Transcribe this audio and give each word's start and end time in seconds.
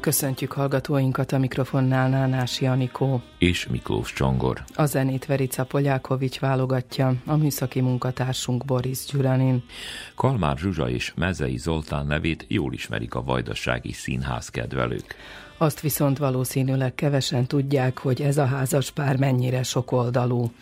Köszöntjük 0.00 0.52
hallgatóinkat 0.52 1.32
a 1.32 1.38
mikrofonnál 1.38 2.08
Nánás 2.08 2.60
Janikó. 2.60 3.22
És 3.38 3.66
Miklós 3.66 4.12
Csongor. 4.12 4.64
A 4.74 4.84
zenét 4.84 5.26
Verica 5.26 5.64
Polyákovics 5.64 6.38
válogatja, 6.38 7.14
a 7.26 7.36
műszaki 7.36 7.80
munkatársunk 7.80 8.64
Boris 8.64 9.04
Gyuranin. 9.12 9.62
Kalmár 10.14 10.56
Zsuzsa 10.58 10.90
és 10.90 11.12
Mezei 11.16 11.56
Zoltán 11.56 12.06
nevét 12.06 12.44
jól 12.48 12.72
ismerik 12.72 13.14
a 13.14 13.22
vajdasági 13.22 13.92
színház 13.92 14.48
kedvelők. 14.48 15.14
Azt 15.56 15.80
viszont 15.80 16.18
valószínűleg 16.18 16.94
kevesen 16.94 17.46
tudják, 17.46 17.98
hogy 17.98 18.22
ez 18.22 18.38
a 18.38 18.44
házas 18.44 18.90
pár 18.90 19.16
mennyire 19.16 19.62
sokoldalú. 19.62 20.52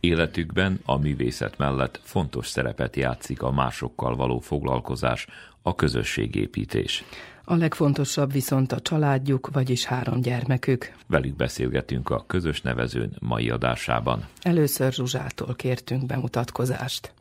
Életükben 0.00 0.80
a 0.84 0.96
művészet 0.96 1.58
mellett 1.58 2.00
fontos 2.02 2.46
szerepet 2.46 2.96
játszik 2.96 3.42
a 3.42 3.50
másokkal 3.50 4.16
való 4.16 4.38
foglalkozás, 4.38 5.26
a 5.62 5.74
közösségépítés. 5.74 7.04
A 7.50 7.56
legfontosabb 7.56 8.32
viszont 8.32 8.72
a 8.72 8.80
családjuk, 8.80 9.48
vagyis 9.52 9.84
három 9.84 10.20
gyermekük. 10.20 10.92
Velük 11.06 11.36
beszélgetünk 11.36 12.10
a 12.10 12.24
közös 12.26 12.62
nevezőn 12.62 13.16
mai 13.20 13.50
adásában. 13.50 14.24
Először 14.42 14.92
Zsuzsától 14.92 15.54
kértünk 15.54 16.06
bemutatkozást. 16.06 17.12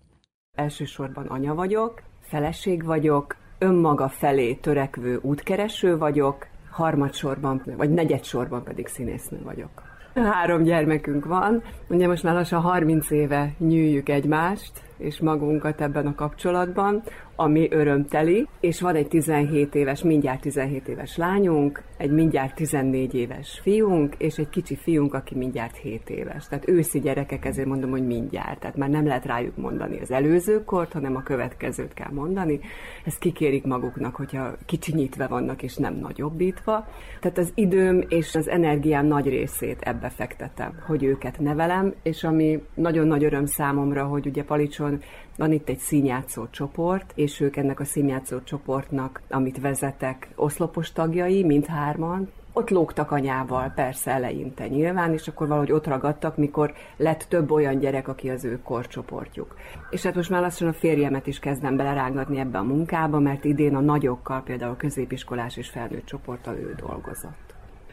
Elsősorban 0.55 1.25
anya 1.25 1.55
vagyok, 1.55 2.01
feleség 2.21 2.83
vagyok, 2.83 3.35
önmaga 3.57 4.09
felé 4.09 4.53
törekvő 4.53 5.19
útkereső 5.21 5.97
vagyok, 5.97 6.47
harmadsorban, 6.69 7.61
vagy 7.77 7.89
negyedsorban 7.89 8.63
pedig 8.63 8.87
színésznő 8.87 9.41
vagyok. 9.43 9.83
Három 10.13 10.63
gyermekünk 10.63 11.25
van, 11.25 11.63
ugye 11.89 12.07
most 12.07 12.23
már 12.23 12.33
lassan 12.33 12.61
30 12.61 13.11
éve 13.11 13.53
nyűjjük 13.57 14.09
egymást, 14.09 14.71
és 14.97 15.19
magunkat 15.19 15.81
ebben 15.81 16.07
a 16.07 16.15
kapcsolatban, 16.15 17.03
ami 17.39 17.67
örömteli, 17.71 18.47
és 18.59 18.81
van 18.81 18.95
egy 18.95 19.07
17 19.07 19.75
éves, 19.75 20.03
mindjárt 20.03 20.41
17 20.41 20.87
éves 20.87 21.17
lányunk, 21.17 21.83
egy 21.97 22.11
mindjárt 22.11 22.55
14 22.55 23.13
éves 23.13 23.59
fiunk, 23.61 24.15
és 24.17 24.37
egy 24.37 24.49
kicsi 24.49 24.75
fiunk, 24.75 25.13
aki 25.13 25.35
mindjárt 25.35 25.75
7 25.75 26.09
éves. 26.09 26.47
Tehát 26.47 26.69
őszi 26.69 26.99
gyerekek, 26.99 27.45
ezért 27.45 27.67
mondom, 27.67 27.89
hogy 27.89 28.05
mindjárt. 28.05 28.59
Tehát 28.59 28.77
már 28.77 28.89
nem 28.89 29.05
lehet 29.05 29.25
rájuk 29.25 29.57
mondani 29.57 29.99
az 29.99 30.11
előző 30.11 30.63
kort, 30.63 30.93
hanem 30.93 31.15
a 31.15 31.23
következőt 31.23 31.93
kell 31.93 32.11
mondani. 32.11 32.59
Ezt 33.05 33.19
kikérik 33.19 33.65
maguknak, 33.65 34.15
hogyha 34.15 34.55
kicsinyítve 34.65 35.27
vannak, 35.27 35.63
és 35.63 35.75
nem 35.75 35.95
nagyobbítva. 35.95 36.87
Tehát 37.19 37.37
az 37.37 37.51
időm 37.55 38.03
és 38.07 38.35
az 38.35 38.47
energiám 38.47 39.05
nagy 39.05 39.27
részét 39.29 39.81
ebbe 39.81 40.09
fektetem, 40.09 40.83
hogy 40.85 41.03
őket 41.03 41.39
nevelem, 41.39 41.93
és 42.03 42.23
ami 42.23 42.63
nagyon 42.73 43.07
nagy 43.07 43.23
öröm 43.23 43.45
számomra, 43.45 44.03
hogy 44.03 44.25
ugye 44.27 44.43
Palicson 44.43 45.01
van 45.37 45.51
itt 45.51 45.69
egy 45.69 45.79
színjátszó 45.79 46.47
csoport, 46.49 47.11
és 47.15 47.39
ők 47.39 47.55
ennek 47.55 47.79
a 47.79 47.85
színjátszó 47.85 48.43
csoportnak, 48.43 49.21
amit 49.29 49.59
vezetek, 49.59 50.27
oszlopos 50.35 50.91
tagjai, 50.91 51.43
mindhárman, 51.43 52.29
ott 52.53 52.69
lógtak 52.69 53.11
anyával, 53.11 53.71
persze 53.75 54.11
eleinte 54.11 54.67
nyilván, 54.67 55.13
és 55.13 55.27
akkor 55.27 55.47
valahogy 55.47 55.71
ott 55.71 55.87
ragadtak, 55.87 56.37
mikor 56.37 56.73
lett 56.95 57.25
több 57.29 57.51
olyan 57.51 57.79
gyerek, 57.79 58.07
aki 58.07 58.29
az 58.29 58.45
ő 58.45 58.59
korcsoportjuk. 58.63 59.55
És 59.89 60.03
hát 60.03 60.15
most 60.15 60.29
már 60.29 60.41
lassan 60.41 60.67
a 60.67 60.73
férjemet 60.73 61.27
is 61.27 61.39
kezdem 61.39 61.75
belerángatni 61.75 62.39
ebbe 62.39 62.57
a 62.57 62.63
munkába, 62.63 63.19
mert 63.19 63.43
idén 63.43 63.75
a 63.75 63.79
nagyokkal, 63.79 64.43
például 64.43 64.71
a 64.71 64.77
középiskolás 64.77 65.57
és 65.57 65.69
felnőtt 65.69 66.05
csoporttal 66.05 66.55
ő 66.55 66.75
dolgozott 66.77 67.46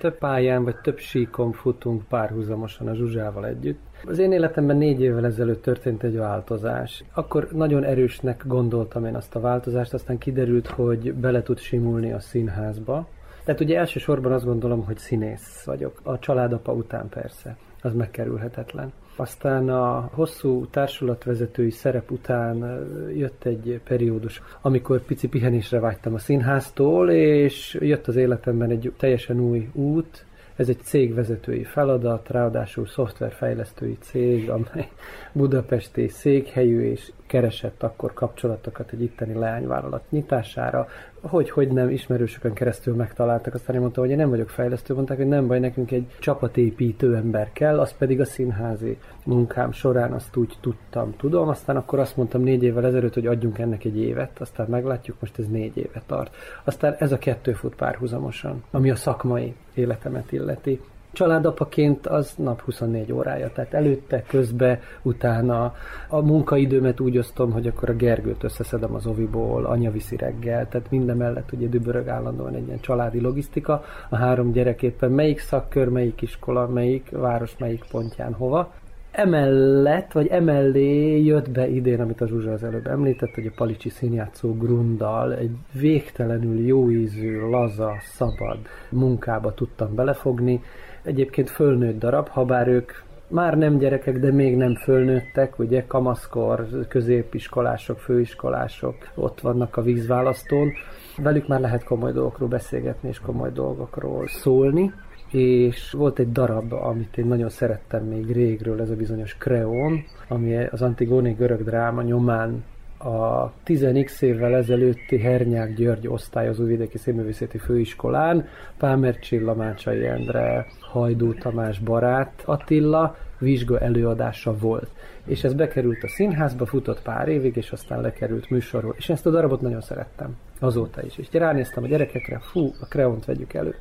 több 0.04 0.18
pályán 0.18 0.64
vagy 0.64 0.76
több 0.76 0.98
síkon 0.98 1.52
futunk 1.52 2.02
párhuzamosan 2.08 2.88
a 2.88 2.94
Zsuzsával 2.94 3.46
együtt. 3.46 3.80
Az 4.04 4.18
én 4.18 4.32
életemben 4.32 4.76
négy 4.76 5.00
évvel 5.00 5.24
ezelőtt 5.24 5.62
történt 5.62 6.02
egy 6.02 6.16
változás. 6.16 7.04
Akkor 7.14 7.48
nagyon 7.52 7.84
erősnek 7.84 8.42
gondoltam 8.46 9.04
én 9.04 9.14
azt 9.14 9.34
a 9.34 9.40
változást, 9.40 9.94
aztán 9.94 10.18
kiderült, 10.18 10.66
hogy 10.66 11.14
bele 11.14 11.42
tud 11.42 11.58
simulni 11.58 12.12
a 12.12 12.20
színházba. 12.20 13.08
Tehát 13.44 13.60
ugye 13.60 13.78
elsősorban 13.78 14.32
azt 14.32 14.44
gondolom, 14.44 14.84
hogy 14.84 14.98
színész 14.98 15.64
vagyok. 15.64 16.00
A 16.02 16.18
családapa 16.18 16.72
után 16.72 17.08
persze. 17.08 17.56
Az 17.82 17.94
megkerülhetetlen. 17.94 18.92
Aztán 19.16 19.68
a 19.68 20.10
hosszú 20.12 20.66
társulatvezetői 20.66 21.70
szerep 21.70 22.10
után 22.10 22.86
jött 23.16 23.44
egy 23.44 23.80
periódus, 23.84 24.42
amikor 24.60 25.00
pici 25.00 25.28
pihenésre 25.28 25.80
vágytam 25.80 26.14
a 26.14 26.18
színháztól, 26.18 27.10
és 27.10 27.78
jött 27.80 28.06
az 28.06 28.16
életemben 28.16 28.70
egy 28.70 28.92
teljesen 28.96 29.40
új 29.40 29.68
út, 29.72 30.24
ez 30.56 30.68
egy 30.68 30.80
cégvezetői 30.82 31.64
feladat, 31.64 32.28
ráadásul 32.30 32.86
szoftverfejlesztői 32.86 33.98
cég, 34.00 34.50
amely 34.50 34.88
budapesti 35.32 36.08
székhelyű 36.08 36.80
és 36.80 37.12
keresett 37.34 37.82
akkor 37.82 38.12
kapcsolatokat 38.12 38.92
egy 38.92 39.02
itteni 39.02 39.34
leányvállalat 39.34 40.10
nyitására, 40.10 40.88
hogy, 41.20 41.50
hogy 41.50 41.68
nem 41.68 41.90
ismerősökön 41.90 42.52
keresztül 42.52 42.94
megtaláltak, 42.94 43.54
aztán 43.54 43.74
én 43.74 43.80
mondta, 43.80 44.00
hogy 44.00 44.10
én 44.10 44.16
nem 44.16 44.28
vagyok 44.28 44.48
fejlesztő, 44.48 44.94
mondták, 44.94 45.16
hogy 45.16 45.26
nem 45.26 45.46
baj, 45.46 45.58
nekünk 45.58 45.90
egy 45.90 46.06
csapatépítő 46.18 47.16
ember 47.16 47.52
kell, 47.52 47.80
az 47.80 47.94
pedig 47.98 48.20
a 48.20 48.24
színházi 48.24 48.98
munkám 49.24 49.72
során 49.72 50.12
azt 50.12 50.36
úgy 50.36 50.56
tudtam, 50.60 51.16
tudom, 51.16 51.48
aztán 51.48 51.76
akkor 51.76 51.98
azt 51.98 52.16
mondtam 52.16 52.42
négy 52.42 52.62
évvel 52.62 52.86
ezelőtt, 52.86 53.14
hogy 53.14 53.26
adjunk 53.26 53.58
ennek 53.58 53.84
egy 53.84 53.98
évet, 53.98 54.40
aztán 54.40 54.66
meglátjuk, 54.68 55.16
most 55.20 55.38
ez 55.38 55.48
négy 55.48 55.76
éve 55.76 56.02
tart. 56.06 56.34
Aztán 56.64 56.96
ez 56.98 57.12
a 57.12 57.18
kettő 57.18 57.52
fut 57.52 57.74
párhuzamosan, 57.74 58.64
ami 58.70 58.90
a 58.90 58.96
szakmai 58.96 59.54
életemet 59.74 60.32
illeti 60.32 60.80
családapaként 61.14 62.06
az 62.06 62.34
nap 62.36 62.60
24 62.60 63.12
órája, 63.12 63.50
tehát 63.52 63.74
előtte, 63.74 64.22
közbe, 64.22 64.80
utána. 65.02 65.74
A 66.08 66.20
munkaidőmet 66.20 67.00
úgy 67.00 67.18
osztom, 67.18 67.52
hogy 67.52 67.66
akkor 67.66 67.88
a 67.88 67.96
Gergőt 67.96 68.44
összeszedem 68.44 68.94
az 68.94 69.06
oviból, 69.06 69.64
anya 69.64 69.90
viszi 69.90 70.16
reggel, 70.16 70.68
tehát 70.68 70.90
minden 70.90 71.16
mellett 71.16 71.52
ugye 71.52 71.66
dübörög 71.66 72.08
állandóan 72.08 72.54
egy 72.54 72.66
ilyen 72.66 72.80
családi 72.80 73.20
logisztika, 73.20 73.84
a 74.08 74.16
három 74.16 74.52
gyerek 74.52 74.82
éppen 74.82 75.10
melyik 75.10 75.38
szakkör, 75.38 75.88
melyik 75.88 76.22
iskola, 76.22 76.66
melyik 76.66 77.10
város, 77.10 77.56
melyik 77.58 77.84
pontján 77.90 78.32
hova. 78.32 78.72
Emellett, 79.16 80.12
vagy 80.12 80.26
emellé 80.26 81.24
jött 81.24 81.50
be 81.50 81.68
idén, 81.68 82.00
amit 82.00 82.20
a 82.20 82.26
Zsuzsa 82.26 82.52
az 82.52 82.64
előbb 82.64 82.86
említett, 82.86 83.34
hogy 83.34 83.46
a 83.46 83.52
Palicsi 83.56 83.88
színjátszó 83.88 84.52
Grundal 84.52 85.34
egy 85.34 85.56
végtelenül 85.72 86.66
jó 86.66 86.90
ízű, 86.90 87.40
laza, 87.40 87.92
szabad 88.00 88.58
munkába 88.90 89.54
tudtam 89.54 89.94
belefogni, 89.94 90.62
egyébként 91.04 91.50
fölnőtt 91.50 91.98
darab, 91.98 92.28
ha 92.28 92.44
bár 92.44 92.68
ők 92.68 92.92
már 93.28 93.56
nem 93.56 93.78
gyerekek, 93.78 94.18
de 94.18 94.32
még 94.32 94.56
nem 94.56 94.74
fölnőttek, 94.74 95.58
ugye 95.58 95.84
kamaszkor, 95.86 96.68
középiskolások, 96.88 97.98
főiskolások 97.98 98.94
ott 99.14 99.40
vannak 99.40 99.76
a 99.76 99.82
vízválasztón. 99.82 100.72
Velük 101.16 101.48
már 101.48 101.60
lehet 101.60 101.84
komoly 101.84 102.12
dolgokról 102.12 102.48
beszélgetni 102.48 103.08
és 103.08 103.20
komoly 103.20 103.50
dolgokról 103.52 104.26
szólni, 104.26 104.92
és 105.30 105.92
volt 105.92 106.18
egy 106.18 106.32
darab, 106.32 106.72
amit 106.72 107.18
én 107.18 107.26
nagyon 107.26 107.48
szerettem 107.48 108.04
még 108.04 108.32
régről, 108.32 108.80
ez 108.80 108.90
a 108.90 108.96
bizonyos 108.96 109.36
Kreón, 109.36 110.04
ami 110.28 110.56
az 110.56 110.82
Antigóni 110.82 111.32
görög 111.32 111.64
dráma 111.64 112.02
nyomán 112.02 112.64
a 113.04 113.52
10x 113.66 114.20
évvel 114.20 114.54
ezelőtti 114.54 115.18
Hernyák 115.18 115.74
György 115.74 116.08
osztályozó 116.08 116.64
vidéki 116.64 116.98
színművészeti 116.98 117.58
főiskolán 117.58 118.48
Pámer 118.78 119.18
Csilla, 119.18 119.54
Mácsai 119.54 120.06
Endre, 120.06 120.66
Hajdú 120.80 121.34
Tamás 121.34 121.78
barát 121.78 122.42
Attila 122.44 123.16
vizsga 123.38 123.78
előadása 123.78 124.58
volt. 124.58 124.90
És 125.24 125.44
ez 125.44 125.54
bekerült 125.54 126.02
a 126.02 126.08
színházba, 126.08 126.66
futott 126.66 127.02
pár 127.02 127.28
évig, 127.28 127.56
és 127.56 127.70
aztán 127.70 128.00
lekerült 128.00 128.50
műsorról. 128.50 128.94
És 128.96 129.08
ezt 129.08 129.26
a 129.26 129.30
darabot 129.30 129.60
nagyon 129.60 129.80
szerettem. 129.80 130.36
Azóta 130.58 131.02
is. 131.02 131.18
És 131.18 131.26
ránéztem 131.32 131.84
a 131.84 131.86
gyerekekre, 131.86 132.38
fú, 132.38 132.72
a 132.80 132.86
kreont 132.86 133.24
vegyük 133.24 133.54
elő. 133.54 133.74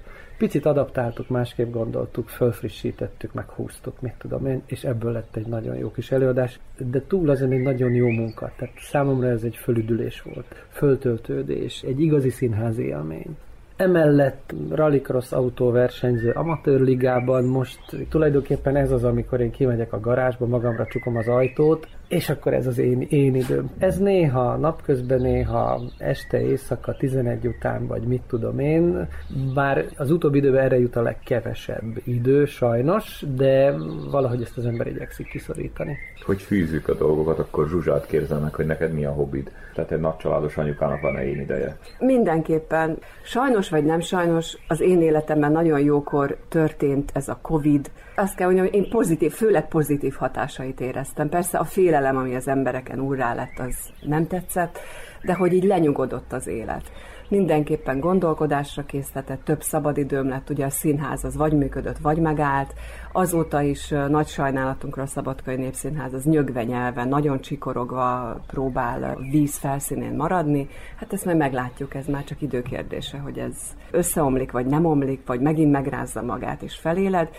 Picit 0.43 0.65
adaptáltuk, 0.65 1.29
másképp 1.29 1.71
gondoltuk, 1.71 2.29
fölfrissítettük, 2.29 3.33
meg 3.33 3.49
húztuk, 3.49 4.01
mit 4.01 4.13
tudom 4.17 4.45
én, 4.45 4.61
és 4.65 4.83
ebből 4.83 5.11
lett 5.11 5.35
egy 5.35 5.45
nagyon 5.45 5.75
jó 5.75 5.91
kis 5.91 6.11
előadás, 6.11 6.59
de 6.77 7.01
túl 7.07 7.29
azon 7.29 7.51
egy 7.51 7.61
nagyon 7.61 7.93
jó 7.93 8.07
munka. 8.07 8.51
Tehát 8.57 8.73
számomra 8.77 9.27
ez 9.27 9.43
egy 9.43 9.55
fölüdülés 9.55 10.21
volt, 10.21 10.65
föltöltődés, 10.69 11.81
egy 11.81 11.99
igazi 11.99 12.29
színházi 12.29 12.83
élmény. 12.83 13.37
Emellett 13.75 14.53
rallycross 14.69 15.31
autóversenyző 15.31 16.31
amatőrligában 16.31 17.43
most 17.43 17.79
tulajdonképpen 18.09 18.75
ez 18.75 18.91
az, 18.91 19.03
amikor 19.03 19.41
én 19.41 19.51
kimegyek 19.51 19.93
a 19.93 19.99
garázsba, 19.99 20.45
magamra 20.45 20.85
csukom 20.85 21.15
az 21.15 21.27
ajtót, 21.27 21.87
és 22.13 22.29
akkor 22.29 22.53
ez 22.53 22.67
az 22.67 22.77
én, 22.77 23.01
én 23.09 23.35
időm. 23.35 23.69
Ez 23.77 23.97
néha 23.97 24.55
napközben, 24.55 25.21
néha 25.21 25.81
este, 25.97 26.41
éjszaka, 26.41 26.95
11 26.97 27.47
után, 27.47 27.87
vagy 27.87 28.01
mit 28.01 28.21
tudom 28.27 28.59
én. 28.59 29.07
Bár 29.53 29.85
az 29.97 30.11
utóbbi 30.11 30.37
időben 30.37 30.63
erre 30.63 30.79
jut 30.79 30.95
a 30.95 31.01
legkevesebb 31.01 32.01
idő, 32.03 32.45
sajnos, 32.45 33.25
de 33.35 33.75
valahogy 34.11 34.41
ezt 34.41 34.57
az 34.57 34.65
ember 34.65 34.87
igyekszik 34.87 35.27
kiszorítani. 35.27 35.97
Hogy 36.25 36.41
fűzzük 36.41 36.87
a 36.87 36.93
dolgokat, 36.93 37.39
akkor 37.39 37.67
Zsuzsát 37.69 38.05
kérdezem 38.05 38.41
meg, 38.41 38.53
hogy 38.53 38.65
neked 38.65 38.93
mi 38.93 39.05
a 39.05 39.11
hobbid? 39.11 39.51
Tehát 39.73 39.91
egy 39.91 39.99
nagycsaládos 39.99 40.57
anyukának 40.57 41.01
van-e 41.01 41.25
én 41.27 41.39
ideje? 41.39 41.77
Mindenképpen. 41.99 42.97
Sajnos 43.23 43.69
vagy 43.69 43.83
nem 43.83 43.99
sajnos, 43.99 44.57
az 44.67 44.81
én 44.81 45.01
életemben 45.01 45.51
nagyon 45.51 45.79
jókor 45.79 46.37
történt 46.49 47.11
ez 47.13 47.27
a 47.27 47.39
Covid, 47.41 47.91
azt 48.15 48.35
kell 48.35 48.45
mondjam, 48.45 48.67
hogy 48.67 48.75
én 48.75 48.89
pozitív, 48.89 49.31
főleg 49.31 49.67
pozitív 49.67 50.13
hatásait 50.13 50.81
éreztem. 50.81 51.29
Persze 51.29 51.57
a 51.57 51.63
félelem, 51.63 52.17
ami 52.17 52.35
az 52.35 52.47
embereken 52.47 52.99
úrrá 52.99 53.33
lett, 53.33 53.59
az 53.59 53.75
nem 54.01 54.27
tetszett, 54.27 54.79
de 55.21 55.33
hogy 55.33 55.53
így 55.53 55.63
lenyugodott 55.63 56.33
az 56.33 56.47
élet 56.47 56.91
mindenképpen 57.33 57.99
gondolkodásra 57.99 58.85
készített, 58.85 59.43
több 59.43 59.61
szabadidőm 59.61 60.27
lett, 60.29 60.49
ugye 60.49 60.65
a 60.65 60.69
színház 60.69 61.23
az 61.23 61.35
vagy 61.35 61.53
működött, 61.53 61.97
vagy 61.97 62.17
megállt. 62.17 62.73
Azóta 63.11 63.61
is 63.61 63.87
nagy 63.87 64.27
sajnálatunkra 64.27 65.01
a 65.01 65.05
Szabadkai 65.05 65.55
Népszínház 65.55 66.13
az 66.13 66.23
nyögve 66.23 66.63
nyelven, 66.63 67.07
nagyon 67.07 67.41
csikorogva 67.41 68.37
próbál 68.47 69.17
víz 69.31 69.57
felszínén 69.57 70.15
maradni. 70.15 70.67
Hát 70.95 71.13
ezt 71.13 71.25
majd 71.25 71.37
meglátjuk, 71.37 71.95
ez 71.95 72.05
már 72.05 72.23
csak 72.23 72.41
időkérdése, 72.41 73.17
hogy 73.17 73.37
ez 73.37 73.55
összeomlik, 73.91 74.51
vagy 74.51 74.65
nem 74.65 74.85
omlik, 74.85 75.21
vagy 75.25 75.39
megint 75.39 75.71
megrázza 75.71 76.21
magát 76.21 76.61
és 76.61 76.75
feléled 76.75 77.29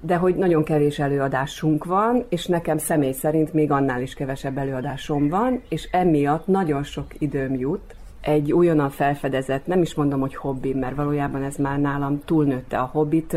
de 0.00 0.16
hogy 0.16 0.34
nagyon 0.34 0.64
kevés 0.64 0.98
előadásunk 0.98 1.84
van, 1.84 2.24
és 2.28 2.46
nekem 2.46 2.78
személy 2.78 3.12
szerint 3.12 3.52
még 3.52 3.70
annál 3.70 4.02
is 4.02 4.14
kevesebb 4.14 4.58
előadásom 4.58 5.28
van, 5.28 5.62
és 5.68 5.88
emiatt 5.90 6.46
nagyon 6.46 6.82
sok 6.82 7.06
időm 7.18 7.54
jut 7.54 7.94
egy 8.20 8.52
újonnan 8.52 8.90
felfedezett, 8.90 9.66
nem 9.66 9.82
is 9.82 9.94
mondom, 9.94 10.20
hogy 10.20 10.34
hobbi, 10.34 10.74
mert 10.74 10.96
valójában 10.96 11.42
ez 11.42 11.56
már 11.56 11.78
nálam 11.78 12.22
túlnőtte 12.24 12.78
a 12.78 12.90
hobbit, 12.92 13.36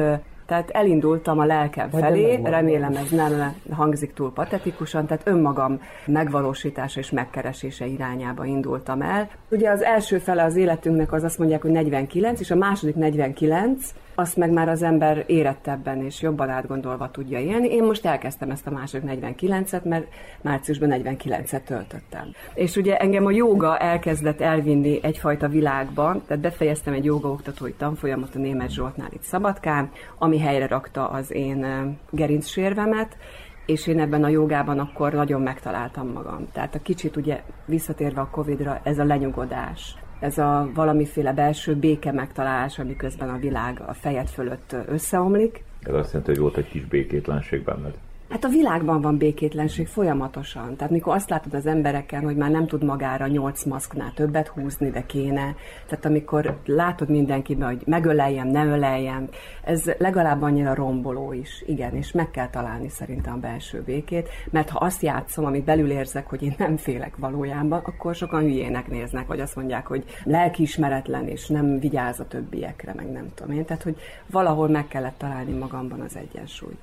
tehát 0.50 0.70
elindultam 0.70 1.40
a 1.40 1.46
lelkem 1.46 1.90
felé, 1.90 2.40
remélem 2.44 2.96
ez 2.96 3.10
nem 3.10 3.56
hangzik 3.72 4.14
túl 4.14 4.34
patetikusan, 4.34 5.06
tehát 5.06 5.28
önmagam 5.28 5.82
megvalósítása 6.06 7.00
és 7.00 7.12
megkeresése 7.12 7.86
irányába 7.86 8.46
indultam 8.46 9.02
el. 9.02 9.30
Ugye 9.50 9.70
az 9.70 9.82
első 9.82 10.18
fele 10.18 10.44
az 10.44 10.56
életünknek 10.56 11.14
az 11.14 11.24
azt 11.24 11.38
mondják, 11.38 11.62
hogy 11.62 11.72
49, 11.72 12.40
és 12.40 12.52
a 12.52 12.56
második 12.56 12.96
49, 12.96 13.94
azt 14.20 14.38
meg 14.38 14.52
már 14.52 14.70
az 14.70 14.84
ember 14.84 15.24
érettebben 15.28 16.04
és 16.04 16.22
jobban 16.22 16.50
átgondolva 16.50 17.12
tudja 17.12 17.40
élni. 17.40 17.68
Én 17.74 17.84
most 17.84 18.06
elkezdtem 18.06 18.52
ezt 18.52 18.68
a 18.68 18.72
második 18.72 19.10
49-et, 19.22 19.84
mert 19.84 20.08
márciusban 20.42 20.90
49-et 20.94 21.64
töltöttem. 21.64 22.32
És 22.54 22.76
ugye 22.76 22.98
engem 22.98 23.26
a 23.26 23.32
joga 23.32 23.78
elkezdett 23.78 24.42
elvinni 24.42 25.00
egyfajta 25.04 25.48
világban, 25.48 26.22
tehát 26.28 26.42
befejeztem 26.42 26.94
egy 26.94 27.06
joga 27.06 27.30
oktatói 27.30 27.74
tanfolyamot 27.74 28.36
a 28.36 28.40
német 28.40 28.72
Zsoltnál 28.72 29.10
itt 29.12 29.24
Szabadkán, 29.24 29.92
ami 30.18 30.40
helyre 30.40 30.68
rakta 30.68 31.10
az 31.10 31.32
én 31.32 31.66
gerincsérvemet, 32.10 33.18
és 33.66 33.88
én 33.88 34.00
ebben 34.00 34.24
a 34.24 34.28
jogában 34.28 34.80
akkor 34.80 35.14
nagyon 35.14 35.42
megtaláltam 35.42 36.08
magam. 36.08 36.48
Tehát 36.52 36.76
a 36.76 36.82
kicsit 36.82 37.16
ugye 37.16 37.42
visszatérve 37.66 38.22
a 38.22 38.30
Covid-ra, 38.32 38.80
ez 38.84 39.00
a 39.00 39.04
lenyugodás, 39.04 39.96
ez 40.20 40.38
a 40.38 40.70
valamiféle 40.74 41.34
belső 41.34 41.76
béke 41.76 42.12
megtalálás, 42.12 42.80
amiközben 42.80 43.30
a 43.30 43.38
világ 43.38 43.82
a 43.88 43.94
fejed 43.94 44.28
fölött 44.28 44.76
összeomlik. 44.88 45.64
Ez 45.84 45.94
azt 45.94 46.08
jelenti, 46.08 46.32
hogy 46.32 46.40
volt 46.40 46.58
egy 46.58 46.70
kis 46.70 46.86
békétlenség 46.86 47.64
benned. 47.64 47.94
Hát 48.30 48.44
a 48.44 48.50
világban 48.50 49.02
van 49.02 49.18
békétlenség 49.18 49.88
folyamatosan. 49.88 50.76
Tehát 50.76 50.92
mikor 50.92 51.16
azt 51.16 51.30
látod 51.30 51.54
az 51.54 51.66
embereken, 51.66 52.24
hogy 52.24 52.36
már 52.36 52.50
nem 52.50 52.68
tud 52.68 52.84
magára 52.84 53.28
nyolc 53.28 53.64
maszknál 53.64 54.12
többet 54.16 54.48
húzni, 54.48 54.90
de 54.90 55.06
kéne. 55.06 55.56
Tehát 55.88 56.06
amikor 56.06 56.60
látod 56.66 57.10
mindenkiben, 57.10 57.68
hogy 57.68 57.82
megöleljem, 57.86 58.48
ne 58.48 58.66
öleljem, 58.66 59.30
ez 59.64 59.92
legalább 59.98 60.42
annyira 60.42 60.74
romboló 60.74 61.34
is. 61.34 61.64
Igen, 61.66 61.96
és 61.96 62.12
meg 62.12 62.32
kell 62.32 62.50
találni 62.50 62.90
szerintem 62.90 63.34
a 63.34 63.38
belső 63.38 63.82
békét, 63.82 64.30
mert 64.50 64.70
ha 64.70 64.80
azt 64.80 65.02
játszom, 65.02 65.46
amit 65.46 65.64
belül 65.64 65.92
érzek, 65.92 66.28
hogy 66.28 66.44
én 66.44 66.56
nem 66.58 66.78
félek 66.78 67.16
valójában, 67.18 67.82
akkor 67.84 68.16
sokan 68.16 68.42
hülyének 68.42 68.88
néznek, 68.88 69.28
vagy 69.28 69.40
azt 69.40 69.56
mondják, 69.56 69.88
hogy 69.88 70.04
lelkiismeretlen, 70.24 71.28
és 71.28 71.48
nem 71.48 71.80
vigyáz 71.80 72.20
a 72.20 72.28
többiekre, 72.28 72.94
meg 72.96 73.12
nem 73.12 73.30
tudom 73.36 73.56
én. 73.56 73.66
Tehát, 73.66 73.84
hogy 73.84 73.98
valahol 74.32 74.68
meg 74.68 74.88
kellett 74.88 75.18
találni 75.18 75.58
magamban 75.58 76.00
az 76.02 76.18
egyensúlyt. 76.18 76.80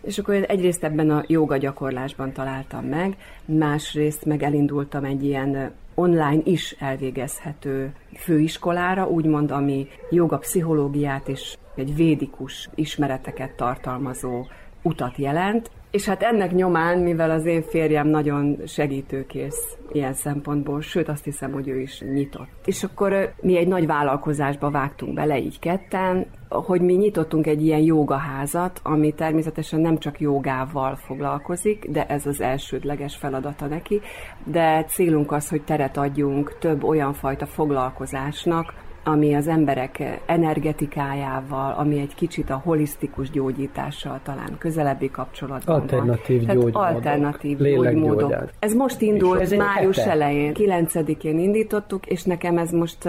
És 0.00 0.18
akkor 0.18 0.44
egyrészt 0.48 0.84
ebben 0.84 1.10
a 1.10 1.24
joga 1.26 1.56
gyakorlásban 1.56 2.32
találtam 2.32 2.84
meg, 2.84 3.16
másrészt 3.44 4.24
meg 4.24 4.42
elindultam 4.42 5.04
egy 5.04 5.24
ilyen 5.24 5.72
online 5.94 6.40
is 6.44 6.76
elvégezhető 6.78 7.92
főiskolára, 8.14 9.08
úgymond, 9.08 9.50
ami 9.50 9.86
joga 10.10 10.38
pszichológiát 10.38 11.28
és 11.28 11.56
egy 11.74 11.94
védikus 11.94 12.68
ismereteket 12.74 13.56
tartalmazó 13.56 14.46
utat 14.82 15.16
jelent, 15.16 15.70
és 15.96 16.04
hát 16.04 16.22
ennek 16.22 16.52
nyomán, 16.52 16.98
mivel 16.98 17.30
az 17.30 17.44
én 17.44 17.62
férjem 17.62 18.08
nagyon 18.08 18.56
segítőkész 18.66 19.76
ilyen 19.92 20.12
szempontból, 20.12 20.80
sőt 20.80 21.08
azt 21.08 21.24
hiszem, 21.24 21.52
hogy 21.52 21.68
ő 21.68 21.80
is 21.80 22.00
nyitott. 22.00 22.48
És 22.64 22.84
akkor 22.84 23.32
mi 23.40 23.56
egy 23.56 23.68
nagy 23.68 23.86
vállalkozásba 23.86 24.70
vágtunk 24.70 25.14
bele, 25.14 25.38
így 25.38 25.58
ketten, 25.58 26.26
hogy 26.48 26.80
mi 26.80 26.92
nyitottunk 26.92 27.46
egy 27.46 27.62
ilyen 27.62 27.80
jogaházat, 27.80 28.80
ami 28.82 29.12
természetesen 29.12 29.80
nem 29.80 29.98
csak 29.98 30.20
jogával 30.20 30.96
foglalkozik, 30.96 31.86
de 31.90 32.06
ez 32.06 32.26
az 32.26 32.40
elsődleges 32.40 33.16
feladata 33.16 33.66
neki, 33.66 34.00
de 34.44 34.84
célunk 34.84 35.32
az, 35.32 35.48
hogy 35.48 35.62
teret 35.62 35.96
adjunk 35.96 36.58
több 36.58 36.84
olyan 36.84 37.12
fajta 37.12 37.46
foglalkozásnak, 37.46 38.74
ami 39.08 39.34
az 39.34 39.48
emberek 39.48 40.20
energetikájával, 40.26 41.72
ami 41.72 41.98
egy 41.98 42.14
kicsit 42.14 42.50
a 42.50 42.60
holisztikus 42.64 43.30
gyógyítással 43.30 44.20
talán 44.22 44.56
közelebbi 44.58 45.10
kapcsolatban 45.10 45.80
Alternatív 45.80 46.46
van. 46.46 46.54
gyógymódok. 46.54 46.82
Alternatív 46.82 47.58
gyógymódok. 47.58 48.34
Ez 48.58 48.74
most 48.74 49.00
indult, 49.00 49.40
ez 49.40 49.52
május 49.52 49.98
hete. 49.98 50.10
elején, 50.10 50.52
9-én 50.54 51.38
indítottuk, 51.38 52.06
és 52.06 52.22
nekem 52.22 52.58
ez 52.58 52.70
most 52.70 53.08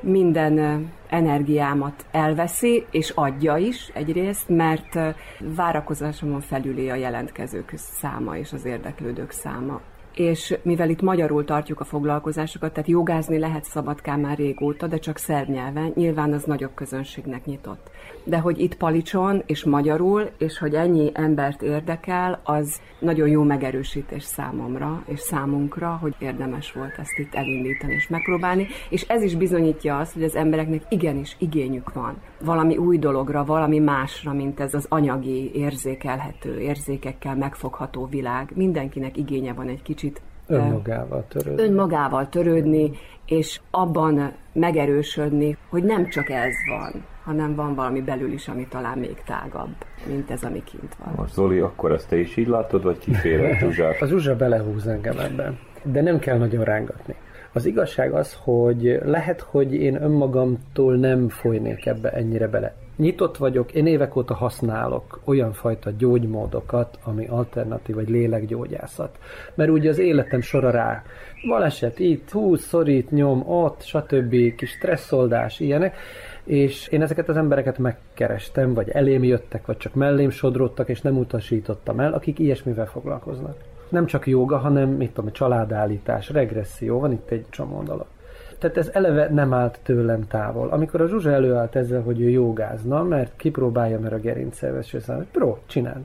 minden 0.00 0.86
energiámat 1.08 2.06
elveszi, 2.10 2.86
és 2.90 3.10
adja 3.14 3.56
is 3.56 3.90
egyrészt, 3.94 4.48
mert 4.48 4.98
várakozásomon 5.38 6.40
felüli 6.40 6.90
a 6.90 6.94
jelentkezők 6.94 7.72
száma 7.74 8.36
és 8.36 8.52
az 8.52 8.64
érdeklődők 8.64 9.30
száma 9.30 9.80
és 10.16 10.58
mivel 10.62 10.90
itt 10.90 11.02
magyarul 11.02 11.44
tartjuk 11.44 11.80
a 11.80 11.84
foglalkozásokat, 11.84 12.72
tehát 12.72 12.88
jogázni 12.88 13.38
lehet 13.38 13.64
Szabadkán 13.64 14.20
már 14.20 14.36
régóta, 14.36 14.86
de 14.86 14.98
csak 14.98 15.16
szerb 15.16 15.48
nyelven, 15.48 15.92
nyilván 15.94 16.32
az 16.32 16.44
nagyobb 16.44 16.74
közönségnek 16.74 17.44
nyitott. 17.44 17.90
De 18.28 18.38
hogy 18.38 18.58
itt 18.58 18.76
palicson 18.76 19.42
és 19.46 19.64
magyarul, 19.64 20.30
és 20.38 20.58
hogy 20.58 20.74
ennyi 20.74 21.10
embert 21.14 21.62
érdekel, 21.62 22.40
az 22.44 22.80
nagyon 22.98 23.28
jó 23.28 23.42
megerősítés 23.42 24.22
számomra 24.22 25.02
és 25.06 25.20
számunkra, 25.20 25.98
hogy 26.00 26.14
érdemes 26.18 26.72
volt 26.72 26.98
ezt 26.98 27.18
itt 27.18 27.34
elindítani 27.34 27.92
és 27.92 28.08
megpróbálni, 28.08 28.66
és 28.90 29.02
ez 29.02 29.22
is 29.22 29.34
bizonyítja 29.34 29.98
azt, 29.98 30.12
hogy 30.12 30.22
az 30.22 30.34
embereknek 30.34 30.82
igenis 30.88 31.36
igényük 31.38 31.92
van 31.92 32.16
valami 32.44 32.76
új 32.76 32.98
dologra, 32.98 33.44
valami 33.44 33.78
másra, 33.78 34.32
mint 34.32 34.60
ez 34.60 34.74
az 34.74 34.86
anyagi, 34.88 35.50
érzékelhető, 35.54 36.60
érzékekkel 36.60 37.36
megfogható 37.36 38.06
világ. 38.06 38.50
Mindenkinek 38.54 39.16
igénye 39.16 39.52
van 39.52 39.68
egy 39.68 39.82
kicsit 39.82 40.20
önmagával 40.46 41.24
törődni. 41.28 41.62
Önmagával 41.62 42.28
törődni, 42.28 42.90
és 43.26 43.60
abban 43.70 44.32
megerősödni, 44.52 45.56
hogy 45.68 45.82
nem 45.82 46.08
csak 46.08 46.30
ez 46.30 46.54
van, 46.68 47.04
hanem 47.24 47.54
van 47.54 47.74
valami 47.74 48.00
belül 48.00 48.32
is, 48.32 48.48
ami 48.48 48.66
talán 48.68 48.98
még 48.98 49.22
tágabb, 49.26 49.74
mint 50.06 50.30
ez, 50.30 50.42
ami 50.42 50.62
kint 50.64 50.96
van. 51.04 51.14
Most 51.16 51.32
Zoli, 51.32 51.58
akkor 51.58 51.92
ezt 51.92 52.08
te 52.08 52.16
is 52.16 52.36
így 52.36 52.48
látod, 52.48 52.82
vagy 52.82 52.98
kiféle 52.98 53.54
Zsuzsát? 53.58 54.00
A 54.00 54.06
Zsuzsa 54.06 54.36
belehúz 54.36 54.86
engem 54.86 55.18
ebben, 55.18 55.58
de 55.82 56.02
nem 56.02 56.18
kell 56.18 56.38
nagyon 56.38 56.64
rángatni. 56.64 57.14
Az 57.52 57.66
igazság 57.66 58.12
az, 58.12 58.38
hogy 58.42 59.00
lehet, 59.04 59.40
hogy 59.40 59.74
én 59.74 60.02
önmagamtól 60.02 60.96
nem 60.96 61.28
folynék 61.28 61.86
ebbe 61.86 62.10
ennyire 62.10 62.48
bele. 62.48 62.74
Nyitott 62.96 63.36
vagyok, 63.36 63.72
én 63.72 63.86
évek 63.86 64.16
óta 64.16 64.34
használok 64.34 65.20
olyan 65.24 65.52
fajta 65.52 65.90
gyógymódokat, 65.98 66.98
ami 67.04 67.26
alternatív 67.26 67.94
vagy 67.94 68.08
lélekgyógyászat. 68.08 69.18
Mert 69.54 69.70
ugye 69.70 69.88
az 69.88 69.98
életem 69.98 70.40
sora 70.40 70.70
rá 70.70 71.02
baleset 71.48 71.98
itt, 71.98 72.30
húz, 72.30 72.60
szorít, 72.60 73.10
nyom, 73.10 73.48
ott, 73.48 73.82
stb. 73.82 74.54
kis 74.56 74.70
stresszoldás, 74.70 75.60
ilyenek, 75.60 75.96
és 76.44 76.88
én 76.88 77.02
ezeket 77.02 77.28
az 77.28 77.36
embereket 77.36 77.78
megkerestem, 77.78 78.74
vagy 78.74 78.88
elém 78.88 79.24
jöttek, 79.24 79.66
vagy 79.66 79.76
csak 79.76 79.94
mellém 79.94 80.30
sodródtak, 80.30 80.88
és 80.88 81.00
nem 81.00 81.18
utasítottam 81.18 82.00
el, 82.00 82.12
akik 82.12 82.38
ilyesmivel 82.38 82.86
foglalkoznak 82.86 83.56
nem 83.88 84.06
csak 84.06 84.26
joga, 84.26 84.58
hanem 84.58 84.88
mit 84.88 85.12
tudom, 85.12 85.32
családállítás, 85.32 86.30
regresszió, 86.30 86.98
van 87.00 87.12
itt 87.12 87.30
egy 87.30 87.44
csomó 87.50 87.82
dolog. 87.82 88.06
Tehát 88.58 88.76
ez 88.76 88.90
eleve 88.92 89.28
nem 89.30 89.52
állt 89.52 89.78
tőlem 89.82 90.26
távol. 90.26 90.68
Amikor 90.68 91.00
a 91.00 91.08
Zsuzsa 91.08 91.30
előállt 91.30 91.76
ezzel, 91.76 92.02
hogy 92.02 92.20
ő 92.20 92.28
jogázna, 92.28 93.02
mert 93.02 93.32
kipróbálja, 93.36 94.00
mert 94.00 94.14
a 94.14 94.20
gerincszerves 94.20 94.94
hogy 95.16 95.26
pro, 95.32 95.58
csináld. 95.66 96.04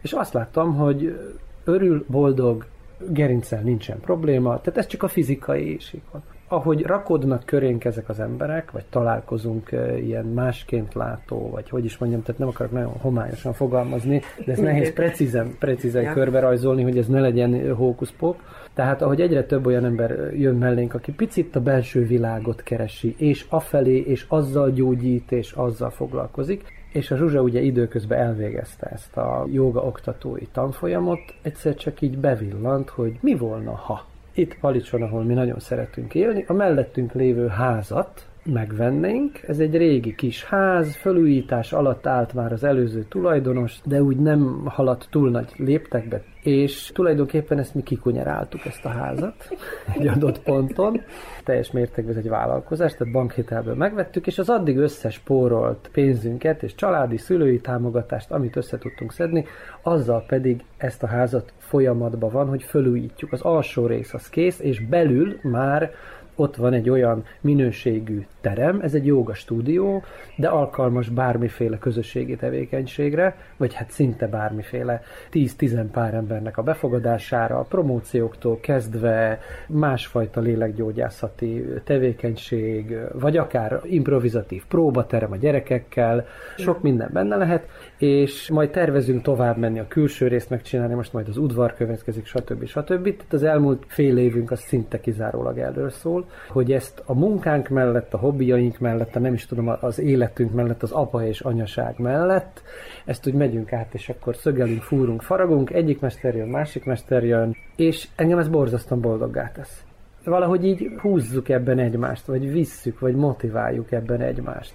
És 0.00 0.12
azt 0.12 0.32
láttam, 0.32 0.74
hogy 0.74 1.18
örül, 1.64 2.04
boldog, 2.08 2.64
gerincsel 2.98 3.60
nincsen 3.60 4.00
probléma, 4.00 4.60
tehát 4.60 4.78
ez 4.78 4.86
csak 4.86 5.02
a 5.02 5.08
fizikai 5.08 5.78
van 6.12 6.22
ahogy 6.48 6.82
rakodnak 6.82 7.44
körénk 7.44 7.84
ezek 7.84 8.08
az 8.08 8.20
emberek, 8.20 8.70
vagy 8.70 8.84
találkozunk 8.90 9.70
ilyen 9.96 10.24
másként 10.24 10.94
látó, 10.94 11.50
vagy 11.50 11.68
hogy 11.68 11.84
is 11.84 11.98
mondjam, 11.98 12.22
tehát 12.22 12.40
nem 12.40 12.48
akarok 12.48 12.72
nagyon 12.72 12.92
homályosan 13.00 13.52
fogalmazni, 13.52 14.22
de 14.44 14.52
ez 14.52 14.58
nehéz 14.58 14.92
precízen, 14.92 15.56
precízen 15.58 16.02
ja. 16.02 16.12
körbe 16.12 16.40
rajzolni, 16.40 16.82
hogy 16.82 16.98
ez 16.98 17.06
ne 17.06 17.20
legyen 17.20 17.74
hókuszpók. 17.74 18.36
Tehát 18.74 19.02
ahogy 19.02 19.20
egyre 19.20 19.44
több 19.44 19.66
olyan 19.66 19.84
ember 19.84 20.10
jön 20.34 20.54
mellénk, 20.54 20.94
aki 20.94 21.12
picit 21.12 21.56
a 21.56 21.60
belső 21.60 22.06
világot 22.06 22.62
keresi, 22.62 23.14
és 23.18 23.46
afelé, 23.48 23.96
és 23.96 24.24
azzal 24.28 24.70
gyógyít, 24.70 25.32
és 25.32 25.52
azzal 25.52 25.90
foglalkozik, 25.90 26.62
és 26.92 27.10
a 27.10 27.16
Zsuzsa 27.16 27.40
ugye 27.40 27.60
időközben 27.60 28.18
elvégezte 28.18 28.86
ezt 28.86 29.16
a 29.16 29.46
joga 29.52 29.80
oktatói 29.80 30.46
tanfolyamot, 30.52 31.20
egyszer 31.42 31.74
csak 31.74 32.00
így 32.00 32.18
bevillant, 32.18 32.88
hogy 32.88 33.18
mi 33.20 33.34
volna, 33.34 33.74
ha 33.74 34.04
itt 34.38 34.58
Palicson, 34.58 35.02
ahol 35.02 35.22
mi 35.22 35.34
nagyon 35.34 35.58
szeretünk 35.58 36.14
élni, 36.14 36.44
a 36.48 36.52
mellettünk 36.52 37.12
lévő 37.12 37.46
házat 37.48 38.25
megvennénk. 38.46 39.42
Ez 39.46 39.58
egy 39.58 39.76
régi 39.76 40.14
kis 40.14 40.44
ház, 40.44 40.96
fölújítás 40.96 41.72
alatt 41.72 42.06
állt 42.06 42.32
már 42.32 42.52
az 42.52 42.64
előző 42.64 43.04
tulajdonos, 43.08 43.78
de 43.84 44.02
úgy 44.02 44.16
nem 44.16 44.62
haladt 44.64 45.06
túl 45.10 45.30
nagy 45.30 45.52
léptekbe, 45.56 46.22
és 46.42 46.90
tulajdonképpen 46.94 47.58
ezt 47.58 47.74
mi 47.74 47.82
kikunyeráltuk, 47.82 48.64
ezt 48.64 48.84
a 48.84 48.88
házat 48.88 49.48
egy 49.98 50.06
adott 50.06 50.42
ponton. 50.42 51.00
Teljes 51.44 51.70
mértékben 51.70 52.16
ez 52.16 52.24
egy 52.24 52.28
vállalkozás, 52.28 52.94
tehát 52.94 53.12
bankhitelből 53.12 53.74
megvettük, 53.74 54.26
és 54.26 54.38
az 54.38 54.48
addig 54.48 54.76
összespórolt 54.76 55.88
pénzünket 55.92 56.62
és 56.62 56.74
családi, 56.74 57.16
szülői 57.16 57.60
támogatást, 57.60 58.30
amit 58.30 58.56
össze 58.56 58.78
tudtunk 58.78 59.12
szedni, 59.12 59.44
azzal 59.82 60.24
pedig 60.26 60.64
ezt 60.76 61.02
a 61.02 61.06
házat 61.06 61.52
folyamatban 61.58 62.30
van, 62.30 62.48
hogy 62.48 62.62
fölújítjuk. 62.62 63.32
Az 63.32 63.40
alsó 63.40 63.86
rész 63.86 64.14
az 64.14 64.28
kész, 64.28 64.60
és 64.60 64.80
belül 64.80 65.38
már 65.42 65.90
ott 66.36 66.56
van 66.56 66.72
egy 66.72 66.90
olyan 66.90 67.24
minőségű 67.40 68.26
terem, 68.40 68.80
ez 68.80 68.94
egy 68.94 69.06
joga 69.06 69.34
stúdió, 69.34 70.02
de 70.36 70.48
alkalmas 70.48 71.08
bármiféle 71.08 71.78
közösségi 71.78 72.36
tevékenységre, 72.36 73.36
vagy 73.56 73.74
hát 73.74 73.90
szinte 73.90 74.26
bármiféle. 74.26 75.02
10-10 75.32 75.84
pár 75.92 76.14
embernek 76.14 76.58
a 76.58 76.62
befogadására, 76.62 77.58
a 77.58 77.62
promócióktól 77.62 78.60
kezdve 78.60 79.40
másfajta 79.68 80.40
lélekgyógyászati 80.40 81.64
tevékenység, 81.84 82.96
vagy 83.12 83.36
akár 83.36 83.80
improvizatív 83.82 84.62
próbaterem 84.68 85.32
a 85.32 85.36
gyerekekkel, 85.36 86.26
sok 86.56 86.82
minden 86.82 87.10
benne 87.12 87.36
lehet, 87.36 87.68
és 87.98 88.50
majd 88.50 88.70
tervezünk 88.70 89.22
tovább 89.22 89.56
menni 89.56 89.78
a 89.78 89.88
külső 89.88 90.28
részt 90.28 90.50
megcsinálni, 90.50 90.94
most 90.94 91.12
majd 91.12 91.28
az 91.28 91.36
udvar 91.36 91.74
következik, 91.74 92.26
stb. 92.26 92.66
stb. 92.66 93.02
Tehát 93.02 93.32
az 93.32 93.42
elmúlt 93.42 93.84
fél 93.86 94.18
évünk 94.18 94.50
az 94.50 94.60
szinte 94.60 95.00
kizárólag 95.00 95.58
erről 95.58 95.90
szól, 95.90 96.28
hogy 96.48 96.72
ezt 96.72 97.02
a 97.06 97.14
munkánk 97.14 97.68
mellett, 97.68 98.14
a 98.14 98.18
hobbiaink 98.18 98.78
mellett, 98.78 99.16
a 99.16 99.18
nem 99.18 99.34
is 99.34 99.46
tudom, 99.46 99.76
az 99.80 99.98
életünk 99.98 100.52
mellett, 100.52 100.82
az 100.82 100.92
apa 100.92 101.26
és 101.26 101.40
anyaság 101.40 101.98
mellett, 101.98 102.62
ezt 103.04 103.26
úgy 103.26 103.34
megyünk 103.34 103.72
át, 103.72 103.94
és 103.94 104.08
akkor 104.08 104.36
szögelünk, 104.36 104.82
fúrunk, 104.82 105.22
faragunk, 105.22 105.70
egyik 105.70 106.00
mester 106.00 106.34
jön, 106.34 106.48
másik 106.48 106.84
mester 106.84 107.24
jön, 107.24 107.56
és 107.76 108.08
engem 108.16 108.38
ez 108.38 108.48
borzasztóan 108.48 109.00
boldoggá 109.00 109.50
tesz. 109.50 109.84
Valahogy 110.24 110.64
így 110.64 110.90
húzzuk 111.00 111.48
ebben 111.48 111.78
egymást, 111.78 112.26
vagy 112.26 112.52
visszük, 112.52 112.98
vagy 112.98 113.14
motiváljuk 113.14 113.92
ebben 113.92 114.20
egymást. 114.20 114.74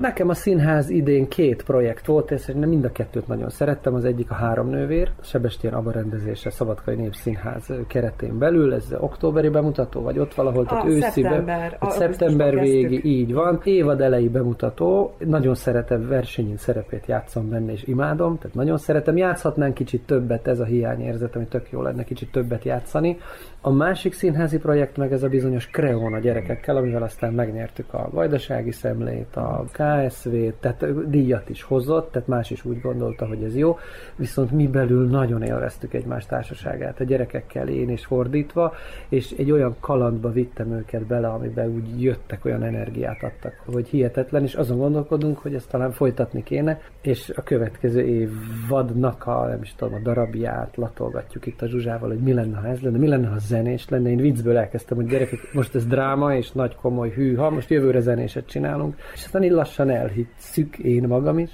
Nekem 0.00 0.28
a 0.28 0.34
színház 0.34 0.90
idén 0.90 1.28
két 1.28 1.62
projekt 1.62 2.06
volt, 2.06 2.30
és 2.30 2.52
mind 2.54 2.84
a 2.84 2.92
kettőt 2.92 3.26
nagyon 3.26 3.48
szerettem. 3.48 3.94
Az 3.94 4.04
egyik 4.04 4.30
a 4.30 4.34
Három 4.34 4.68
nővér, 4.68 5.10
Sebestyén 5.22 5.72
Abba 5.72 5.90
rendezése 5.90 6.50
Szabadkai 6.50 6.94
Népszínház 6.94 7.72
keretén 7.86 8.38
belül, 8.38 8.74
ez 8.74 8.94
októberi 8.98 9.48
bemutató, 9.48 10.00
vagy 10.00 10.18
ott 10.18 10.34
valahol, 10.34 10.66
tehát 10.66 10.84
őszibe, 10.84 11.10
szeptember, 11.10 11.76
a, 11.80 11.90
szeptember 11.90 12.60
végi, 12.60 13.00
így 13.04 13.32
van. 13.32 13.60
Évad 13.64 14.00
elejé 14.00 14.28
bemutató, 14.28 15.14
nagyon 15.18 15.54
szeretem 15.54 16.08
versenyin 16.08 16.56
szerepét 16.56 17.06
játszom 17.06 17.48
benne, 17.48 17.72
és 17.72 17.82
imádom, 17.84 18.38
tehát 18.38 18.56
nagyon 18.56 18.78
szeretem. 18.78 19.16
Játszhatnánk 19.16 19.74
kicsit 19.74 20.06
többet, 20.06 20.48
ez 20.48 20.60
a 20.60 20.64
hiányérzet, 20.64 21.36
ami 21.36 21.46
tök 21.46 21.70
jó 21.70 21.82
lenne 21.82 22.04
kicsit 22.04 22.30
többet 22.30 22.64
játszani. 22.64 23.18
A 23.62 23.70
másik 23.70 24.12
színházi 24.12 24.58
projekt 24.58 24.96
meg 24.96 25.12
ez 25.12 25.22
a 25.22 25.28
bizonyos 25.28 25.66
Kreón 25.66 26.14
a 26.14 26.18
gyerekekkel, 26.18 26.76
amivel 26.76 27.02
aztán 27.02 27.32
megnyertük 27.32 27.94
a 27.94 28.08
Vajdasági 28.10 28.70
Szemlét, 28.70 29.36
a 29.36 29.64
KSV, 29.72 30.34
tehát 30.60 31.08
díjat 31.10 31.48
is 31.48 31.62
hozott, 31.62 32.12
tehát 32.12 32.28
más 32.28 32.50
is 32.50 32.64
úgy 32.64 32.80
gondolta, 32.80 33.26
hogy 33.26 33.42
ez 33.42 33.56
jó, 33.56 33.78
viszont 34.16 34.50
mi 34.50 34.66
belül 34.66 35.08
nagyon 35.08 35.42
élveztük 35.42 35.94
egymás 35.94 36.26
társaságát, 36.26 37.00
a 37.00 37.04
gyerekekkel 37.04 37.68
én 37.68 37.90
is 37.90 38.04
fordítva, 38.04 38.74
és 39.08 39.30
egy 39.30 39.50
olyan 39.50 39.76
kalandba 39.80 40.32
vittem 40.32 40.72
őket 40.72 41.06
bele, 41.06 41.28
amiben 41.28 41.68
úgy 41.68 42.02
jöttek, 42.02 42.44
olyan 42.44 42.62
energiát 42.62 43.22
adtak, 43.22 43.62
hogy 43.66 43.88
hihetetlen, 43.88 44.42
és 44.42 44.54
azon 44.54 44.78
gondolkodunk, 44.78 45.38
hogy 45.38 45.54
ezt 45.54 45.70
talán 45.70 45.92
folytatni 45.92 46.42
kéne, 46.42 46.80
és 47.00 47.32
a 47.36 47.42
következő 47.42 48.00
év 48.00 48.30
vadnak 48.68 49.26
a, 49.26 49.46
nem 49.46 49.62
is 49.62 49.74
tudom, 49.74 49.94
a 49.94 50.00
darabját 50.02 50.76
latolgatjuk 50.76 51.46
itt 51.46 51.62
a 51.62 51.66
Zsuzsával, 51.66 52.08
hogy 52.08 52.20
mi 52.20 52.32
lenne, 52.32 52.58
ha 52.58 52.66
ez 52.66 52.80
lenne, 52.80 52.98
mi 52.98 53.08
lenne, 53.08 53.28
ha 53.28 53.38
zenés 53.50 53.88
lenne. 53.88 54.10
Én 54.10 54.16
viccből 54.16 54.56
elkezdtem, 54.56 54.96
hogy 54.96 55.06
gyerekek, 55.06 55.52
most 55.52 55.74
ez 55.74 55.86
dráma 55.86 56.34
és 56.34 56.52
nagy 56.52 56.74
komoly 56.74 57.10
hűha, 57.10 57.50
most 57.50 57.70
jövőre 57.70 58.00
zenéset 58.00 58.46
csinálunk, 58.46 58.94
és 59.14 59.24
aztán 59.24 59.42
így 59.42 59.50
lassan 59.50 59.90
elhisszük 59.90 60.78
én 60.78 61.06
magam 61.08 61.38
is. 61.38 61.50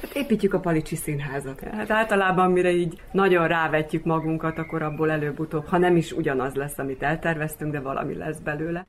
Hát 0.00 0.14
építjük 0.14 0.54
a 0.54 0.60
Palicsi 0.60 0.96
Színházat. 0.96 1.60
Hát 1.60 1.90
általában, 1.90 2.50
mire 2.50 2.70
így 2.70 3.00
nagyon 3.12 3.48
rávetjük 3.48 4.04
magunkat, 4.04 4.58
akkor 4.58 4.82
abból 4.82 5.10
előbb-utóbb, 5.10 5.64
ha 5.64 5.78
nem 5.78 5.96
is 5.96 6.12
ugyanaz 6.12 6.54
lesz, 6.54 6.78
amit 6.78 7.02
elterveztünk, 7.02 7.72
de 7.72 7.80
valami 7.80 8.14
lesz 8.14 8.38
belőle. 8.38 8.86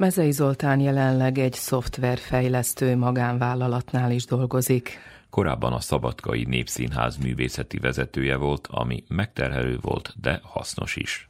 Mezei 0.00 0.30
Zoltán 0.30 0.80
jelenleg 0.80 1.38
egy 1.38 1.52
szoftverfejlesztő 1.52 2.96
magánvállalatnál 2.96 4.10
is 4.10 4.24
dolgozik. 4.24 4.98
Korábban 5.30 5.72
a 5.72 5.80
Szabadkai 5.80 6.44
Népszínház 6.44 7.16
művészeti 7.16 7.78
vezetője 7.78 8.36
volt, 8.36 8.68
ami 8.70 9.04
megterhelő 9.08 9.78
volt, 9.80 10.14
de 10.20 10.40
hasznos 10.42 10.96
is. 10.96 11.28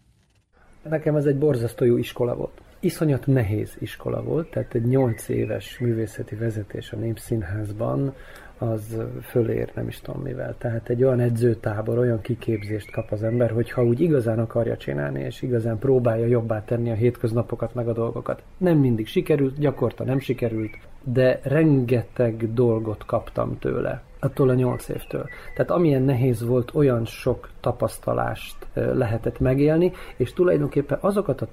Nekem 0.83 1.17
ez 1.17 1.25
egy 1.25 1.39
borzasztó 1.39 1.85
jó 1.85 1.97
iskola 1.97 2.35
volt. 2.35 2.61
Iszonyat 2.81 3.27
nehéz 3.27 3.77
iskola 3.79 4.23
volt, 4.23 4.50
tehát 4.50 4.75
egy 4.75 4.85
nyolc 4.85 5.29
éves 5.29 5.79
művészeti 5.79 6.35
vezetés 6.35 6.93
a 6.93 6.97
Népszínházban, 6.97 8.15
az 8.62 8.97
fölér 9.23 9.71
nem 9.75 9.88
is 9.88 10.00
tudom 10.00 10.23
mivel. 10.23 10.55
Tehát 10.59 10.88
egy 10.88 11.05
olyan 11.05 11.21
edzőtábor, 11.21 11.99
olyan 11.99 12.21
kiképzést 12.21 12.90
kap 12.90 13.11
az 13.11 13.23
ember, 13.23 13.50
hogy 13.50 13.71
ha 13.71 13.85
úgy 13.85 14.00
igazán 14.00 14.38
akarja 14.38 14.76
csinálni, 14.76 15.21
és 15.21 15.43
igazán 15.43 15.79
próbálja 15.79 16.26
jobbá 16.26 16.64
tenni 16.64 16.90
a 16.90 16.95
hétköznapokat, 16.95 17.75
meg 17.75 17.88
a 17.88 17.93
dolgokat. 17.93 18.43
Nem 18.57 18.79
mindig 18.79 19.07
sikerült, 19.07 19.59
gyakorta 19.59 20.05
nem 20.05 20.19
sikerült, 20.19 20.79
de 21.05 21.40
rengeteg 21.43 22.52
dolgot 22.55 23.05
kaptam 23.05 23.59
tőle 23.59 24.02
attól 24.19 24.49
a 24.49 24.55
nyolc 24.55 24.88
évtől. 24.88 25.26
Tehát 25.55 25.71
amilyen 25.71 26.02
nehéz 26.02 26.45
volt, 26.45 26.75
olyan 26.75 27.05
sok 27.05 27.49
tapasztalást 27.61 28.67
lehetett 28.75 29.38
megélni, 29.38 29.93
és 30.17 30.33
tulajdonképpen 30.33 30.99
azokat 31.00 31.40
a 31.40 31.47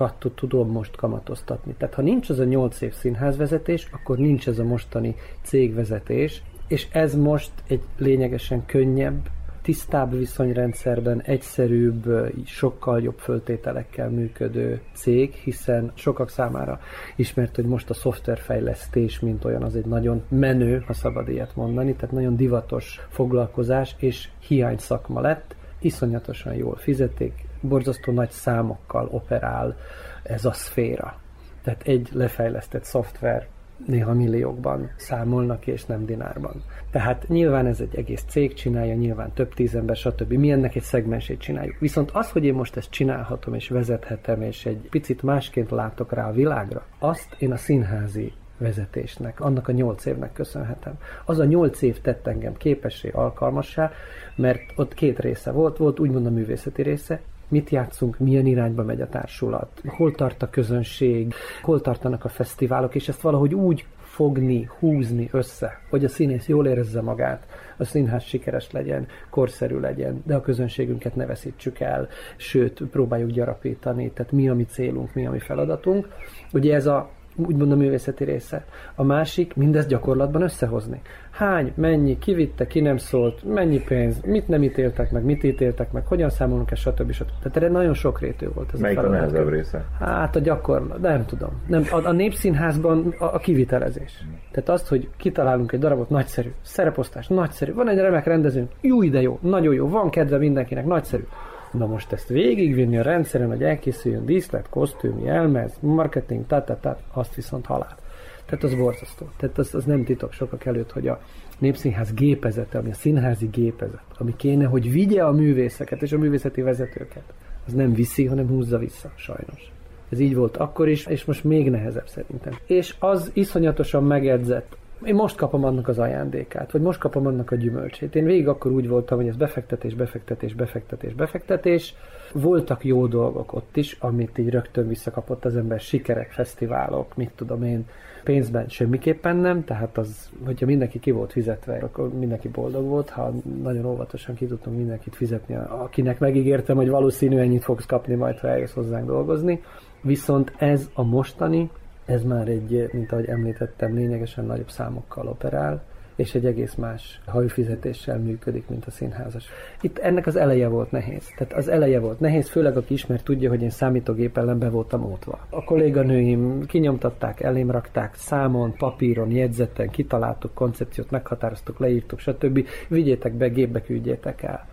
tapasztalatokat 0.00 0.50
tudom 0.50 0.70
most 0.70 0.96
kamatoztatni. 0.96 1.74
Tehát 1.78 1.94
ha 1.94 2.02
nincs 2.02 2.30
az 2.30 2.38
a 2.38 2.44
nyolc 2.44 2.80
év 2.80 2.92
színházvezetés, 2.92 3.88
akkor 3.92 4.18
nincs 4.18 4.48
ez 4.48 4.58
a 4.58 4.64
mostani 4.64 5.14
cégvezetés, 5.42 6.42
és 6.68 6.86
ez 6.92 7.14
most 7.14 7.50
egy 7.66 7.82
lényegesen 7.98 8.66
könnyebb, 8.66 9.28
tisztább 9.62 10.18
viszonyrendszerben, 10.18 11.22
egyszerűbb, 11.22 12.32
sokkal 12.44 13.02
jobb 13.02 13.18
föltételekkel 13.18 14.10
működő 14.10 14.80
cég, 14.94 15.32
hiszen 15.32 15.92
sokak 15.94 16.30
számára 16.30 16.80
ismert, 17.16 17.56
hogy 17.56 17.64
most 17.64 17.90
a 17.90 17.94
szoftverfejlesztés, 17.94 19.20
mint 19.20 19.44
olyan, 19.44 19.62
az 19.62 19.76
egy 19.76 19.86
nagyon 19.86 20.22
menő, 20.28 20.82
ha 20.86 20.92
szabad 20.92 21.28
ilyet 21.28 21.56
mondani, 21.56 21.94
tehát 21.94 22.14
nagyon 22.14 22.36
divatos 22.36 23.00
foglalkozás, 23.08 23.94
és 23.98 24.28
hiány 24.38 24.78
szakma 24.78 25.20
lett, 25.20 25.56
iszonyatosan 25.80 26.54
jól 26.54 26.76
fizetik, 26.76 27.48
borzasztó 27.60 28.12
nagy 28.12 28.30
számokkal 28.30 29.08
operál 29.10 29.76
ez 30.22 30.44
a 30.44 30.52
szféra. 30.52 31.18
Tehát 31.62 31.82
egy 31.82 32.08
lefejlesztett 32.12 32.84
szoftver 32.84 33.46
néha 33.86 34.14
milliókban 34.14 34.90
számolnak, 34.96 35.66
és 35.66 35.84
nem 35.84 36.06
dinárban. 36.06 36.62
Tehát 36.90 37.28
nyilván 37.28 37.66
ez 37.66 37.80
egy 37.80 37.96
egész 37.96 38.24
cég 38.28 38.54
csinálja, 38.54 38.94
nyilván 38.94 39.32
több 39.32 39.54
tíz 39.54 39.74
ember, 39.74 39.96
stb. 39.96 40.32
Mi 40.32 40.50
ennek 40.50 40.74
egy 40.74 40.82
szegmensét 40.82 41.40
csináljuk. 41.40 41.78
Viszont 41.78 42.10
az, 42.10 42.30
hogy 42.30 42.44
én 42.44 42.54
most 42.54 42.76
ezt 42.76 42.90
csinálhatom, 42.90 43.54
és 43.54 43.68
vezethetem, 43.68 44.42
és 44.42 44.66
egy 44.66 44.88
picit 44.90 45.22
másként 45.22 45.70
látok 45.70 46.12
rá 46.12 46.28
a 46.28 46.32
világra, 46.32 46.84
azt 46.98 47.36
én 47.38 47.52
a 47.52 47.56
színházi 47.56 48.32
vezetésnek, 48.58 49.40
annak 49.40 49.68
a 49.68 49.72
nyolc 49.72 50.04
évnek 50.04 50.32
köszönhetem. 50.32 50.98
Az 51.24 51.38
a 51.38 51.44
nyolc 51.44 51.82
év 51.82 52.00
tett 52.00 52.26
engem 52.26 52.56
képessé, 52.56 53.10
alkalmassá, 53.10 53.90
mert 54.34 54.60
ott 54.76 54.94
két 54.94 55.18
része 55.18 55.50
volt, 55.50 55.76
volt 55.76 56.00
úgymond 56.00 56.26
a 56.26 56.30
művészeti 56.30 56.82
része, 56.82 57.20
mit 57.50 57.70
játszunk, 57.70 58.18
milyen 58.18 58.46
irányba 58.46 58.82
megy 58.82 59.00
a 59.00 59.08
társulat, 59.08 59.82
hol 59.86 60.12
tart 60.12 60.42
a 60.42 60.50
közönség, 60.50 61.34
hol 61.62 61.80
tartanak 61.80 62.24
a 62.24 62.28
fesztiválok, 62.28 62.94
és 62.94 63.08
ezt 63.08 63.20
valahogy 63.20 63.54
úgy 63.54 63.84
fogni, 63.98 64.70
húzni 64.78 65.28
össze, 65.32 65.80
hogy 65.90 66.04
a 66.04 66.08
színész 66.08 66.48
jól 66.48 66.66
érezze 66.66 67.00
magát, 67.00 67.46
a 67.76 67.84
színház 67.84 68.22
sikeres 68.22 68.70
legyen, 68.70 69.06
korszerű 69.30 69.78
legyen, 69.78 70.22
de 70.26 70.34
a 70.34 70.40
közönségünket 70.40 71.16
ne 71.16 71.26
veszítsük 71.26 71.80
el, 71.80 72.08
sőt, 72.36 72.82
próbáljuk 72.90 73.30
gyarapítani, 73.30 74.10
tehát 74.10 74.32
mi 74.32 74.48
a 74.48 74.54
mi 74.54 74.64
célunk, 74.64 75.14
mi 75.14 75.26
a 75.26 75.30
mi 75.30 75.38
feladatunk. 75.38 76.08
Ugye 76.52 76.74
ez 76.74 76.86
a 76.86 77.10
úgymond 77.36 77.72
a 77.72 77.76
művészeti 77.76 78.24
része. 78.24 78.64
A 78.94 79.02
másik, 79.02 79.54
mindezt 79.54 79.88
gyakorlatban 79.88 80.42
összehozni. 80.42 81.00
Hány, 81.30 81.72
mennyi, 81.74 82.18
ki 82.18 82.34
vitte, 82.34 82.66
ki 82.66 82.80
nem 82.80 82.96
szólt, 82.96 83.44
mennyi 83.44 83.82
pénz, 83.82 84.20
mit 84.20 84.48
nem 84.48 84.62
ítéltek 84.62 85.10
meg, 85.10 85.24
mit 85.24 85.44
ítéltek 85.44 85.92
meg, 85.92 86.06
hogyan 86.06 86.30
számolunk 86.30 86.70
ezt, 86.70 86.80
stb. 86.80 87.12
stb. 87.12 87.28
Tehát 87.42 87.56
erre 87.56 87.68
nagyon 87.68 87.94
sok 87.94 88.20
rétű 88.20 88.48
volt 88.54 88.70
ez 88.72 88.80
Melyik 88.80 88.98
a, 88.98 89.06
a 89.06 89.08
nehezebb 89.08 89.48
része? 89.48 89.84
Hát 89.98 90.36
a 90.36 90.40
gyakorlat, 90.40 91.00
nem 91.00 91.24
tudom. 91.24 91.50
Nem, 91.66 91.82
a, 91.90 92.06
a 92.06 92.12
népszínházban 92.12 93.14
a, 93.18 93.24
a 93.24 93.38
kivitelezés. 93.38 94.24
Tehát 94.50 94.68
azt, 94.68 94.88
hogy 94.88 95.08
kitalálunk 95.16 95.72
egy 95.72 95.80
darabot, 95.80 96.08
nagyszerű. 96.10 96.52
Szereposztás, 96.62 97.26
nagyszerű. 97.26 97.72
Van 97.72 97.88
egy 97.88 97.98
remek 97.98 98.24
rendezőnk, 98.24 98.70
jó 98.80 99.02
ide 99.02 99.20
jó, 99.20 99.38
nagyon 99.42 99.74
jó, 99.74 99.88
van 99.88 100.10
kedve 100.10 100.38
mindenkinek, 100.38 100.84
nagyszerű. 100.84 101.22
Na 101.72 101.86
most 101.86 102.12
ezt 102.12 102.28
végigvinni 102.28 102.98
a 102.98 103.02
rendszeren, 103.02 103.48
hogy 103.48 103.62
elkészüljön 103.62 104.24
díszlet, 104.24 104.68
kosztüm, 104.68 105.18
jelmez, 105.18 105.72
marketing, 105.80 106.46
tehát, 106.46 106.96
azt 107.12 107.34
viszont 107.34 107.66
halál. 107.66 107.96
Tehát 108.44 108.64
az 108.64 108.74
borzasztó. 108.74 109.28
Tehát 109.36 109.58
az, 109.58 109.74
az 109.74 109.84
nem 109.84 110.04
titok 110.04 110.32
sokak 110.32 110.64
előtt, 110.64 110.92
hogy 110.92 111.08
a 111.08 111.20
Népszínház 111.58 112.14
gépezete, 112.14 112.78
ami 112.78 112.90
a 112.90 112.94
színházi 112.94 113.46
gépezet, 113.46 114.02
ami 114.18 114.36
kéne, 114.36 114.64
hogy 114.64 114.92
vigye 114.92 115.24
a 115.24 115.32
művészeket 115.32 116.02
és 116.02 116.12
a 116.12 116.18
művészeti 116.18 116.60
vezetőket, 116.60 117.22
az 117.66 117.72
nem 117.72 117.92
viszi, 117.92 118.26
hanem 118.26 118.48
húzza 118.48 118.78
vissza, 118.78 119.12
sajnos. 119.16 119.72
Ez 120.10 120.18
így 120.18 120.34
volt 120.34 120.56
akkor 120.56 120.88
is, 120.88 121.06
és 121.06 121.24
most 121.24 121.44
még 121.44 121.70
nehezebb 121.70 122.08
szerintem. 122.08 122.52
És 122.66 122.94
az 122.98 123.30
iszonyatosan 123.34 124.04
megedzett 124.04 124.76
én 125.04 125.14
most 125.14 125.36
kapom 125.36 125.64
annak 125.64 125.88
az 125.88 125.98
ajándékát, 125.98 126.72
vagy 126.72 126.80
most 126.80 126.98
kapom 126.98 127.26
annak 127.26 127.50
a 127.50 127.56
gyümölcsét. 127.56 128.14
Én 128.14 128.24
végig 128.24 128.48
akkor 128.48 128.70
úgy 128.72 128.88
voltam, 128.88 129.18
hogy 129.18 129.26
ez 129.26 129.36
befektetés, 129.36 129.94
befektetés, 129.94 130.54
befektetés, 130.54 131.14
befektetés. 131.14 131.94
Voltak 132.32 132.84
jó 132.84 133.06
dolgok 133.06 133.52
ott 133.52 133.76
is, 133.76 133.96
amit 134.00 134.38
így 134.38 134.50
rögtön 134.50 134.88
visszakapott 134.88 135.44
az 135.44 135.56
ember, 135.56 135.80
sikerek, 135.80 136.30
fesztiválok, 136.30 137.16
mit 137.16 137.30
tudom 137.36 137.62
én, 137.62 137.84
pénzben 138.24 138.68
semmiképpen 138.68 139.36
nem, 139.36 139.64
tehát 139.64 139.98
az, 139.98 140.30
hogyha 140.44 140.66
mindenki 140.66 140.98
ki 140.98 141.10
volt 141.10 141.32
fizetve, 141.32 141.78
akkor 141.78 142.18
mindenki 142.18 142.48
boldog 142.48 142.84
volt, 142.84 143.10
ha 143.10 143.32
nagyon 143.62 143.84
óvatosan 143.84 144.34
ki 144.34 144.46
tudtunk 144.46 144.76
mindenkit 144.76 145.16
fizetni, 145.16 145.54
akinek 145.54 146.18
megígértem, 146.18 146.76
hogy 146.76 146.88
valószínűen 146.88 147.42
ennyit 147.42 147.64
fogsz 147.64 147.86
kapni 147.86 148.14
majd, 148.14 148.38
ha 148.38 148.48
eljössz 148.48 148.74
hozzánk 148.74 149.06
dolgozni. 149.06 149.62
Viszont 150.02 150.52
ez 150.58 150.90
a 150.94 151.02
mostani, 151.02 151.70
ez 152.10 152.22
már 152.22 152.48
egy, 152.48 152.88
mint 152.92 153.12
ahogy 153.12 153.26
említettem, 153.26 153.94
lényegesen 153.94 154.44
nagyobb 154.44 154.70
számokkal 154.70 155.26
operál, 155.26 155.82
és 156.16 156.34
egy 156.34 156.46
egész 156.46 156.74
más 156.74 157.20
hajófizetéssel 157.26 158.18
működik, 158.18 158.68
mint 158.68 158.86
a 158.86 158.90
színházas. 158.90 159.48
Itt 159.80 159.98
ennek 159.98 160.26
az 160.26 160.36
eleje 160.36 160.68
volt 160.68 160.90
nehéz. 160.90 161.26
Tehát 161.36 161.52
az 161.52 161.68
eleje 161.68 162.00
volt 162.00 162.20
nehéz, 162.20 162.48
főleg 162.48 162.76
aki 162.76 162.94
ismer 162.94 163.22
tudja, 163.22 163.48
hogy 163.48 163.62
én 163.62 163.70
számítógép 163.70 164.38
ellen 164.38 164.58
be 164.58 164.68
voltam 164.68 165.04
ótva. 165.04 165.38
A 165.50 165.64
kolléganőim 165.64 166.66
kinyomtatták, 166.66 167.40
elém 167.40 167.70
rakták, 167.70 168.14
számon, 168.14 168.74
papíron, 168.76 169.30
jegyzeten, 169.30 169.88
kitaláltuk 169.88 170.54
koncepciót, 170.54 171.10
meghatároztuk, 171.10 171.78
leírtuk, 171.78 172.18
stb. 172.18 172.66
Vigyétek 172.88 173.32
be, 173.32 173.48
gépbe 173.48 173.82
küldjétek 173.82 174.42
el. 174.42 174.66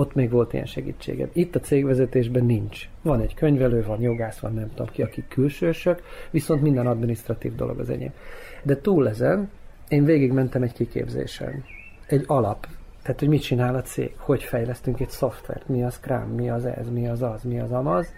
Ott 0.00 0.14
még 0.14 0.30
volt 0.30 0.52
ilyen 0.52 0.66
segítségem. 0.66 1.28
Itt 1.32 1.56
a 1.56 1.60
cégvezetésben 1.60 2.44
nincs. 2.44 2.88
Van 3.02 3.20
egy 3.20 3.34
könyvelő, 3.34 3.84
van 3.84 4.00
jogász, 4.00 4.38
van 4.38 4.54
nem 4.54 4.68
tudom 4.68 4.86
ki, 4.92 5.02
akik 5.02 5.28
külsősök, 5.28 6.02
viszont 6.30 6.62
minden 6.62 6.86
administratív 6.86 7.54
dolog 7.54 7.78
az 7.78 7.90
enyém. 7.90 8.12
De 8.62 8.80
túl 8.80 9.08
ezen, 9.08 9.50
én 9.88 10.04
végigmentem 10.04 10.62
egy 10.62 10.72
kiképzésen. 10.72 11.64
Egy 12.06 12.24
alap. 12.26 12.66
Tehát, 13.02 13.18
hogy 13.20 13.28
mit 13.28 13.42
csinál 13.42 13.74
a 13.74 13.82
cég, 13.82 14.14
hogy 14.16 14.42
fejlesztünk 14.42 15.00
egy 15.00 15.10
szoftvert, 15.10 15.68
mi 15.68 15.84
az 15.84 15.94
Scrum, 15.94 16.34
mi 16.34 16.50
az 16.50 16.64
ez, 16.64 16.90
mi 16.90 17.08
az 17.08 17.22
az, 17.22 17.42
mi 17.42 17.60
az 17.60 17.72
amaz. 17.72 18.12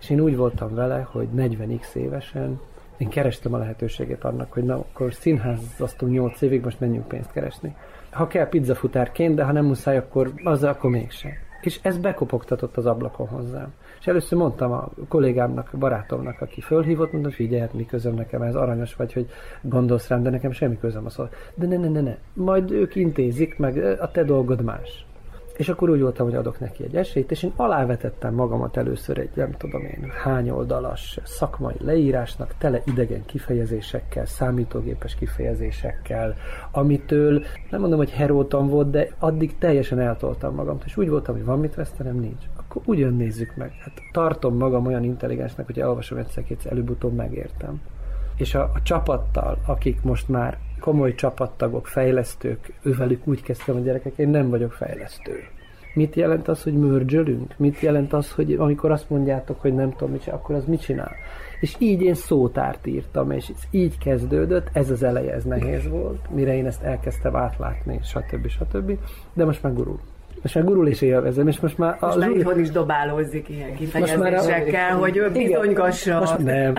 És 0.00 0.10
én 0.10 0.20
úgy 0.20 0.36
voltam 0.36 0.74
vele, 0.74 1.00
hogy 1.10 1.28
40x 1.36 1.94
évesen 1.94 2.60
én 2.96 3.08
kerestem 3.08 3.54
a 3.54 3.58
lehetőségét 3.58 4.24
annak, 4.24 4.52
hogy 4.52 4.64
na, 4.64 4.74
akkor 4.74 5.14
színházasztunk 5.14 6.12
8 6.12 6.40
évig, 6.40 6.62
most 6.62 6.80
menjünk 6.80 7.08
pénzt 7.08 7.32
keresni 7.32 7.76
ha 8.14 8.26
kell 8.26 8.48
pizzafutárként, 8.48 9.34
de 9.34 9.44
ha 9.44 9.52
nem 9.52 9.64
muszáj, 9.64 9.96
akkor 9.96 10.32
az 10.44 10.64
akkor 10.64 10.90
mégsem. 10.90 11.30
És 11.60 11.78
ez 11.82 11.98
bekopogtatott 11.98 12.76
az 12.76 12.86
ablakon 12.86 13.26
hozzám. 13.26 13.72
És 14.00 14.06
először 14.06 14.38
mondtam 14.38 14.72
a 14.72 14.90
kollégámnak, 15.08 15.70
barátomnak, 15.78 16.40
aki 16.40 16.60
fölhívott, 16.60 17.10
mondta, 17.12 17.28
hogy 17.28 17.36
figyelj, 17.36 17.68
mi 17.72 17.86
közöm 17.86 18.14
nekem, 18.14 18.42
ez 18.42 18.54
aranyos 18.54 18.94
vagy, 18.94 19.12
hogy 19.12 19.26
gondolsz 19.62 20.08
rám, 20.08 20.22
de 20.22 20.30
nekem 20.30 20.52
semmi 20.52 20.78
közöm 20.78 21.04
a 21.04 21.10
szó. 21.10 21.24
De 21.54 21.66
ne, 21.66 21.76
ne, 21.76 21.88
ne, 21.88 22.00
ne. 22.00 22.16
Majd 22.32 22.70
ők 22.70 22.94
intézik, 22.94 23.58
meg 23.58 23.76
a 24.00 24.10
te 24.10 24.24
dolgod 24.24 24.62
más. 24.62 25.06
És 25.56 25.68
akkor 25.68 25.90
úgy 25.90 26.00
voltam, 26.00 26.26
hogy 26.26 26.34
adok 26.34 26.60
neki 26.60 26.84
egy 26.84 26.96
esélyt, 26.96 27.30
és 27.30 27.42
én 27.42 27.52
alávetettem 27.56 28.34
magamat 28.34 28.76
először 28.76 29.18
egy, 29.18 29.30
nem 29.34 29.52
tudom 29.52 29.82
én, 29.82 30.12
hány 30.22 30.50
oldalas 30.50 31.18
szakmai 31.22 31.74
leírásnak, 31.78 32.54
tele 32.58 32.82
idegen 32.86 33.24
kifejezésekkel, 33.26 34.26
számítógépes 34.26 35.14
kifejezésekkel, 35.14 36.34
amitől 36.70 37.44
nem 37.70 37.80
mondom, 37.80 37.98
hogy 37.98 38.10
heróton 38.10 38.68
volt, 38.68 38.90
de 38.90 39.08
addig 39.18 39.58
teljesen 39.58 39.98
eltoltam 39.98 40.54
magam. 40.54 40.78
És 40.84 40.96
úgy 40.96 41.08
voltam, 41.08 41.34
hogy 41.34 41.44
van 41.44 41.60
mit 41.60 41.74
vesztenem, 41.74 42.16
nincs. 42.16 42.44
Akkor 42.56 42.82
ugyan 42.84 43.16
nézzük 43.16 43.56
meg. 43.56 43.72
Hát 43.80 43.92
tartom 44.12 44.56
magam 44.56 44.86
olyan 44.86 45.04
intelligensnek, 45.04 45.66
hogy 45.66 45.80
elolvasom 45.80 46.18
egyszer-kétszer, 46.18 46.72
előbb-utóbb 46.72 47.14
megértem. 47.14 47.80
És 48.36 48.54
a, 48.54 48.62
a 48.62 48.82
csapattal, 48.82 49.58
akik 49.66 50.02
most 50.02 50.28
már 50.28 50.58
komoly 50.84 51.14
csapattagok, 51.14 51.86
fejlesztők, 51.86 52.72
ővelük 52.82 53.26
úgy 53.26 53.42
kezdtem 53.42 53.76
a 53.76 53.78
gyerekek, 53.78 54.12
én 54.16 54.28
nem 54.28 54.50
vagyok 54.50 54.72
fejlesztő. 54.72 55.32
Mit 55.94 56.14
jelent 56.14 56.48
az, 56.48 56.62
hogy 56.62 56.74
mörgyölünk? 56.74 57.54
Mit 57.56 57.80
jelent 57.80 58.12
az, 58.12 58.32
hogy 58.32 58.52
amikor 58.52 58.90
azt 58.90 59.10
mondjátok, 59.10 59.60
hogy 59.60 59.74
nem 59.74 59.90
tudom, 59.90 60.12
mit 60.12 60.28
akkor 60.28 60.54
az 60.54 60.64
mit 60.64 60.80
csinál? 60.80 61.12
És 61.60 61.76
így 61.78 62.02
én 62.02 62.14
szótárt 62.14 62.86
írtam, 62.86 63.30
és 63.30 63.48
ez 63.48 63.62
így 63.70 63.98
kezdődött, 63.98 64.68
ez 64.72 64.90
az 64.90 65.02
eleje, 65.02 65.32
ez 65.32 65.44
nehéz 65.44 65.88
volt, 65.88 66.30
mire 66.30 66.56
én 66.56 66.66
ezt 66.66 66.82
elkezdtem 66.82 67.36
átlátni, 67.36 68.00
stb. 68.02 68.48
stb. 68.48 68.98
De 69.32 69.44
most 69.44 69.62
már 69.62 69.72
most 70.44 70.56
már 70.56 70.64
gurul 70.64 70.88
is 70.88 71.00
élvezem, 71.00 71.48
és 71.48 71.60
most 71.60 71.78
már... 71.78 71.96
Most 72.00 72.16
a 72.16 72.18
már 72.18 72.30
itthon 72.30 72.60
is 72.60 72.70
dobálózik 72.70 73.48
ilyen 73.48 73.74
kifejezésekkel, 73.74 74.96
hogy 74.96 75.16
ő 75.16 75.30
bizonygassa. 75.30 76.18
Most 76.18 76.38
nem. 76.38 76.74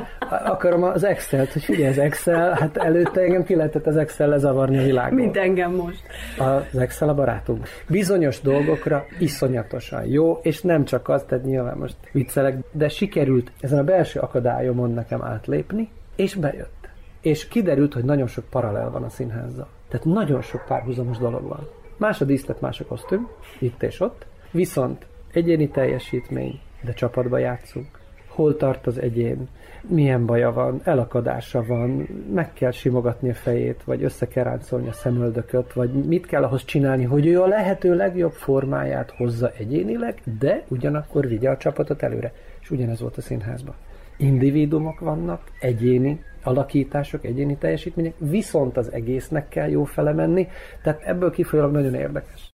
Akarom 0.45 0.83
az 0.83 1.03
Excel-t, 1.03 1.53
hogy 1.53 1.63
figyelj, 1.63 1.89
az 1.89 1.97
Excel, 1.97 2.53
hát 2.53 2.77
előtte 2.77 3.21
engem 3.21 3.43
ki 3.43 3.55
lehetett 3.55 3.87
az 3.87 3.97
Excel 3.97 4.27
lezavarni 4.27 4.77
a 4.77 4.83
világban. 4.83 5.19
Mint 5.19 5.37
engem 5.37 5.71
most. 5.71 6.01
Az 6.37 6.77
Excel 6.77 7.09
a 7.09 7.13
barátunk. 7.13 7.67
Bizonyos 7.89 8.41
dolgokra 8.41 9.05
iszonyatosan 9.19 10.05
jó, 10.05 10.39
és 10.41 10.61
nem 10.61 10.85
csak 10.85 11.09
az, 11.09 11.23
tehát 11.27 11.43
nyilván 11.43 11.77
most 11.77 11.95
viccelek, 12.11 12.57
de 12.71 12.89
sikerült 12.89 13.51
ezen 13.59 13.79
a 13.79 13.83
belső 13.83 14.19
akadályomon 14.19 14.91
nekem 14.91 15.23
átlépni, 15.23 15.89
és 16.15 16.35
bejött. 16.35 16.89
És 17.21 17.47
kiderült, 17.47 17.93
hogy 17.93 18.03
nagyon 18.03 18.27
sok 18.27 18.43
paralel 18.49 18.89
van 18.89 19.03
a 19.03 19.09
színházzal. 19.09 19.67
Tehát 19.89 20.05
nagyon 20.05 20.41
sok 20.41 20.65
párhuzamos 20.67 21.17
dolog 21.17 21.47
van. 21.47 21.67
Más 21.97 22.21
a 22.21 22.25
díszlet, 22.25 22.61
más 22.61 22.79
a 22.79 22.85
kosztüm, 22.85 23.27
itt 23.59 23.83
és 23.83 23.99
ott. 23.99 24.25
Viszont 24.51 25.05
egyéni 25.31 25.69
teljesítmény, 25.69 26.59
de 26.81 26.93
csapatba 26.93 27.37
játszunk. 27.37 27.87
Hol 28.27 28.57
tart 28.57 28.87
az 28.87 28.97
egyén, 28.97 29.47
milyen 29.81 30.25
baja 30.25 30.51
van, 30.51 30.81
elakadása 30.83 31.63
van, 31.65 32.07
meg 32.33 32.53
kell 32.53 32.71
simogatni 32.71 33.29
a 33.29 33.33
fejét, 33.33 33.83
vagy 33.83 34.03
össze 34.03 34.27
kell 34.27 34.43
ráncolni 34.43 34.87
a 34.87 34.91
szemöldököt, 34.93 35.73
vagy 35.73 35.91
mit 35.93 36.25
kell 36.25 36.43
ahhoz 36.43 36.65
csinálni, 36.65 37.03
hogy 37.03 37.27
ő 37.27 37.41
a 37.41 37.47
lehető 37.47 37.95
legjobb 37.95 38.31
formáját 38.31 39.11
hozza 39.17 39.51
egyénileg, 39.57 40.21
de 40.39 40.63
ugyanakkor 40.67 41.27
vigye 41.27 41.49
a 41.49 41.57
csapatot 41.57 42.03
előre. 42.03 42.33
És 42.61 42.71
ugyanez 42.71 42.99
volt 42.99 43.17
a 43.17 43.21
színházban. 43.21 43.75
Individumok 44.17 44.99
vannak, 44.99 45.41
egyéni 45.59 46.23
alakítások, 46.45 47.25
egyéni 47.25 47.57
teljesítmények, 47.57 48.13
viszont 48.17 48.77
az 48.77 48.91
egésznek 48.91 49.47
kell 49.47 49.69
jó 49.69 49.83
fele 49.83 50.13
menni, 50.13 50.47
tehát 50.83 51.01
ebből 51.03 51.31
kifolyólag 51.31 51.71
nagyon 51.71 51.93
érdekes. 51.93 52.53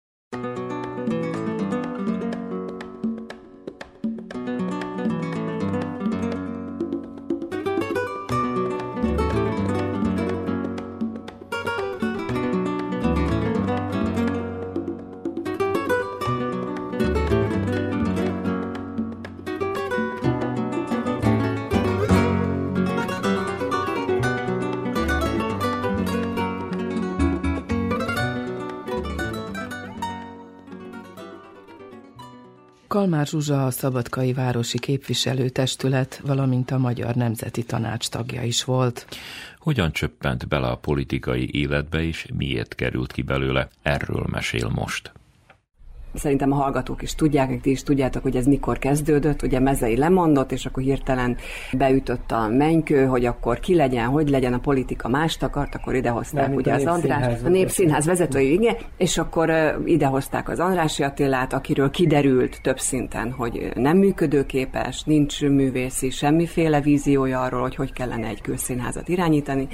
Kalmár 33.07 33.27
Zsuzsa 33.27 33.67
a 33.67 33.71
Szabadkai 33.71 34.33
Városi 34.33 34.79
Képviselőtestület, 34.79 36.21
valamint 36.25 36.71
a 36.71 36.79
Magyar 36.79 37.15
Nemzeti 37.15 37.65
Tanács 37.65 38.09
tagja 38.09 38.43
is 38.43 38.65
volt. 38.65 39.07
Hogyan 39.59 39.93
csöppent 39.93 40.49
bele 40.49 40.67
a 40.67 40.77
politikai 40.77 41.49
életbe, 41.53 42.03
és 42.03 42.27
miért 42.37 42.75
került 42.75 43.13
ki 43.13 43.23
belőle, 43.23 43.69
erről 43.83 44.27
mesél 44.31 44.69
most 44.69 45.13
szerintem 46.17 46.53
a 46.53 46.55
hallgatók 46.55 47.03
is 47.03 47.15
tudják, 47.15 47.61
ti 47.61 47.71
is 47.71 47.83
tudjátok, 47.83 48.23
hogy 48.23 48.37
ez 48.37 48.47
mikor 48.47 48.79
kezdődött, 48.79 49.43
ugye 49.43 49.61
Mezei 49.61 49.97
lemondott, 49.97 50.53
és 50.53 50.67
akkor 50.67 50.83
hirtelen 50.83 51.37
beütött 51.73 52.33
a 52.33 52.49
mennykő, 52.49 53.05
hogy 53.05 53.25
akkor 53.25 53.61
ki 53.61 53.75
legyen, 53.75 54.07
hogy 54.07 54.29
legyen 54.29 54.53
a 54.53 54.59
politika 54.59 55.09
mást 55.09 55.43
akart, 55.43 55.75
akkor 55.75 55.95
idehozták 55.95 56.57
ugye 56.57 56.75
az 56.75 56.87
András, 56.87 57.43
a 57.45 57.49
Népszínház 57.49 58.07
vezetői, 58.07 58.53
igen, 58.53 58.77
és 58.97 59.19
akkor 59.19 59.53
idehozták 59.85 60.49
az 60.49 60.59
Andrási 60.59 61.03
Attilát, 61.03 61.53
akiről 61.53 61.91
kiderült 61.91 62.59
több 62.63 62.79
szinten, 62.79 63.33
hogy 63.33 63.71
nem 63.75 63.97
működőképes, 63.97 65.03
nincs 65.03 65.43
művészi, 65.43 66.11
semmiféle 66.11 66.81
víziója 66.81 67.41
arról, 67.41 67.61
hogy 67.61 67.75
hogy 67.75 67.93
kellene 67.93 68.27
egy 68.27 68.41
külszínházat 68.41 69.09
irányítani, 69.09 69.69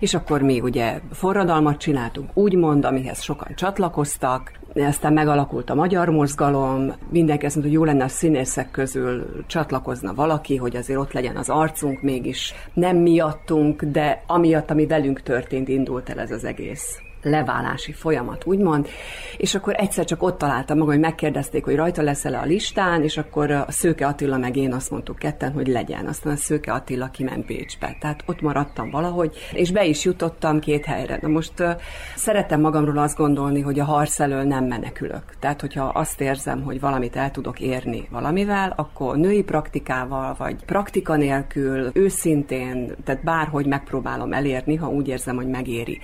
és 0.00 0.14
akkor 0.14 0.42
mi 0.42 0.60
ugye 0.60 1.00
forradalmat 1.12 1.78
csináltunk, 1.78 2.30
úgymond, 2.34 2.84
amihez 2.84 3.22
sokan 3.22 3.54
csatlakoztak, 3.54 4.57
aztán 4.74 5.12
megalakult 5.12 5.70
a 5.70 5.74
magyar 5.74 6.08
mozgalom, 6.08 6.92
mindenki 7.10 7.46
azt 7.46 7.54
mondta, 7.54 7.72
hogy 7.72 7.82
jó 7.82 7.92
lenne 7.92 8.04
a 8.04 8.08
színészek 8.08 8.70
közül 8.70 9.44
csatlakozna 9.46 10.14
valaki, 10.14 10.56
hogy 10.56 10.76
azért 10.76 10.98
ott 10.98 11.12
legyen 11.12 11.36
az 11.36 11.48
arcunk, 11.48 12.02
mégis. 12.02 12.54
Nem 12.74 12.96
miattunk, 12.96 13.82
de 13.82 14.22
amiatt, 14.26 14.70
ami 14.70 14.86
velünk 14.86 15.22
történt, 15.22 15.68
indult 15.68 16.08
el 16.08 16.20
ez 16.20 16.30
az 16.30 16.44
egész 16.44 17.02
leválási 17.28 17.92
folyamat, 17.92 18.46
úgymond, 18.46 18.88
és 19.36 19.54
akkor 19.54 19.74
egyszer 19.76 20.04
csak 20.04 20.22
ott 20.22 20.38
találtam 20.38 20.78
magam, 20.78 20.92
hogy 20.92 21.02
megkérdezték, 21.02 21.64
hogy 21.64 21.74
rajta 21.74 22.02
leszel 22.02 22.34
a 22.34 22.44
listán, 22.44 23.02
és 23.02 23.16
akkor 23.16 23.50
a 23.50 23.66
Szőke 23.68 24.06
Attila 24.06 24.36
meg 24.36 24.56
én 24.56 24.72
azt 24.72 24.90
mondtuk 24.90 25.18
ketten, 25.18 25.52
hogy 25.52 25.66
legyen. 25.66 26.06
Aztán 26.06 26.32
a 26.32 26.36
Szőke 26.36 26.72
Attila 26.72 27.10
kiment 27.10 27.46
Bécsbe. 27.46 27.96
Tehát 28.00 28.22
ott 28.26 28.40
maradtam 28.40 28.90
valahogy, 28.90 29.36
és 29.52 29.70
be 29.70 29.84
is 29.84 30.04
jutottam 30.04 30.60
két 30.60 30.84
helyre. 30.84 31.18
Na 31.22 31.28
most 31.28 31.60
uh, 31.60 31.70
szeretem 32.16 32.60
magamról 32.60 32.98
azt 32.98 33.16
gondolni, 33.16 33.60
hogy 33.60 33.80
a 33.80 33.84
harc 33.84 34.20
elől 34.20 34.42
nem 34.42 34.64
menekülök. 34.64 35.22
Tehát, 35.38 35.60
hogyha 35.60 35.84
azt 35.84 36.20
érzem, 36.20 36.62
hogy 36.62 36.80
valamit 36.80 37.16
el 37.16 37.30
tudok 37.30 37.60
érni 37.60 38.08
valamivel, 38.10 38.72
akkor 38.76 39.16
női 39.16 39.42
praktikával, 39.42 40.34
vagy 40.38 40.64
praktika 40.64 41.16
nélkül, 41.16 41.90
őszintén, 41.92 42.94
tehát 43.04 43.24
bárhogy 43.24 43.66
megpróbálom 43.66 44.32
elérni, 44.32 44.76
ha 44.76 44.88
úgy 44.88 45.08
érzem, 45.08 45.36
hogy 45.36 45.48
megéri 45.48 46.00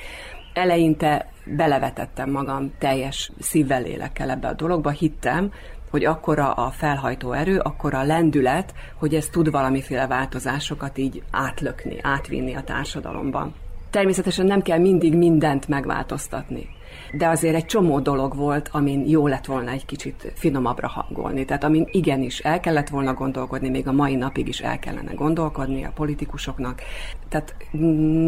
eleinte 0.55 1.27
belevetettem 1.45 2.31
magam 2.31 2.73
teljes 2.79 3.31
szívvel, 3.41 3.83
lélekkel 3.83 4.31
ebbe 4.31 4.49
a 4.49 4.55
dologba, 4.55 4.91
hittem, 4.91 5.53
hogy 5.91 6.05
akkora 6.05 6.53
a 6.53 6.71
felhajtó 6.71 7.33
erő, 7.33 7.59
akkora 7.59 7.99
a 7.99 8.05
lendület, 8.05 8.75
hogy 8.95 9.15
ez 9.15 9.29
tud 9.29 9.51
valamiféle 9.51 10.07
változásokat 10.07 10.99
így 10.99 11.23
átlökni, 11.31 11.99
átvinni 12.03 12.55
a 12.55 12.63
társadalomban. 12.63 13.55
Természetesen 13.91 14.47
nem 14.47 14.63
kell 14.63 14.79
mindig 14.79 15.17
mindent 15.17 15.69
megváltoztatni 15.69 16.69
de 17.17 17.29
azért 17.29 17.55
egy 17.55 17.65
csomó 17.65 18.01
dolog 18.01 18.37
volt, 18.37 18.69
amin 18.73 19.09
jó 19.09 19.27
lett 19.27 19.45
volna 19.45 19.71
egy 19.71 19.87
kicsit 19.87 20.33
finomabbra 20.35 20.89
hangolni. 20.89 21.45
Tehát 21.45 21.65
amin 21.65 21.89
igenis 21.91 22.39
el 22.39 22.61
kellett 22.61 22.89
volna 22.89 23.15
gondolkodni, 23.15 23.69
még 23.69 23.89
a 23.89 23.93
mai 23.93 24.15
napig 24.15 24.49
is 24.49 24.61
el 24.61 24.79
kellene 24.79 25.13
gondolkodni 25.13 25.85
a 25.85 25.93
politikusoknak. 25.95 26.81
Tehát 27.29 27.57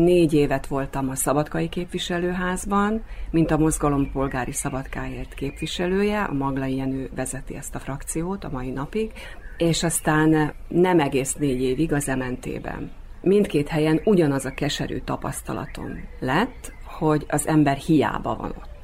négy 0.05 0.35
évet 0.35 0.67
voltam 0.67 1.09
a 1.09 1.15
Szabadkai 1.15 1.69
képviselőházban, 1.69 3.03
mint 3.31 3.51
a 3.51 3.59
mozgalom 3.59 4.11
polgári 4.13 4.53
szabadkáért 4.53 5.35
képviselője, 5.35 6.23
a 6.23 6.33
Maglai 6.33 6.77
Jenő 6.77 7.11
vezeti 7.15 7.57
ezt 7.57 7.75
a 7.75 7.79
frakciót 7.79 8.45
a 8.45 8.51
mai 8.51 8.71
napig, 8.71 9.13
és 9.57 9.83
aztán 9.83 10.55
nem 10.69 11.01
egész 11.01 11.35
négy 11.35 11.63
évig 11.63 11.93
az 11.93 12.07
MNT-ben. 12.07 12.91
Mindkét 13.21 13.69
helyen 13.69 14.01
ugyanaz 14.05 14.45
a 14.45 14.55
keserű 14.55 14.99
tapasztalatom 14.99 16.09
lett, 16.21 16.73
hogy 16.99 17.25
az 17.29 17.47
ember 17.47 17.77
hiába 17.77 18.37
van 18.37 18.51
ott. 18.51 18.76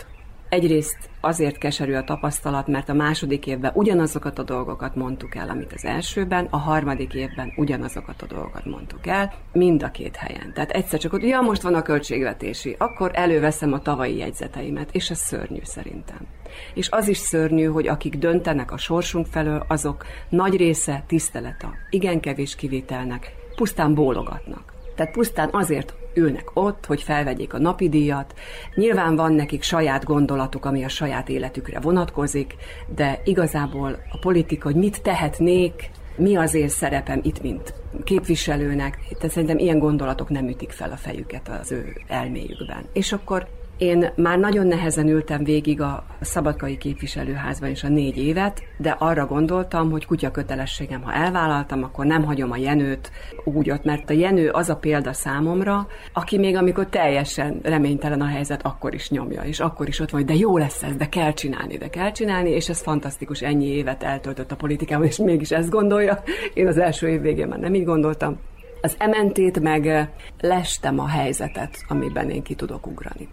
Egyrészt 0.52 1.10
azért 1.20 1.58
keserű 1.58 1.94
a 1.94 2.04
tapasztalat, 2.04 2.66
mert 2.66 2.88
a 2.88 2.94
második 2.94 3.46
évben 3.46 3.72
ugyanazokat 3.74 4.38
a 4.38 4.42
dolgokat 4.42 4.94
mondtuk 4.94 5.34
el, 5.34 5.48
amit 5.48 5.72
az 5.72 5.84
elsőben, 5.84 6.48
a 6.50 6.56
harmadik 6.56 7.14
évben 7.14 7.52
ugyanazokat 7.56 8.22
a 8.22 8.26
dolgokat 8.26 8.64
mondtuk 8.64 9.06
el, 9.06 9.32
mind 9.52 9.82
a 9.82 9.90
két 9.90 10.16
helyen. 10.16 10.52
Tehát 10.54 10.70
egyszer 10.70 10.98
csak 10.98 11.12
ott, 11.12 11.22
ja, 11.22 11.40
most 11.40 11.62
van 11.62 11.74
a 11.74 11.82
költségvetési, 11.82 12.74
akkor 12.78 13.10
előveszem 13.14 13.72
a 13.72 13.82
tavalyi 13.82 14.16
jegyzeteimet, 14.16 14.88
és 14.94 15.10
ez 15.10 15.18
szörnyű 15.18 15.60
szerintem. 15.62 16.26
És 16.74 16.90
az 16.90 17.08
is 17.08 17.18
szörnyű, 17.18 17.64
hogy 17.64 17.88
akik 17.88 18.16
döntenek 18.16 18.72
a 18.72 18.78
sorsunk 18.78 19.26
felől, 19.26 19.64
azok 19.68 20.06
nagy 20.28 20.56
része 20.56 21.04
tiszteleta, 21.06 21.72
igen 21.90 22.20
kevés 22.20 22.54
kivételnek, 22.54 23.34
pusztán 23.56 23.94
bólogatnak. 23.94 24.72
Tehát 24.94 25.12
pusztán 25.12 25.48
azért 25.52 25.94
ülnek 26.14 26.50
ott, 26.54 26.86
hogy 26.86 27.02
felvegyék 27.02 27.54
a 27.54 27.58
napi 27.58 27.88
díjat. 27.88 28.34
Nyilván 28.74 29.16
van 29.16 29.32
nekik 29.32 29.62
saját 29.62 30.04
gondolatuk, 30.04 30.64
ami 30.64 30.84
a 30.84 30.88
saját 30.88 31.28
életükre 31.28 31.80
vonatkozik, 31.80 32.54
de 32.94 33.20
igazából 33.24 33.98
a 34.10 34.18
politika, 34.18 34.64
hogy 34.64 34.76
mit 34.76 35.02
tehetnék, 35.02 35.90
mi 36.16 36.36
az 36.36 36.54
én 36.54 36.68
szerepem 36.68 37.20
itt, 37.22 37.42
mint 37.42 37.74
képviselőnek, 38.04 38.98
tehát 39.18 39.30
szerintem 39.30 39.58
ilyen 39.58 39.78
gondolatok 39.78 40.28
nem 40.28 40.48
ütik 40.48 40.70
fel 40.70 40.90
a 40.90 40.96
fejüket 40.96 41.48
az 41.60 41.72
ő 41.72 41.96
elméjükben. 42.08 42.84
És 42.92 43.12
akkor 43.12 43.46
én 43.82 44.12
már 44.16 44.38
nagyon 44.38 44.66
nehezen 44.66 45.08
ültem 45.08 45.44
végig 45.44 45.80
a 45.80 46.04
szabadkai 46.20 46.76
képviselőházban 46.76 47.70
is 47.70 47.84
a 47.84 47.88
négy 47.88 48.18
évet, 48.18 48.62
de 48.76 48.96
arra 48.98 49.26
gondoltam, 49.26 49.90
hogy 49.90 50.06
kutya 50.06 50.30
kötelességem, 50.30 51.02
ha 51.02 51.12
elvállaltam, 51.12 51.82
akkor 51.82 52.06
nem 52.06 52.24
hagyom 52.24 52.50
a 52.50 52.56
Jenőt 52.56 53.10
úgy 53.44 53.70
ott, 53.70 53.84
mert 53.84 54.10
a 54.10 54.12
Jenő 54.12 54.48
az 54.48 54.68
a 54.68 54.76
példa 54.76 55.12
számomra, 55.12 55.86
aki 56.12 56.38
még 56.38 56.56
amikor 56.56 56.86
teljesen 56.86 57.60
reménytelen 57.62 58.20
a 58.20 58.26
helyzet, 58.26 58.62
akkor 58.62 58.94
is 58.94 59.10
nyomja, 59.10 59.42
és 59.42 59.60
akkor 59.60 59.88
is 59.88 60.00
ott 60.00 60.10
van, 60.10 60.20
hogy 60.20 60.30
de 60.30 60.38
jó 60.38 60.58
lesz 60.58 60.82
ez, 60.82 60.96
de 60.96 61.08
kell 61.08 61.32
csinálni, 61.32 61.76
de 61.76 61.88
kell 61.88 62.12
csinálni, 62.12 62.50
és 62.50 62.68
ez 62.68 62.82
fantasztikus, 62.82 63.40
ennyi 63.40 63.66
évet 63.66 64.02
eltöltött 64.02 64.52
a 64.52 64.56
politikában, 64.56 65.06
és 65.06 65.16
mégis 65.16 65.50
ezt 65.50 65.70
gondolja. 65.70 66.22
Én 66.54 66.66
az 66.66 66.78
első 66.78 67.08
év 67.08 67.20
végén 67.20 67.48
már 67.48 67.58
nem 67.58 67.74
így 67.74 67.84
gondoltam, 67.84 68.38
Az 68.84 68.94
ementét 68.98 69.60
meg 69.60 70.10
lestem 70.40 70.98
a 70.98 71.06
helyzetet, 71.06 71.76
amiben 71.88 72.30
én 72.30 72.42
ki 72.42 72.54
tudok 72.54 72.86
ugrani. 72.86 73.28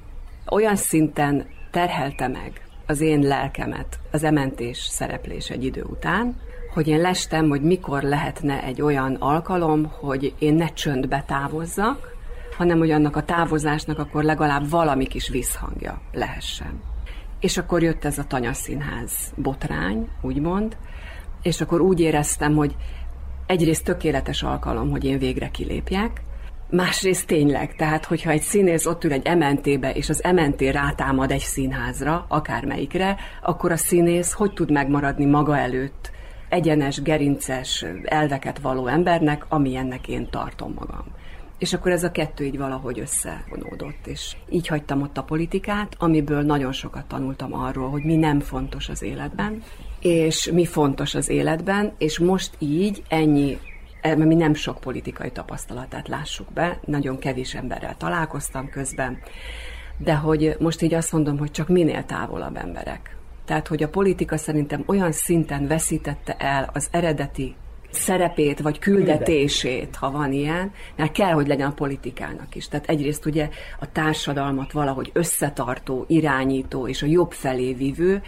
Olyan 0.52 0.76
szinten 0.76 1.46
terhelte 1.72 2.28
meg 2.28 2.68
az 2.86 3.02
én 3.02 3.20
lelkemet 3.20 4.00
az 4.12 4.24
ementés 4.24 4.78
szereplés 4.78 5.50
egy 5.50 5.64
idő 5.64 5.84
után, 5.84 6.36
hogy 6.74 6.88
én 6.88 7.00
lestem, 7.00 7.50
hogy 7.50 7.62
mikor 7.62 8.04
lehetne 8.04 8.64
egy 8.64 8.82
olyan 8.82 9.16
alkalom, 9.16 9.92
hogy 10.00 10.34
én 10.40 10.54
ne 10.54 10.68
csöndbe 10.68 11.24
távozzak, 11.28 12.16
hanem 12.58 12.78
hogy 12.78 12.92
annak 12.92 13.16
a 13.16 13.24
távozásnak 13.24 14.00
akkor 14.00 14.24
legalább 14.24 14.70
valami 14.70 15.08
kis 15.08 15.30
visszhangja 15.30 16.02
lehessen. 16.12 16.82
És 17.40 17.58
akkor 17.58 17.84
jött 17.84 18.06
ez 18.06 18.18
a 18.18 18.28
tanyaszínház 18.28 19.34
botrány, 19.36 20.10
úgymond, 20.22 20.78
és 21.42 21.62
akkor 21.62 21.82
úgy 21.82 22.00
éreztem, 22.00 22.56
hogy 22.56 22.76
egyrészt 23.46 23.84
tökéletes 23.84 24.44
alkalom, 24.44 24.90
hogy 24.90 25.04
én 25.04 25.18
végre 25.18 25.50
kilépjek, 25.50 26.22
Másrészt 26.72 27.28
tényleg, 27.28 27.76
tehát 27.76 28.06
hogyha 28.06 28.30
egy 28.30 28.42
színész 28.42 28.86
ott 28.86 29.04
ül 29.04 29.12
egy 29.12 29.26
ementébe, 29.26 29.92
és 29.92 30.10
az 30.10 30.24
ementé 30.24 30.70
rátámad 30.70 31.32
egy 31.32 31.40
színházra, 31.40 32.26
akármelyikre, 32.28 33.18
akkor 33.42 33.72
a 33.72 33.78
színész 33.78 34.32
hogy 34.32 34.54
tud 34.54 34.72
megmaradni 34.72 35.26
maga 35.26 35.58
előtt 35.58 36.12
egyenes, 36.50 37.02
gerinces 37.02 37.86
elveket 38.04 38.60
való 38.60 38.88
embernek, 38.88 39.46
amilyennek 39.50 40.08
én 40.08 40.30
tartom 40.30 40.74
magam. 40.74 41.06
És 41.58 41.74
akkor 41.74 41.92
ez 41.92 42.04
a 42.04 42.12
kettő 42.12 42.44
így 42.46 42.58
valahogy 42.58 43.00
összevonódott, 43.00 44.08
és 44.08 44.36
így 44.50 44.68
hagytam 44.68 45.02
ott 45.02 45.18
a 45.18 45.24
politikát, 45.24 45.96
amiből 45.98 46.42
nagyon 46.42 46.72
sokat 46.72 47.06
tanultam 47.06 47.54
arról, 47.54 47.90
hogy 47.90 48.04
mi 48.04 48.16
nem 48.16 48.40
fontos 48.40 48.90
az 48.90 49.02
életben, 49.02 49.64
és 50.00 50.52
mi 50.54 50.66
fontos 50.66 51.16
az 51.16 51.30
életben, 51.30 51.94
és 51.98 52.20
most 52.20 52.56
így 52.60 53.04
ennyi 53.08 53.58
mert 54.02 54.26
mi 54.26 54.36
nem 54.36 54.54
sok 54.54 54.80
politikai 54.80 55.32
tapasztalatát 55.32 56.08
lássuk 56.08 56.54
be, 56.54 56.80
nagyon 56.86 57.20
kevés 57.20 57.56
emberrel 57.56 57.96
találkoztam 57.98 58.70
közben, 58.70 59.18
de 59.98 60.16
hogy 60.16 60.56
most 60.60 60.82
így 60.82 60.94
azt 60.94 61.12
mondom, 61.12 61.38
hogy 61.38 61.52
csak 61.52 61.68
minél 61.68 62.06
távolabb 62.06 62.56
emberek. 62.56 63.18
Tehát, 63.46 63.68
hogy 63.68 63.84
a 63.84 63.90
politika 63.90 64.38
szerintem 64.38 64.84
olyan 64.86 65.12
szinten 65.12 65.68
veszítette 65.68 66.34
el 66.34 66.70
az 66.74 66.88
eredeti 66.92 67.56
szerepét, 67.92 68.60
vagy 68.60 68.80
küldetését, 68.80 69.96
ha 69.96 70.12
van 70.12 70.32
ilyen, 70.32 70.72
mert 70.96 71.12
kell, 71.12 71.32
hogy 71.32 71.48
legyen 71.48 71.70
a 71.70 71.74
politikának 71.74 72.56
is. 72.56 72.68
Tehát 72.68 72.90
egyrészt 72.90 73.26
ugye 73.26 73.50
a 73.80 73.92
társadalmat 73.92 74.72
valahogy 74.72 75.10
összetartó, 75.14 76.06
irányító 76.08 76.88
és 76.88 77.02
a 77.02 77.06
jobb 77.06 77.32
felé 77.32 77.74
vívő, 77.74 78.22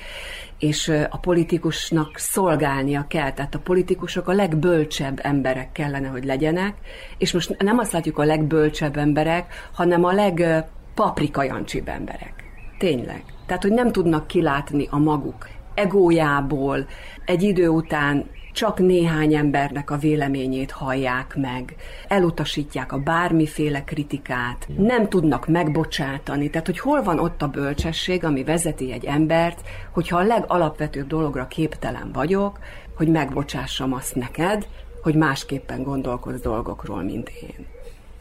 és 0.59 0.91
a 1.09 1.17
politikusnak 1.17 2.17
szolgálnia 2.17 3.05
kell. 3.07 3.31
Tehát 3.33 3.55
a 3.55 3.59
politikusok 3.59 4.27
a 4.27 4.33
legbölcsebb 4.33 5.19
emberek 5.21 5.71
kellene, 5.71 6.07
hogy 6.07 6.23
legyenek, 6.23 6.75
és 7.17 7.33
most 7.33 7.63
nem 7.63 7.77
azt 7.77 7.91
látjuk 7.91 8.17
a 8.17 8.23
legbölcsebb 8.23 8.97
emberek, 8.97 9.69
hanem 9.73 10.03
a 10.03 10.11
legpaprikajancsibb 10.13 11.87
emberek. 11.87 12.33
Tényleg. 12.77 13.23
Tehát, 13.45 13.61
hogy 13.61 13.71
nem 13.71 13.91
tudnak 13.91 14.27
kilátni 14.27 14.87
a 14.89 14.97
maguk 14.97 15.47
egójából, 15.73 16.87
egy 17.25 17.43
idő 17.43 17.67
után 17.67 18.25
csak 18.51 18.79
néhány 18.79 19.33
embernek 19.33 19.91
a 19.91 19.97
véleményét 19.97 20.71
hallják 20.71 21.35
meg, 21.35 21.75
elutasítják 22.07 22.91
a 22.91 22.97
bármiféle 22.97 23.83
kritikát, 23.83 24.67
nem 24.77 25.09
tudnak 25.09 25.47
megbocsátani. 25.47 26.49
Tehát, 26.49 26.65
hogy 26.65 26.79
hol 26.79 27.03
van 27.03 27.19
ott 27.19 27.41
a 27.41 27.47
bölcsesség, 27.47 28.23
ami 28.23 28.43
vezeti 28.43 28.91
egy 28.91 29.05
embert, 29.05 29.61
hogyha 29.91 30.17
a 30.17 30.23
legalapvetőbb 30.23 31.07
dologra 31.07 31.47
képtelen 31.47 32.11
vagyok, 32.13 32.59
hogy 32.95 33.07
megbocsássam 33.07 33.93
azt 33.93 34.15
neked, 34.15 34.67
hogy 35.01 35.15
másképpen 35.15 35.83
gondolkodsz 35.83 36.41
dolgokról, 36.41 37.03
mint 37.03 37.29
én. 37.29 37.65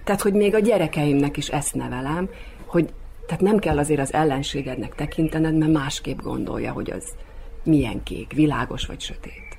Tehát, 0.04 0.20
hogy 0.20 0.32
még 0.32 0.54
a 0.54 0.58
gyerekeimnek 0.58 1.36
is 1.36 1.48
ezt 1.48 1.74
nevelem, 1.74 2.28
hogy 2.66 2.92
tehát 3.26 3.44
nem 3.44 3.58
kell 3.58 3.78
azért 3.78 4.00
az 4.00 4.12
ellenségednek 4.12 4.94
tekintened, 4.94 5.56
mert 5.56 5.72
másképp 5.72 6.18
gondolja, 6.18 6.72
hogy 6.72 6.90
az 6.90 7.04
milyen 7.64 8.02
kék, 8.02 8.32
világos 8.32 8.86
vagy 8.86 9.00
sötét. 9.00 9.49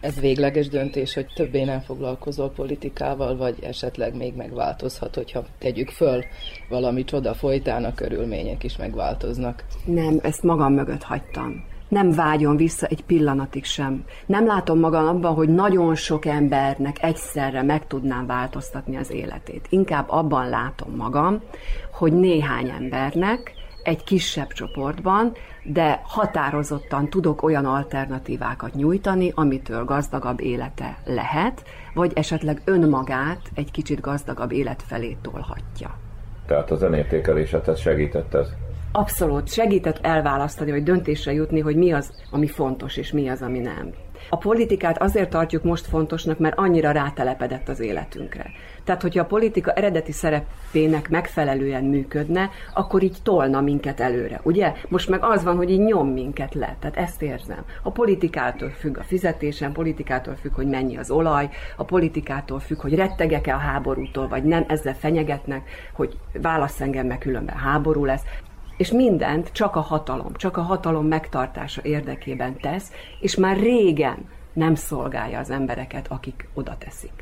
Ez 0.00 0.20
végleges 0.20 0.68
döntés, 0.68 1.14
hogy 1.14 1.26
többé 1.34 1.64
nem 1.64 1.80
foglalkozol 1.80 2.50
politikával, 2.50 3.36
vagy 3.36 3.56
esetleg 3.62 4.16
még 4.16 4.34
megváltozhat, 4.34 5.14
hogyha 5.14 5.44
tegyük 5.58 5.88
föl 5.88 6.24
valami 6.68 7.04
csoda 7.04 7.34
folytán, 7.34 7.84
a 7.84 7.94
körülmények 7.94 8.64
is 8.64 8.76
megváltoznak. 8.76 9.64
Nem, 9.84 10.18
ezt 10.22 10.42
magam 10.42 10.72
mögött 10.72 11.02
hagytam. 11.02 11.64
Nem 11.88 12.10
vágyon 12.10 12.56
vissza 12.56 12.86
egy 12.86 13.04
pillanatig 13.04 13.64
sem. 13.64 14.04
Nem 14.26 14.46
látom 14.46 14.78
magam 14.78 15.06
abban, 15.06 15.34
hogy 15.34 15.48
nagyon 15.48 15.94
sok 15.94 16.24
embernek 16.24 17.02
egyszerre 17.02 17.62
meg 17.62 17.86
tudnám 17.86 18.26
változtatni 18.26 18.96
az 18.96 19.10
életét. 19.10 19.66
Inkább 19.68 20.08
abban 20.08 20.48
látom 20.48 20.96
magam, 20.96 21.42
hogy 21.92 22.12
néhány 22.12 22.68
embernek 22.68 23.59
egy 23.82 24.04
kisebb 24.04 24.52
csoportban, 24.52 25.32
de 25.62 26.00
határozottan 26.04 27.08
tudok 27.10 27.42
olyan 27.42 27.64
alternatívákat 27.64 28.74
nyújtani, 28.74 29.32
amitől 29.34 29.84
gazdagabb 29.84 30.40
élete 30.40 30.98
lehet, 31.04 31.64
vagy 31.94 32.12
esetleg 32.14 32.62
önmagát 32.64 33.40
egy 33.54 33.70
kicsit 33.70 34.00
gazdagabb 34.00 34.52
élet 34.52 34.82
felé 34.86 35.16
tolhatja. 35.22 35.98
Tehát 36.46 36.70
az 36.70 36.82
önértékelésetet 36.82 37.78
segített 37.78 38.34
ez? 38.34 38.48
Abszolút. 38.92 39.48
Segített 39.48 39.98
elválasztani, 40.02 40.70
vagy 40.70 40.82
döntésre 40.82 41.32
jutni, 41.32 41.60
hogy 41.60 41.76
mi 41.76 41.92
az, 41.92 42.12
ami 42.30 42.46
fontos, 42.46 42.96
és 42.96 43.12
mi 43.12 43.28
az, 43.28 43.42
ami 43.42 43.58
nem. 43.58 43.90
A 44.32 44.36
politikát 44.36 45.02
azért 45.02 45.30
tartjuk 45.30 45.62
most 45.62 45.86
fontosnak, 45.86 46.38
mert 46.38 46.58
annyira 46.58 46.90
rátelepedett 46.90 47.68
az 47.68 47.80
életünkre. 47.80 48.50
Tehát, 48.84 49.02
hogyha 49.02 49.22
a 49.22 49.26
politika 49.26 49.72
eredeti 49.72 50.12
szerepének 50.12 51.08
megfelelően 51.08 51.84
működne, 51.84 52.50
akkor 52.74 53.02
így 53.02 53.16
tolna 53.22 53.60
minket 53.60 54.00
előre. 54.00 54.40
Ugye? 54.42 54.72
Most 54.88 55.08
meg 55.08 55.24
az 55.24 55.44
van, 55.44 55.56
hogy 55.56 55.70
így 55.70 55.80
nyom 55.80 56.08
minket 56.08 56.54
le. 56.54 56.76
Tehát 56.78 56.96
ezt 56.96 57.22
érzem. 57.22 57.64
A 57.82 57.90
politikától 57.90 58.70
függ 58.70 58.98
a 58.98 59.02
fizetésem, 59.02 59.72
politikától 59.72 60.34
függ, 60.34 60.54
hogy 60.54 60.66
mennyi 60.66 60.96
az 60.96 61.10
olaj, 61.10 61.48
a 61.76 61.84
politikától 61.84 62.60
függ, 62.60 62.80
hogy 62.80 62.94
rettegek-e 62.94 63.54
a 63.54 63.58
háborútól, 63.58 64.28
vagy 64.28 64.42
nem, 64.42 64.64
ezzel 64.68 64.94
fenyegetnek, 64.94 65.68
hogy 65.92 66.16
válasz 66.32 66.80
engem, 66.80 67.06
mert 67.06 67.20
különben 67.20 67.56
háború 67.56 68.04
lesz 68.04 68.22
és 68.80 68.90
mindent 68.92 69.52
csak 69.52 69.76
a 69.76 69.80
hatalom, 69.80 70.34
csak 70.34 70.56
a 70.56 70.62
hatalom 70.62 71.06
megtartása 71.06 71.80
érdekében 71.84 72.56
tesz, 72.60 72.92
és 73.20 73.36
már 73.36 73.56
régen 73.56 74.28
nem 74.52 74.74
szolgálja 74.74 75.38
az 75.38 75.50
embereket, 75.50 76.08
akik 76.08 76.48
oda 76.54 76.76
teszik. 76.78 77.12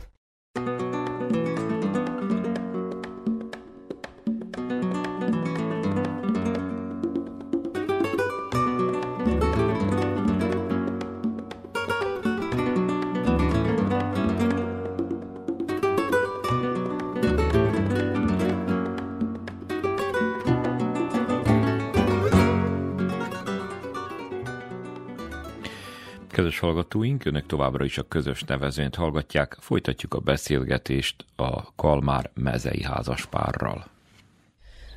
Kedves 26.31 26.59
hallgatóink, 26.59 27.25
önök 27.25 27.47
továbbra 27.47 27.85
is 27.85 27.99
a 27.99 28.09
közös 28.09 28.43
nevezőnt 28.43 28.95
hallgatják, 28.95 29.57
folytatjuk 29.61 30.15
a 30.15 30.19
beszélgetést 30.19 31.25
a 31.37 31.75
Kalmár 31.75 32.31
mezei 32.35 32.83
házaspárral. 32.83 33.85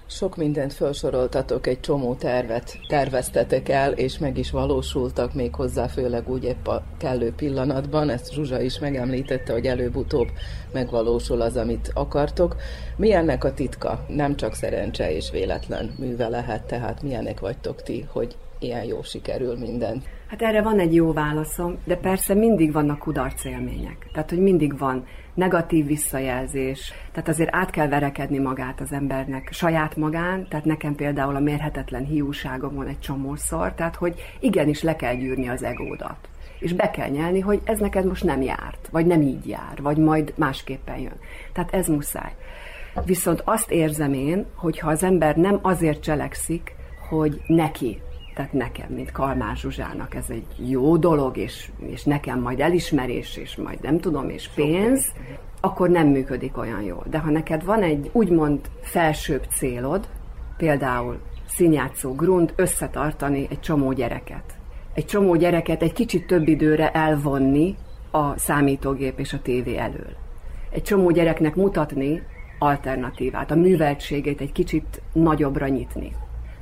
Sok 0.08 0.36
mindent 0.36 0.74
felsoroltatok, 0.74 1.67
egy 1.67 1.80
csomó 1.80 2.15
tervet 2.15 2.80
terveztetek 2.88 3.70
el, 3.70 3.91
és 3.91 4.17
meg 4.17 4.38
is 4.38 4.52
valósultak 4.52 5.34
még 5.34 5.56
hozzá, 5.56 5.88
főleg 5.88 6.30
úgy 6.30 6.44
épp 6.44 6.67
a 6.67 6.84
kellő 6.98 7.34
pillanatban. 7.34 8.10
Ezt 8.10 8.34
Zsuzsa 8.34 8.62
is 8.62 8.80
megemlítette, 8.80 9.54
hogy 9.54 9.65
előbb-utóbb 9.65 10.28
megvalósul 10.72 11.41
az, 11.41 11.58
amit 11.58 11.91
akartok. 11.94 12.56
Mi 12.96 13.13
ennek 13.13 13.44
a 13.44 13.54
titka? 13.54 14.06
Nem 14.08 14.36
csak 14.36 14.54
szerencse 14.54 15.15
és 15.15 15.32
véletlen 15.32 15.96
műve 16.00 16.28
lehet, 16.28 16.63
tehát 16.63 17.02
milyenek 17.02 17.39
vagytok 17.39 17.84
ti, 17.84 18.06
hogy 18.12 18.38
ilyen 18.60 18.84
jó 18.84 19.02
sikerül 19.02 19.58
minden? 19.58 20.04
Hát 20.32 20.41
erre 20.41 20.62
van 20.62 20.80
egy 20.80 20.96
jó 20.96 21.13
válaszom, 21.13 21.78
de 21.84 21.96
persze 21.96 22.34
mindig 22.34 22.72
vannak 22.72 23.00
kudarc 23.00 23.44
élmények. 23.46 24.08
Tehát, 24.13 24.30
hogy 24.30 24.39
mindig 24.39 24.78
van 24.78 25.06
negatív 25.34 25.86
visszajelzés, 25.86 26.94
tehát 27.12 27.30
azért 27.30 27.56
át 27.56 27.70
kell 27.70 27.88
verekedni 27.88 28.38
magát 28.38 28.82
az 28.82 28.91
embernek 28.91 29.50
saját 29.52 29.96
magán, 29.96 30.48
tehát 30.48 30.65
nekem 30.65 30.96
például 30.96 31.36
a 31.36 31.39
mérhetetlen 31.39 32.06
hiúságom 32.06 32.76
van 32.76 32.88
egy 32.88 33.00
csomószor, 33.00 33.74
tehát 33.74 33.96
hogy 33.96 34.22
igenis 34.39 34.82
le 34.82 34.96
kell 34.96 35.15
gyűrni 35.15 35.50
az 35.50 35.63
egódat. 35.63 36.30
És 36.60 36.74
be 36.74 36.91
kell 36.91 37.10
nyelni, 37.10 37.39
hogy 37.39 37.62
ez 37.63 37.80
neked 37.80 38.06
most 38.06 38.24
nem 38.24 38.41
járt, 38.41 38.88
vagy 38.91 39.06
nem 39.06 39.22
így 39.22 39.48
jár, 39.48 39.82
vagy 39.82 39.98
majd 39.98 40.34
másképpen 40.36 40.98
jön. 40.98 41.20
Tehát 41.54 41.74
ez 41.74 41.88
muszáj. 41.88 42.32
Viszont 43.06 43.41
azt 43.46 43.72
érzem 43.72 44.13
én, 44.13 44.46
hogy 44.56 44.80
ha 44.80 44.89
az 44.89 45.04
ember 45.04 45.36
nem 45.36 45.60
azért 45.62 46.02
cselekszik, 46.02 46.76
hogy 47.10 47.41
neki 47.48 48.02
tehát 48.34 48.54
nekem, 48.54 48.89
mint 48.89 49.12
Kalmár 49.12 49.56
Zsuzsának 49.56 50.15
ez 50.15 50.26
egy 50.30 50.70
jó 50.70 50.98
dolog, 50.98 51.38
és, 51.38 51.72
és 51.86 52.04
nekem 52.04 52.39
majd 52.39 52.60
elismerés, 52.60 53.38
és 53.38 53.56
majd 53.56 53.82
nem 53.82 54.00
tudom, 54.00 54.30
és 54.30 54.50
pénz, 54.56 55.13
akkor 55.62 55.89
nem 55.89 56.08
működik 56.08 56.58
olyan 56.58 56.82
jól. 56.82 57.06
De 57.10 57.20
ha 57.20 57.30
neked 57.30 57.63
van 57.63 57.82
egy 57.82 58.10
úgymond 58.13 58.60
felsőbb 58.82 59.44
célod, 59.50 60.08
például 60.58 61.20
színjátszó 61.48 62.15
grund, 62.15 62.54
összetartani 62.56 63.48
egy 63.50 63.60
csomó 63.60 63.91
gyereket. 63.91 64.44
Egy 64.94 65.06
csomó 65.06 65.36
gyereket 65.36 65.82
egy 65.82 65.94
kicsit 65.94 66.28
több 66.28 66.48
időre 66.48 66.91
elvonni 66.91 67.76
a 68.12 68.38
számítógép 68.38 69.20
és 69.20 69.34
a 69.34 69.41
tévé 69.41 69.78
elől. 69.78 70.15
Egy 70.70 70.84
csomó 70.84 71.12
gyereknek 71.12 71.56
mutatni 71.56 72.22
alternatívát, 72.60 73.52
a 73.52 73.56
műveltségét 73.56 74.41
egy 74.41 74.52
kicsit 74.52 75.02
nagyobbra 75.13 75.67
nyitni. 75.67 76.12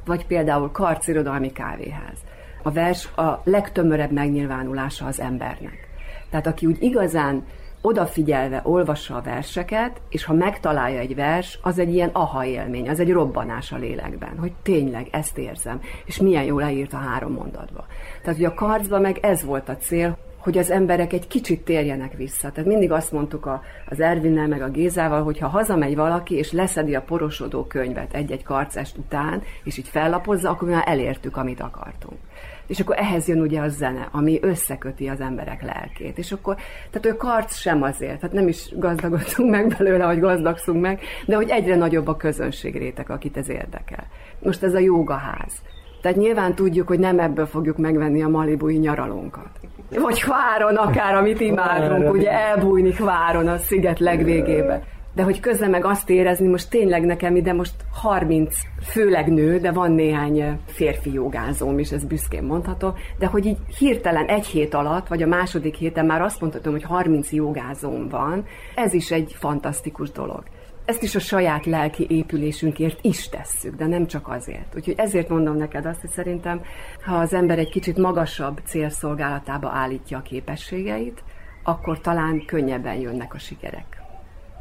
Vagy 0.09 0.25
például 0.25 0.71
karcirodalmi 0.71 1.51
kávéház. 1.51 2.17
A 2.63 2.71
vers 2.71 3.11
a 3.15 3.41
legtömörebb 3.43 4.11
megnyilvánulása 4.11 5.05
az 5.05 5.19
embernek. 5.19 5.89
Tehát 6.29 6.47
aki 6.47 6.65
úgy 6.65 6.83
igazán 6.83 7.45
odafigyelve 7.81 8.61
olvassa 8.63 9.15
a 9.15 9.21
verseket, 9.21 10.01
és 10.09 10.23
ha 10.23 10.33
megtalálja 10.33 10.99
egy 10.99 11.15
vers, 11.15 11.59
az 11.61 11.79
egy 11.79 11.93
ilyen 11.93 12.09
aha 12.13 12.45
élmény, 12.45 12.89
az 12.89 12.99
egy 12.99 13.11
robbanás 13.11 13.71
a 13.71 13.77
lélekben, 13.77 14.37
hogy 14.37 14.51
tényleg 14.63 15.07
ezt 15.11 15.37
érzem, 15.37 15.81
és 16.05 16.19
milyen 16.19 16.43
jól 16.43 16.61
leírt 16.61 16.93
a 16.93 16.97
három 16.97 17.31
mondatba. 17.31 17.85
Tehát, 18.21 18.37
hogy 18.37 18.45
a 18.45 18.53
karcban 18.53 19.01
meg 19.01 19.17
ez 19.21 19.43
volt 19.43 19.69
a 19.69 19.77
cél, 19.77 20.17
hogy 20.39 20.57
az 20.57 20.71
emberek 20.71 21.13
egy 21.13 21.27
kicsit 21.27 21.63
térjenek 21.63 22.13
vissza. 22.13 22.51
Tehát 22.51 22.69
mindig 22.69 22.91
azt 22.91 23.11
mondtuk 23.11 23.45
a, 23.45 23.61
az 23.89 23.99
Ervinnel, 23.99 24.47
meg 24.47 24.61
a 24.61 24.69
Gézával, 24.69 25.23
hogy 25.23 25.39
ha 25.39 25.47
hazamegy 25.47 25.95
valaki, 25.95 26.35
és 26.35 26.51
leszedi 26.51 26.95
a 26.95 27.01
porosodó 27.01 27.63
könyvet 27.63 28.13
egy-egy 28.13 28.43
karcest 28.43 28.97
után, 28.97 29.41
és 29.63 29.77
így 29.77 29.87
fellapozza, 29.87 30.49
akkor 30.49 30.69
már 30.69 30.83
elértük, 30.85 31.37
amit 31.37 31.61
akartunk. 31.61 32.19
És 32.67 32.79
akkor 32.79 32.97
ehhez 32.97 33.27
jön 33.27 33.41
ugye 33.41 33.61
a 33.61 33.67
zene, 33.67 34.07
ami 34.11 34.39
összeköti 34.41 35.07
az 35.07 35.19
emberek 35.19 35.61
lelkét. 35.61 36.17
És 36.17 36.31
akkor, 36.31 36.55
tehát 36.89 37.17
a 37.17 37.25
karc 37.25 37.55
sem 37.55 37.81
azért, 37.81 38.19
tehát 38.19 38.35
nem 38.35 38.47
is 38.47 38.69
gazdagodtunk 38.75 39.49
meg 39.49 39.75
belőle, 39.77 40.03
hogy 40.03 40.19
gazdagszunk 40.19 40.81
meg, 40.81 41.01
de 41.25 41.35
hogy 41.35 41.49
egyre 41.49 41.75
nagyobb 41.75 42.07
a 42.07 42.17
közönség 42.17 42.77
réteg, 42.77 43.09
akit 43.09 43.37
ez 43.37 43.49
érdekel. 43.49 44.07
Most 44.39 44.63
ez 44.63 44.73
a 44.73 44.79
jogaház. 44.79 45.61
Tehát 46.01 46.17
nyilván 46.17 46.55
tudjuk, 46.55 46.87
hogy 46.87 46.99
nem 46.99 47.19
ebből 47.19 47.45
fogjuk 47.45 47.77
megvenni 47.77 48.23
a 48.23 48.27
malibui 48.27 48.77
nyaralónkat. 48.77 49.49
Vagy 49.89 50.21
Hváron 50.21 50.75
akár, 50.75 51.15
amit 51.15 51.39
imádunk, 51.39 52.13
ugye 52.13 52.31
elbújni 52.31 52.93
Hváron 52.93 53.47
a 53.47 53.57
sziget 53.57 53.99
legvégébe. 53.99 54.83
De 55.13 55.23
hogy 55.23 55.39
közben 55.39 55.69
meg 55.69 55.85
azt 55.85 56.09
érezni, 56.09 56.47
most 56.47 56.69
tényleg 56.69 57.05
nekem 57.05 57.35
ide 57.35 57.53
most 57.53 57.73
30, 57.91 58.55
főleg 58.81 59.27
nő, 59.27 59.57
de 59.57 59.71
van 59.71 59.91
néhány 59.91 60.59
férfi 60.65 61.13
jogázóm 61.13 61.79
is, 61.79 61.91
ez 61.91 62.05
büszkén 62.05 62.43
mondható, 62.43 62.93
de 63.17 63.25
hogy 63.25 63.45
így 63.45 63.57
hirtelen 63.77 64.25
egy 64.25 64.45
hét 64.45 64.73
alatt, 64.73 65.07
vagy 65.07 65.21
a 65.23 65.27
második 65.27 65.75
héten 65.75 66.05
már 66.05 66.21
azt 66.21 66.41
mondhatom, 66.41 66.71
hogy 66.71 66.83
30 66.83 67.31
jogázóm 67.31 68.07
van, 68.07 68.45
ez 68.75 68.93
is 68.93 69.11
egy 69.11 69.35
fantasztikus 69.37 70.11
dolog. 70.11 70.43
Ezt 70.89 71.03
is 71.03 71.15
a 71.15 71.19
saját 71.19 71.65
lelki 71.65 72.05
épülésünkért 72.09 72.99
is 73.01 73.29
tesszük, 73.29 73.75
de 73.75 73.85
nem 73.85 74.07
csak 74.07 74.27
azért. 74.27 74.75
Úgyhogy 74.75 74.93
ezért 74.97 75.29
mondom 75.29 75.57
neked 75.57 75.85
azt, 75.85 76.01
hogy 76.01 76.09
szerintem, 76.09 76.61
ha 77.05 77.15
az 77.15 77.33
ember 77.33 77.59
egy 77.59 77.69
kicsit 77.69 77.97
magasabb 77.97 78.59
célszolgálatába 78.65 79.69
állítja 79.69 80.17
a 80.17 80.21
képességeit, 80.21 81.23
akkor 81.63 82.01
talán 82.01 82.45
könnyebben 82.45 82.95
jönnek 82.95 83.33
a 83.33 83.37
sikerek. 83.37 84.01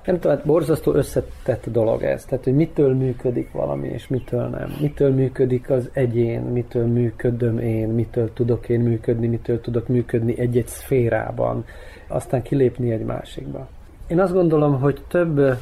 Nem 0.04 0.18
tudom, 0.18 0.36
hát 0.36 0.46
borzasztó 0.46 0.92
összetett 0.92 1.66
dolog 1.66 2.02
ez. 2.02 2.24
Tehát, 2.24 2.44
hogy 2.44 2.54
mitől 2.54 2.94
működik 2.94 3.52
valami, 3.52 3.88
és 3.88 4.08
mitől 4.08 4.48
nem. 4.48 4.76
Mitől 4.80 5.14
működik 5.14 5.70
az 5.70 5.90
egyén, 5.92 6.40
mitől 6.40 6.86
működöm 6.86 7.58
én, 7.58 7.88
mitől 7.88 8.32
tudok 8.32 8.68
én 8.68 8.80
működni, 8.80 9.26
mitől 9.26 9.60
tudok 9.60 9.88
működni 9.88 10.38
egy-egy 10.38 10.68
szférában, 10.68 11.64
aztán 12.06 12.42
kilépni 12.42 12.90
egy 12.90 13.04
másikba. 13.04 13.68
Én 14.06 14.20
azt 14.20 14.32
gondolom, 14.32 14.80
hogy 14.80 15.02
több 15.08 15.58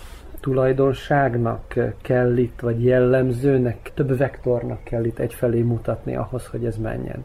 tulajdonságnak 0.47 1.75
kell 2.03 2.37
itt, 2.37 2.61
vagy 2.61 2.85
jellemzőnek, 2.85 3.91
több 3.95 4.17
vektornak 4.17 4.85
kell 4.85 5.05
itt 5.05 5.19
egyfelé 5.19 5.61
mutatni 5.61 6.17
ahhoz, 6.17 6.47
hogy 6.47 6.65
ez 6.65 6.77
menjen. 6.77 7.25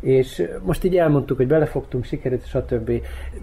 És 0.00 0.48
most 0.62 0.84
így 0.84 0.96
elmondtuk, 0.96 1.36
hogy 1.36 1.46
belefogtunk, 1.46 2.04
sikerült, 2.04 2.46
stb. 2.46 2.90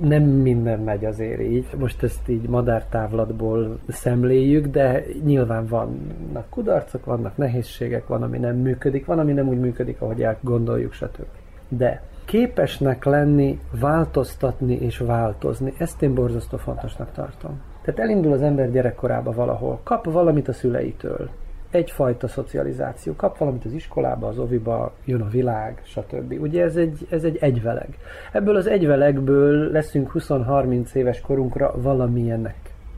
Nem 0.01 0.23
minden 0.23 0.79
megy 0.79 1.05
azért 1.05 1.41
így. 1.41 1.65
Most 1.77 2.03
ezt 2.03 2.29
így 2.29 2.49
madártávlatból 2.49 3.79
szemléljük, 3.87 4.65
de 4.65 5.03
nyilván 5.23 5.65
vannak 5.65 6.49
kudarcok, 6.49 7.05
vannak 7.05 7.37
nehézségek, 7.37 8.07
van, 8.07 8.23
ami 8.23 8.37
nem 8.37 8.55
működik, 8.55 9.05
van, 9.05 9.19
ami 9.19 9.33
nem 9.33 9.47
úgy 9.47 9.59
működik, 9.59 10.01
ahogy 10.01 10.27
gondoljuk, 10.41 10.93
stb. 10.93 11.25
De 11.67 12.01
képesnek 12.25 13.03
lenni, 13.03 13.59
változtatni 13.79 14.75
és 14.75 14.97
változni, 14.97 15.73
ezt 15.77 16.01
én 16.01 16.13
borzasztó 16.13 16.57
fontosnak 16.57 17.11
tartom. 17.11 17.61
Tehát 17.83 17.99
elindul 17.99 18.33
az 18.33 18.41
ember 18.41 18.71
gyerekkorába 18.71 19.31
valahol, 19.31 19.79
kap 19.83 20.11
valamit 20.11 20.47
a 20.47 20.53
szüleitől, 20.53 21.29
egyfajta 21.73 22.27
szocializáció. 22.27 23.13
Kap 23.15 23.37
valamit 23.37 23.65
az 23.65 23.73
iskolába, 23.73 24.27
az 24.27 24.39
oviba, 24.39 24.93
jön 25.05 25.21
a 25.21 25.27
világ, 25.27 25.81
stb. 25.83 26.41
Ugye 26.41 26.63
ez 26.63 26.75
egy, 26.75 27.07
ez 27.09 27.23
egy 27.23 27.37
egyveleg. 27.41 27.97
Ebből 28.31 28.55
az 28.55 28.67
egyvelegből 28.67 29.71
leszünk 29.71 30.11
20-30 30.13 30.93
éves 30.93 31.21
korunkra 31.21 31.73
valamilyennek. 31.81 32.55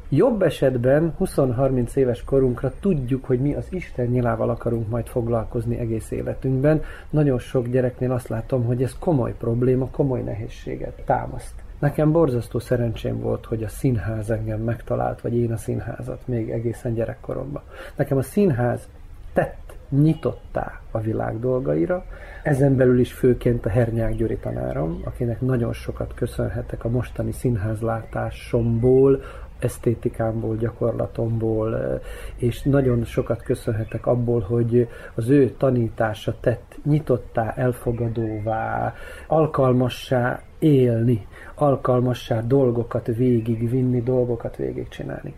Jobb 0.10 0.41
esetben 0.41 1.15
20-30 1.19 1.95
éves 1.95 2.24
korunkra 2.24 2.71
tudjuk, 2.80 3.26
hogy 3.26 3.39
mi 3.39 3.54
az 3.54 3.67
Isten 3.69 4.06
nyilával 4.06 4.50
akarunk 4.50 4.89
majd 4.89 5.08
foglalkozni 5.08 5.80
egész 5.80 6.12
életünkben. 6.12 6.82
Nagyon 7.10 7.39
sok 7.39 7.67
gyereknél 7.67 8.12
azt 8.12 8.28
látom, 8.28 8.63
hogy 8.63 8.84
ez 8.84 8.98
komoly 9.00 9.34
probléma, 9.38 9.88
komoly 9.91 10.21
nehézséget 10.21 11.02
támaszt. 11.06 11.64
Nekem 11.86 12.12
borzasztó 12.12 12.60
szerencsém 12.60 13.19
volt, 13.19 13.45
hogy 13.45 13.63
a 13.63 13.67
színház 13.67 14.30
engem 14.30 14.60
megtalált, 14.60 15.21
vagy 15.21 15.36
én 15.36 15.52
a 15.52 15.58
színházat 15.58 16.28
még 16.28 16.50
egészen 16.50 16.93
gyerekkoromban. 16.93 17.62
Nekem 17.95 18.17
a 18.17 18.21
színház 18.21 18.88
tett, 19.34 19.76
nyitottá 19.89 20.82
a 20.91 21.00
világ 21.00 21.39
dolgaira, 21.39 22.06
ezen 22.43 22.76
belül 22.76 23.00
is 23.00 23.13
főként 23.13 23.65
a 23.65 23.69
Hernyák 23.69 24.15
Gyuri 24.15 24.38
tanárom, 24.38 25.02
akinek 25.04 25.41
nagyon 25.41 25.74
sokat 25.74 26.13
köszönhetek 26.13 26.84
a 26.84 26.89
mostani 26.89 27.32
színházlátásomból, 27.32 29.21
esztétikámból, 29.60 30.56
gyakorlatomból, 30.56 32.00
és 32.36 32.62
nagyon 32.62 33.04
sokat 33.04 33.41
köszönhetek 33.41 34.06
abból, 34.06 34.39
hogy 34.39 34.88
az 35.15 35.30
ő 35.30 35.50
tanítása 35.50 36.36
tett 36.39 36.80
nyitottá, 36.84 37.54
elfogadóvá, 37.56 38.93
alkalmassá 39.28 40.41
élni, 40.60 41.28
alkalmassá 41.56 42.41
dolgokat 42.41 43.08
végigvinni, 43.08 44.02
dolgokat 44.02 44.56
végigcsinálni. 44.56 45.36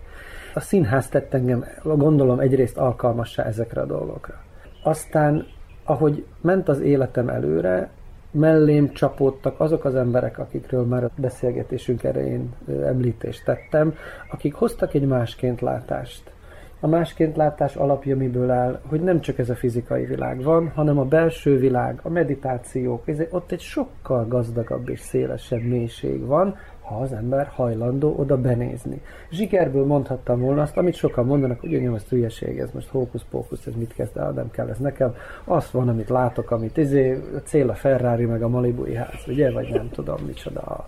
A 0.53 0.60
színház 0.60 1.10
tett 1.10 1.34
engem, 1.34 1.65
gondolom 1.84 2.39
egyrészt 2.39 2.77
alkalmassá 2.77 3.43
ezekre 3.43 3.82
a 3.82 3.86
dolgokra. 3.86 4.41
Aztán, 4.84 5.45
ahogy 5.84 6.25
ment 6.41 6.69
az 6.69 6.80
életem 6.80 7.30
előre, 7.30 7.89
mellém 8.32 8.93
csapódtak 8.93 9.60
azok 9.60 9.86
az 9.86 9.95
emberek, 9.95 10.39
akikről 10.39 10.86
már 10.86 11.03
a 11.03 11.10
beszélgetésünk 11.15 12.03
erején 12.03 12.53
említést 12.67 13.45
tettem, 13.45 13.93
akik 14.32 14.53
hoztak 14.53 14.93
egy 14.93 15.08
másként 15.08 15.62
látást. 15.62 16.32
A 16.79 16.87
másként 16.87 17.35
látás 17.35 17.75
alapja 17.75 18.15
miből 18.15 18.49
áll, 18.49 18.79
hogy 18.87 19.01
nem 19.01 19.21
csak 19.21 19.39
ez 19.39 19.49
a 19.49 19.55
fizikai 19.55 20.05
világ 20.05 20.43
van, 20.43 20.71
hanem 20.75 20.99
a 20.99 21.03
belső 21.03 21.57
világ, 21.57 21.99
a 22.03 22.09
meditációk, 22.09 23.07
ez, 23.07 23.21
ott 23.29 23.51
egy 23.51 23.59
sokkal 23.59 24.27
gazdagabb 24.27 24.89
és 24.89 24.99
szélesebb 24.99 25.61
mélység 25.61 26.25
van, 26.25 26.56
ha 26.88 26.96
az 26.96 27.13
ember 27.13 27.48
hajlandó 27.48 28.15
oda 28.17 28.38
benézni. 28.38 29.02
Zsikerből 29.31 29.85
mondhattam 29.85 30.40
volna 30.40 30.62
azt, 30.62 30.77
amit 30.77 30.96
sokan 30.96 31.25
mondanak, 31.25 31.60
hogy 31.60 31.81
nyom, 31.81 31.94
ez 31.94 32.04
hülyeség, 32.04 32.60
ez 32.60 32.69
most 32.73 32.88
hókusz-pókusz, 32.90 33.65
ez 33.65 33.73
mit 33.77 33.94
kezd 33.94 34.17
el, 34.17 34.31
nem 34.31 34.52
kell 34.52 34.69
ez 34.69 34.77
nekem. 34.77 35.15
Az 35.44 35.71
van, 35.71 35.88
amit 35.88 36.10
látok, 36.10 36.52
amit 36.52 36.77
izé, 36.77 37.19
a 37.35 37.40
cél 37.44 37.69
a 37.69 37.73
Ferrari, 37.73 38.25
meg 38.25 38.44
a 38.44 38.48
Malibui 38.48 38.96
ház, 38.96 39.23
ugye, 39.27 39.52
vagy 39.52 39.69
nem 39.69 39.90
tudom, 39.90 40.17
micsoda 40.25 40.60
a 40.62 40.88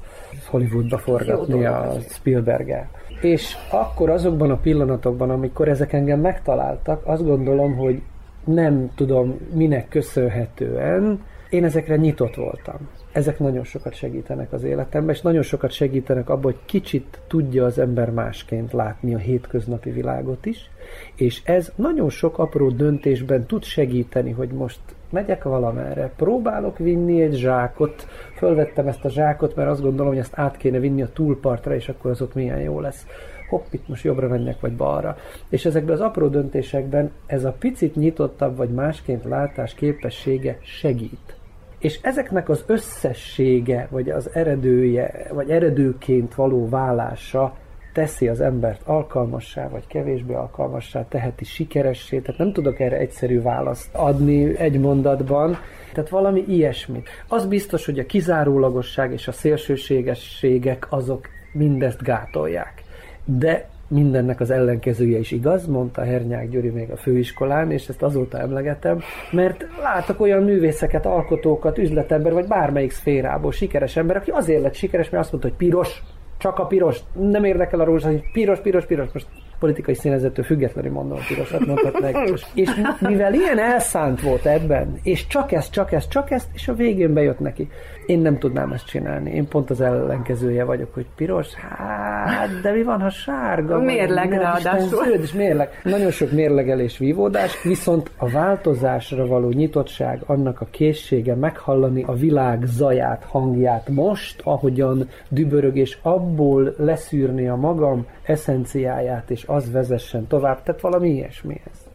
Hollywoodba 0.50 0.98
forgatni 0.98 1.66
a 1.66 1.94
spielberg 2.10 2.70
-el. 2.70 2.90
És 3.22 3.56
akkor 3.72 4.10
azokban 4.10 4.52
a 4.52 4.58
pillanatokban, 4.58 5.30
amikor 5.30 5.68
ezek 5.68 5.94
engem 5.94 6.20
megtaláltak, 6.20 7.02
azt 7.06 7.26
gondolom, 7.26 7.76
hogy 7.76 8.02
nem 8.44 8.92
tudom 8.96 9.40
minek 9.54 9.88
köszönhetően, 9.88 11.24
én 11.50 11.64
ezekre 11.64 11.96
nyitott 11.96 12.36
voltam. 12.36 12.90
Ezek 13.12 13.40
nagyon 13.40 13.64
sokat 13.64 13.94
segítenek 13.94 14.54
az 14.54 14.64
életemben, 14.64 15.16
és 15.16 15.22
nagyon 15.22 15.42
sokat 15.42 15.72
segítenek 15.72 16.30
abban, 16.30 16.52
hogy 16.52 16.60
kicsit 16.66 17.20
tudja 17.28 17.66
az 17.66 17.80
ember 17.80 18.12
másként 18.12 18.72
látni 18.72 19.14
a 19.14 19.18
hétköznapi 19.18 19.90
világot 19.90 20.46
is, 20.46 20.70
és 21.16 21.42
ez 21.44 21.72
nagyon 21.76 22.10
sok 22.10 22.38
apró 22.38 22.70
döntésben 22.70 23.46
tud 23.46 23.64
segíteni, 23.64 24.32
hogy 24.32 24.50
most 24.50 24.80
megyek 25.10 25.44
valamerre, 25.44 26.12
próbálok 26.16 26.78
vinni 26.78 27.22
egy 27.22 27.36
zsákot, 27.36 28.08
fölvettem 28.36 28.88
ezt 28.88 29.06
a 29.06 29.10
zsákot, 29.10 29.56
mert 29.56 29.70
azt 29.70 29.82
gondolom, 29.82 30.08
hogy 30.08 30.22
ezt 30.22 30.38
át 30.38 30.58
kéne 30.58 30.80
vinni 30.80 31.02
a 31.02 31.10
túlpartra, 31.14 31.76
és 31.76 31.90
akkor 31.90 32.12
az 32.12 32.22
ott 32.22 32.34
milyen 32.34 32.60
jó 32.60 32.80
lesz. 32.80 33.06
Hopp, 33.50 33.66
itt 33.70 33.88
most 33.88 34.04
jobbra 34.04 34.28
menjek, 34.28 34.60
vagy 34.60 34.76
balra. 34.76 35.18
És 35.50 35.66
ezekben 35.66 35.96
az 35.96 36.02
apró 36.02 36.28
döntésekben 36.28 37.12
ez 37.26 37.44
a 37.44 37.56
picit 37.60 37.96
nyitottabb, 37.96 38.56
vagy 38.56 38.70
másként 38.70 39.24
látás 39.24 39.74
képessége 39.74 40.58
segít. 40.62 41.39
És 41.80 42.00
ezeknek 42.02 42.50
az 42.50 42.64
összessége, 42.66 43.88
vagy 43.92 44.10
az 44.10 44.30
eredője, 44.34 45.28
vagy 45.34 45.50
eredőként 45.50 46.36
való 46.36 46.70
válása 46.70 47.56
teszi 47.94 48.28
az 48.28 48.42
embert 48.42 48.82
alkalmassá, 48.86 49.70
vagy 49.70 49.88
kevésbé 49.88 50.34
alkalmassá, 50.34 51.06
teheti 51.08 51.44
sikeressé, 51.44 52.20
tehát 52.20 52.40
nem 52.40 52.54
tudok 52.54 52.80
erre 52.80 52.98
egyszerű 52.98 53.42
választ 53.42 53.96
adni 53.96 54.58
egy 54.58 54.80
mondatban, 54.80 55.58
tehát 55.94 56.10
valami 56.10 56.44
ilyesmit. 56.48 57.10
Az 57.28 57.46
biztos, 57.46 57.86
hogy 57.86 58.00
a 58.00 58.06
kizárólagosság 58.06 59.12
és 59.12 59.28
a 59.28 59.32
szélsőségességek 59.32 60.88
azok 60.90 61.28
mindezt 61.54 62.02
gátolják. 62.04 62.84
De 63.26 63.70
mindennek 63.90 64.40
az 64.40 64.50
ellenkezője 64.50 65.20
is 65.20 65.32
igaz, 65.32 65.66
mondta 65.66 66.04
Hernyák 66.04 66.50
Gyuri 66.50 66.70
még 66.70 66.92
a 66.92 66.98
főiskolán, 66.98 67.72
és 67.72 67.88
ezt 67.88 68.02
azóta 68.02 68.40
emlegetem, 68.40 69.00
mert 69.32 69.66
látok 69.82 70.20
olyan 70.20 70.44
művészeket, 70.44 71.06
alkotókat, 71.06 71.78
üzletember, 71.78 72.34
vagy 72.34 72.48
bármelyik 72.48 72.92
szférából 72.92 73.52
sikeres 73.52 73.96
ember, 73.96 74.16
aki 74.16 74.32
azért 74.32 74.62
lett 74.62 74.74
sikeres, 74.74 75.10
mert 75.10 75.24
azt 75.24 75.32
mondta, 75.32 75.50
hogy 75.50 75.58
piros, 75.58 76.04
csak 76.38 76.60
a 76.60 76.66
piros, 76.66 77.00
nem 77.14 77.44
érdekel 77.44 77.80
a 77.80 77.84
rózsaszín, 77.84 78.20
hogy 78.20 78.32
piros, 78.32 78.60
piros, 78.60 78.86
piros, 78.86 79.08
most 79.14 79.28
politikai 79.60 79.94
színezettől 79.94 80.46
függetlenül 80.46 80.92
mondom 80.92 81.18
a 81.18 81.22
pirosat, 81.28 81.66
mondhatnak. 81.66 82.30
és 82.54 82.70
mivel 83.00 83.34
ilyen 83.34 83.60
elszánt 83.60 84.22
volt 84.22 84.46
ebben, 84.46 85.00
és 85.04 85.28
csak 85.28 85.52
ezt, 85.52 85.72
csak 85.72 85.92
ezt, 85.92 86.10
csak 86.10 86.32
ezt, 86.32 86.48
és 86.54 86.68
a 86.68 86.74
végén 86.74 87.14
bejött 87.14 87.40
neki. 87.40 87.70
Én 88.10 88.20
nem 88.20 88.38
tudnám 88.38 88.72
ezt 88.72 88.86
csinálni. 88.86 89.32
Én 89.32 89.48
pont 89.48 89.70
az 89.70 89.82
ellenkezője 89.82 90.64
vagyok, 90.64 90.94
hogy 90.94 91.06
piros, 91.16 91.54
hát, 91.54 92.62
de 92.62 92.72
mi 92.72 92.84
van, 92.84 93.02
ha 93.02 93.10
sárga? 93.10 93.80
Mérleg 93.80 94.32
ráadásul. 94.32 95.04
Zöld 95.04 95.22
és 95.22 95.34
mérleg. 95.34 95.70
Nagyon 95.84 96.12
sok 96.12 96.32
mérlegelés, 96.32 96.98
vívódás, 96.98 97.64
viszont 97.64 98.12
a 98.18 98.30
változásra 98.30 99.26
való 99.26 99.50
nyitottság, 99.50 100.22
annak 100.26 100.62
a 100.62 100.68
készsége 100.72 101.36
meghallani 101.36 102.04
a 102.04 102.14
világ 102.14 102.64
zaját, 102.66 103.24
hangját 103.24 103.90
most, 103.90 104.42
ahogyan 104.44 105.10
dübörög, 105.30 105.78
és 105.78 105.98
abból 106.02 106.74
leszűrni 106.78 107.48
a 107.48 107.56
magam 107.56 108.06
eszenciáját, 108.24 109.30
és 109.30 109.44
az 109.48 109.72
vezessen 109.72 110.28
tovább, 110.28 110.64
tehát 110.64 110.82
valami 110.82 111.10
ilyesmihez. 111.10 111.89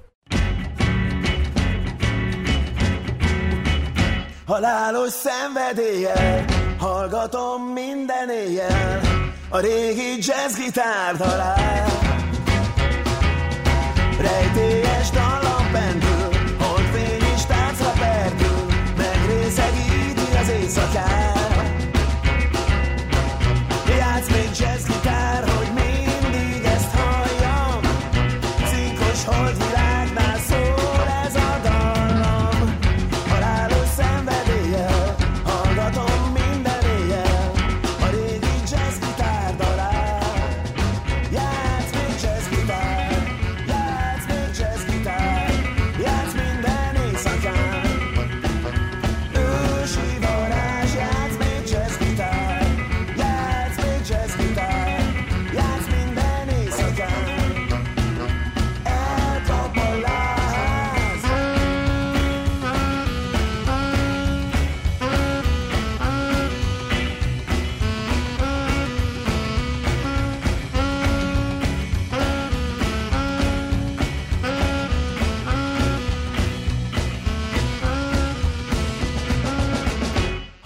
Halálos 4.47 5.11
szenvedéllyel 5.11 6.45
Hallgatom 6.79 7.63
minden 7.63 8.31
éjjel 8.31 9.01
A 9.49 9.59
régi 9.59 10.17
jazzgitár 10.19 11.17
talál 11.17 11.87
Rejtélyes 14.21 15.11
dallam 15.11 15.71
pendül 15.73 16.29
Holdfény 16.59 17.33
is 17.35 17.45
táncra 17.45 17.93
perdül 17.99 18.67
Megrészegíti 18.97 20.37
az 20.41 20.49
éjszakát. 20.49 21.33
Játsz 23.99 24.29
még 24.31 24.51
jazzgitár, 24.59 25.45
hogy 25.49 25.71
mindig 25.75 26.65
ezt 26.65 26.91
halljam. 26.95 27.81
Cinkos 28.67 29.25
holdvilágnál 29.25 29.64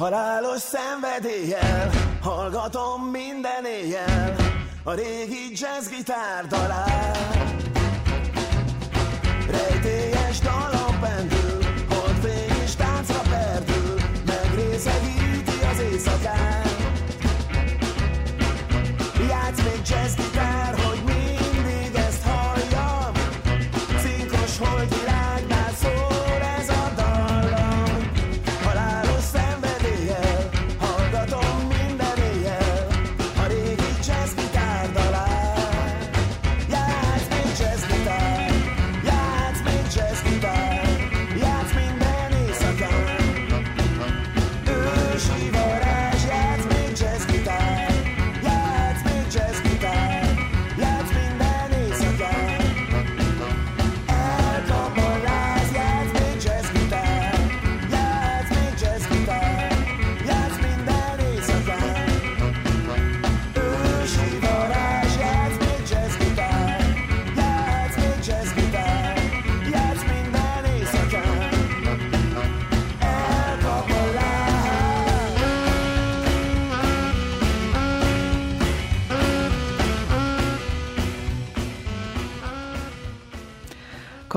Halálos 0.08 0.60
szenvedéllyel 0.60 1.90
Hallgatom 2.22 3.02
minden 3.10 3.64
éjjel 3.64 4.36
A 4.84 4.92
régi 4.92 5.52
jazzgitár 5.52 6.46
dalát. 6.46 7.54
Rejtélyes 9.50 10.38
dalom 10.38 11.00
pendül 11.00 11.62
Holdfény 11.88 12.62
is 12.64 12.74
táncra 12.74 13.20
perdül 13.28 13.94
Megrészegíti 14.26 15.58
az 15.72 15.80
éjszakát. 15.92 16.76
Játsz 19.28 19.62
még 19.62 19.80
jazzgitár, 19.88 20.74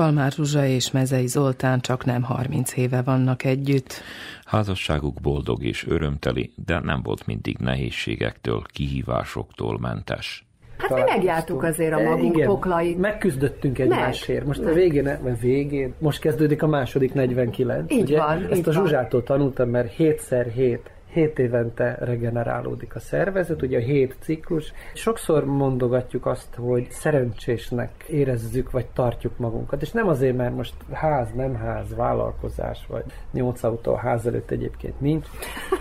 Kalmár 0.02 0.32
Zsuzsa 0.32 0.64
és 0.64 0.90
Mezei 0.90 1.26
Zoltán 1.26 1.80
csak 1.80 2.04
nem 2.04 2.22
30 2.22 2.76
éve 2.76 3.02
vannak 3.02 3.44
együtt. 3.44 4.00
Házasságuk 4.44 5.20
boldog 5.20 5.64
és 5.64 5.86
örömteli, 5.86 6.52
de 6.66 6.80
nem 6.80 7.02
volt 7.02 7.26
mindig 7.26 7.58
nehézségektől, 7.58 8.62
kihívásoktól 8.66 9.78
mentes. 9.78 10.46
Hát 10.78 10.94
mi 10.94 11.00
megjártuk 11.00 11.62
azért 11.62 11.92
a 11.92 11.98
E, 11.98 12.08
magunk 12.08 12.34
igen, 12.34 12.46
poklait. 12.46 12.98
Megküzdöttünk 12.98 13.78
egymásért. 13.78 14.46
Most 14.46 14.60
a 14.60 14.64
Meg. 14.64 14.74
végén, 14.74 15.18
vagy 15.22 15.40
végén, 15.40 15.94
most 15.98 16.20
kezdődik 16.20 16.62
a 16.62 16.66
második 16.66 17.12
49. 17.12 17.92
Így 17.92 18.02
ugye? 18.02 18.18
van, 18.18 18.46
Ezt 18.50 18.58
így 18.58 18.68
a 18.68 18.72
van. 18.72 18.74
Zsuzsától 18.74 19.22
tanultam, 19.22 19.68
mert 19.68 19.94
7x7 19.98 20.78
7 21.12 21.38
évente 21.38 21.96
regenerálódik 22.00 22.94
a 22.94 22.98
szervezet, 23.00 23.62
ugye 23.62 23.78
a 23.78 23.80
7 23.80 24.16
ciklus. 24.20 24.72
Sokszor 24.94 25.44
mondogatjuk 25.44 26.26
azt, 26.26 26.54
hogy 26.54 26.90
szerencsésnek 26.90 27.90
érezzük, 28.08 28.70
vagy 28.70 28.86
tartjuk 28.86 29.38
magunkat, 29.38 29.82
és 29.82 29.90
nem 29.90 30.08
azért, 30.08 30.36
mert 30.36 30.54
most 30.54 30.74
ház, 30.92 31.28
nem 31.34 31.54
ház, 31.54 31.94
vállalkozás, 31.94 32.86
vagy 32.88 33.04
8 33.30 33.62
autó 33.62 33.92
a 33.92 33.98
ház 33.98 34.26
előtt 34.26 34.50
egyébként 34.50 35.00
nincs, 35.00 35.26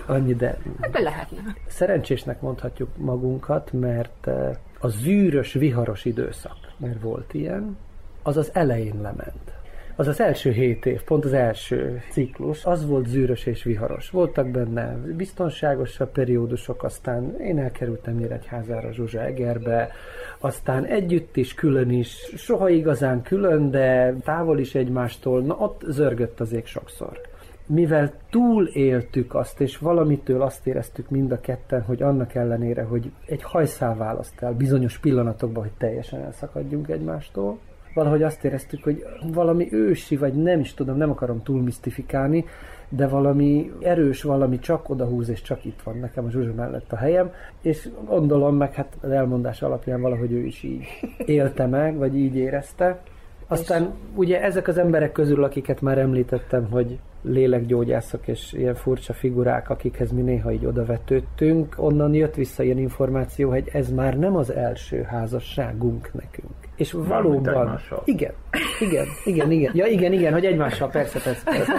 annyi, 0.05 0.33
de 0.33 0.57
Hát 0.81 0.91
de 0.91 0.99
lehetne. 0.99 1.55
szerencsésnek 1.67 2.41
mondhatjuk 2.41 2.89
magunkat, 2.97 3.71
mert 3.71 4.27
eh, 4.27 4.49
a 4.79 4.87
zűrös, 4.87 5.53
viharos 5.53 6.05
időszak, 6.05 6.57
mert 6.77 7.01
volt 7.01 7.33
ilyen, 7.33 7.77
az 8.23 8.37
az 8.37 8.49
elején 8.53 9.01
lement. 9.01 9.59
Az 10.01 10.07
az 10.07 10.21
első 10.21 10.51
hét 10.51 10.85
év, 10.85 11.03
pont 11.03 11.25
az 11.25 11.33
első 11.33 12.01
ciklus, 12.11 12.65
az 12.65 12.87
volt 12.87 13.07
zűrös 13.07 13.45
és 13.45 13.63
viharos. 13.63 14.09
Voltak 14.09 14.47
benne 14.47 14.97
biztonságosabb 15.17 16.11
periódusok, 16.11 16.83
aztán 16.83 17.39
én 17.39 17.59
elkerültem 17.59 18.15
Nyíregyházára, 18.15 18.91
Zsuzsa 18.93 19.21
Egerbe, 19.21 19.91
aztán 20.39 20.85
együtt 20.85 21.37
is, 21.37 21.53
külön 21.53 21.89
is, 21.89 22.33
soha 22.35 22.69
igazán 22.69 23.21
külön, 23.21 23.71
de 23.71 24.13
távol 24.23 24.59
is 24.59 24.75
egymástól, 24.75 25.41
na 25.41 25.55
ott 25.55 25.81
zörgött 25.87 26.39
az 26.39 26.53
ég 26.53 26.65
sokszor 26.65 27.21
mivel 27.65 28.13
túléltük 28.29 29.35
azt, 29.35 29.61
és 29.61 29.77
valamitől 29.77 30.41
azt 30.41 30.67
éreztük 30.67 31.09
mind 31.09 31.31
a 31.31 31.39
ketten, 31.39 31.81
hogy 31.81 32.01
annak 32.01 32.35
ellenére, 32.35 32.83
hogy 32.83 33.11
egy 33.25 33.43
hajszál 33.43 33.95
választ 33.95 34.41
el 34.41 34.53
bizonyos 34.53 34.99
pillanatokban, 34.99 35.63
hogy 35.63 35.73
teljesen 35.77 36.21
elszakadjunk 36.21 36.89
egymástól, 36.89 37.59
valahogy 37.93 38.23
azt 38.23 38.43
éreztük, 38.43 38.83
hogy 38.83 39.05
valami 39.33 39.67
ősi, 39.73 40.17
vagy 40.17 40.33
nem 40.33 40.59
is 40.59 40.73
tudom, 40.73 40.97
nem 40.97 41.09
akarom 41.09 41.43
túl 41.43 41.61
misztifikálni, 41.61 42.45
de 42.89 43.07
valami 43.07 43.71
erős, 43.79 44.23
valami 44.23 44.59
csak 44.59 44.89
odahúz, 44.89 45.29
és 45.29 45.41
csak 45.41 45.65
itt 45.65 45.81
van 45.83 45.97
nekem 45.97 46.25
a 46.25 46.29
Zsuzsa 46.29 46.53
mellett 46.53 46.91
a 46.91 46.95
helyem, 46.95 47.31
és 47.61 47.89
gondolom 48.05 48.55
meg, 48.55 48.73
hát 48.73 48.97
az 49.01 49.09
elmondás 49.09 49.61
alapján 49.61 50.01
valahogy 50.01 50.31
ő 50.31 50.45
is 50.45 50.63
így 50.63 50.85
élte 51.25 51.65
meg, 51.65 51.97
vagy 51.97 52.15
így 52.15 52.35
érezte. 52.35 53.01
Aztán 53.47 53.93
ugye 54.15 54.41
ezek 54.41 54.67
az 54.67 54.77
emberek 54.77 55.11
közül, 55.11 55.43
akiket 55.43 55.81
már 55.81 55.97
említettem, 55.97 56.67
hogy 56.71 56.99
lélekgyógyászok 57.21 58.27
és 58.27 58.53
ilyen 58.53 58.75
furcsa 58.75 59.13
figurák, 59.13 59.69
akikhez 59.69 60.11
mi 60.11 60.21
néha 60.21 60.51
így 60.51 60.65
odavetődtünk, 60.65 61.75
onnan 61.77 62.13
jött 62.13 62.35
vissza 62.35 62.63
ilyen 62.63 62.77
információ, 62.77 63.49
hogy 63.49 63.69
ez 63.73 63.91
már 63.91 64.17
nem 64.17 64.35
az 64.35 64.53
első 64.53 65.01
házasságunk 65.01 66.13
nekünk. 66.13 66.60
És 66.81 66.91
valóban... 66.91 67.79
Igen, 68.03 68.31
igen, 68.79 69.05
igen, 69.25 69.51
igen. 69.51 69.71
Ja, 69.75 69.85
igen, 69.85 70.13
igen, 70.13 70.33
hogy 70.33 70.45
egymással, 70.45 70.89
persze, 70.89 71.19
persze, 71.19 71.43
persze. 71.43 71.73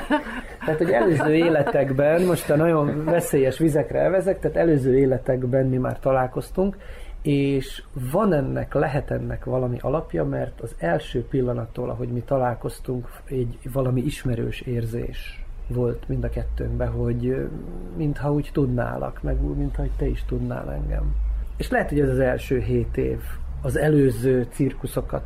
Tehát, 0.65 0.79
hogy 0.79 0.91
előző 0.91 1.35
életekben, 1.35 2.23
most 2.23 2.51
a 2.51 2.57
nagyon 2.57 3.05
veszélyes 3.05 3.59
vizekre 3.59 3.99
elvezek, 3.99 4.41
tehát 4.41 4.57
előző 4.57 4.99
életekben 4.99 5.67
mi 5.67 5.77
már 5.77 5.99
találkoztunk, 5.99 6.77
és 7.23 7.83
van 8.13 8.33
ennek, 8.33 8.75
lehet 8.75 9.11
ennek 9.11 9.45
valami 9.45 9.79
alapja, 9.81 10.25
mert 10.25 10.61
az 10.61 10.75
első 10.79 11.25
pillanattól, 11.25 11.91
ahogy 11.91 12.09
mi 12.09 12.21
találkoztunk, 12.21 13.09
egy 13.25 13.59
valami 13.73 14.01
ismerős 14.01 14.61
érzés 14.61 15.45
volt 15.67 16.09
mind 16.09 16.25
a 16.25 16.29
kettőnkben, 16.29 16.91
hogy 16.91 17.49
mintha 17.97 18.33
úgy 18.33 18.51
tudnálak, 18.53 19.23
meg 19.23 19.45
úgy, 19.45 19.57
mintha 19.57 19.83
te 19.97 20.07
is 20.07 20.25
tudnál 20.25 20.73
engem. 20.73 21.15
És 21.57 21.71
lehet, 21.71 21.89
hogy 21.89 22.01
ez 22.01 22.09
az 22.09 22.19
első 22.19 22.59
hét 22.59 22.97
év 22.97 23.21
az 23.63 23.77
előző 23.79 24.47
cirkuszokat 24.51 25.25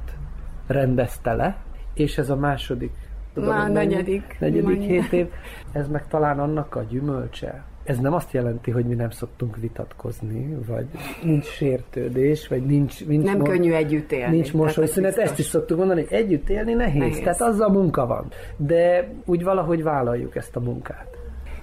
rendezte 0.67 1.33
le, 1.35 1.57
és 1.95 2.19
ez 2.19 2.31
a 2.31 2.37
második, 2.37 2.93
Már 3.35 3.45
hogy 3.63 3.73
mennyi? 3.73 3.73
negyedik. 3.95 4.37
negyedik 4.41 4.81
hét 4.81 5.13
év, 5.13 5.27
ez 5.73 5.89
meg 5.89 6.09
talán 6.09 6.39
annak 6.39 6.75
a 6.75 6.83
gyümölcse. 6.83 7.65
Ez 7.85 7.99
nem 7.99 8.13
azt 8.15 8.33
jelenti, 8.33 8.71
hogy 8.71 8.85
mi 8.85 8.95
nem 8.95 9.11
szoktunk 9.11 9.57
vitatkozni, 9.57 10.57
vagy 10.67 10.87
nincs 11.23 11.45
sértődés, 11.45 12.49
vagy 12.49 12.67
nincs... 12.67 13.07
nincs 13.07 13.25
Nem 13.25 13.37
mo- 13.39 13.49
könnyű 13.49 13.73
együtt 13.73 14.13
élni. 14.13 14.35
Nincs 14.35 14.53
mosolyszünet, 14.53 15.17
ezt 15.17 15.39
is 15.39 15.45
szoktuk 15.45 15.79
mondani, 15.79 16.01
hogy 16.01 16.13
együtt 16.19 16.49
élni 16.49 16.73
nehéz, 16.73 16.95
Nehéz. 16.99 17.19
nehéz. 17.19 17.19
tehát 17.39 17.41
azzal 17.55 17.69
munka 17.71 18.07
van. 18.07 18.27
De 18.57 19.09
úgy 19.25 19.43
valahogy 19.45 19.83
vállaljuk 19.83 20.37
ezt 20.37 20.57
a 20.57 20.61
munkát. 20.61 21.16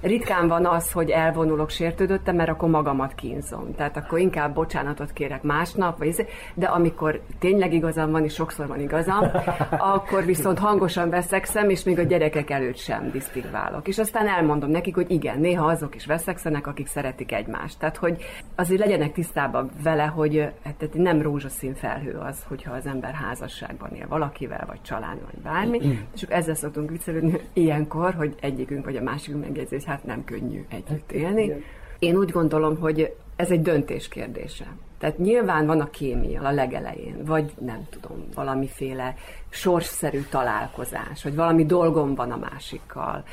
Ritkán 0.03 0.47
van 0.47 0.65
az, 0.65 0.91
hogy 0.91 1.09
elvonulok 1.09 1.69
sértődöttem, 1.69 2.35
mert 2.35 2.49
akkor 2.49 2.69
magamat 2.69 3.15
kínzom. 3.15 3.75
Tehát 3.75 3.97
akkor 3.97 4.19
inkább 4.19 4.53
bocsánatot 4.53 5.13
kérek 5.13 5.43
másnap, 5.43 5.97
vagy 5.97 6.07
izé, 6.07 6.25
de 6.53 6.65
amikor 6.65 7.21
tényleg 7.39 7.73
igazam 7.73 8.11
van, 8.11 8.23
és 8.23 8.33
sokszor 8.33 8.67
van 8.67 8.79
igazam, 8.79 9.31
akkor 9.77 10.25
viszont 10.25 10.59
hangosan 10.59 11.09
veszekszem, 11.09 11.69
és 11.69 11.83
még 11.83 11.99
a 11.99 12.03
gyerekek 12.03 12.49
előtt 12.49 12.77
sem 12.77 13.09
disztingválok. 13.11 13.87
És 13.87 13.97
aztán 13.97 14.27
elmondom 14.27 14.69
nekik, 14.69 14.95
hogy 14.95 15.11
igen, 15.11 15.39
néha 15.39 15.65
azok 15.65 15.95
is 15.95 16.05
veszekszenek, 16.05 16.67
akik 16.67 16.87
szeretik 16.87 17.31
egymást. 17.31 17.79
Tehát, 17.79 17.97
hogy 17.97 18.23
azért 18.55 18.81
legyenek 18.81 19.11
tisztában 19.11 19.69
vele, 19.83 20.05
hogy 20.05 20.49
hát, 20.63 20.89
nem 20.93 21.21
rózsaszín 21.21 21.73
felhő 21.73 22.19
az, 22.29 22.43
hogyha 22.47 22.73
az 22.73 22.85
ember 22.85 23.13
házasságban 23.13 23.91
él 23.95 24.07
valakivel, 24.07 24.63
vagy 24.67 24.81
család, 24.81 25.17
vagy 25.25 25.41
bármi. 25.43 25.79
És 26.15 26.23
akkor 26.23 26.35
ezzel 26.35 26.55
szoktunk 26.55 26.89
viccelődni 26.89 27.39
ilyenkor, 27.53 28.13
hogy 28.13 28.35
egyikünk 28.39 28.85
vagy 28.85 28.95
a 28.95 29.01
másikunk 29.01 29.43
megjegyzi, 29.43 29.75
hogy 29.75 29.91
hát 29.93 30.05
nem 30.05 30.23
könnyű 30.23 30.65
együtt 30.69 31.11
élni. 31.11 31.63
Én 31.99 32.15
úgy 32.15 32.29
gondolom, 32.29 32.79
hogy 32.79 33.15
ez 33.35 33.51
egy 33.51 33.61
döntés 33.61 34.07
kérdése. 34.07 34.65
Tehát 34.97 35.17
nyilván 35.17 35.65
van 35.65 35.79
a 35.79 35.89
kémia 35.89 36.41
a 36.41 36.51
legelején, 36.51 37.23
vagy 37.25 37.53
nem 37.59 37.87
tudom, 37.89 38.25
valamiféle 38.33 39.15
sorsszerű 39.49 40.21
találkozás, 40.29 41.23
vagy 41.23 41.35
valami 41.35 41.65
dolgom 41.65 42.15
van 42.15 42.31
a 42.31 42.37
másikkal, 42.37 43.23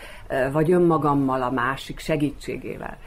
vagy 0.53 0.73
önmagammal 0.73 1.43
a 1.43 1.51
másik 1.51 1.99
segítségével. 1.99 2.99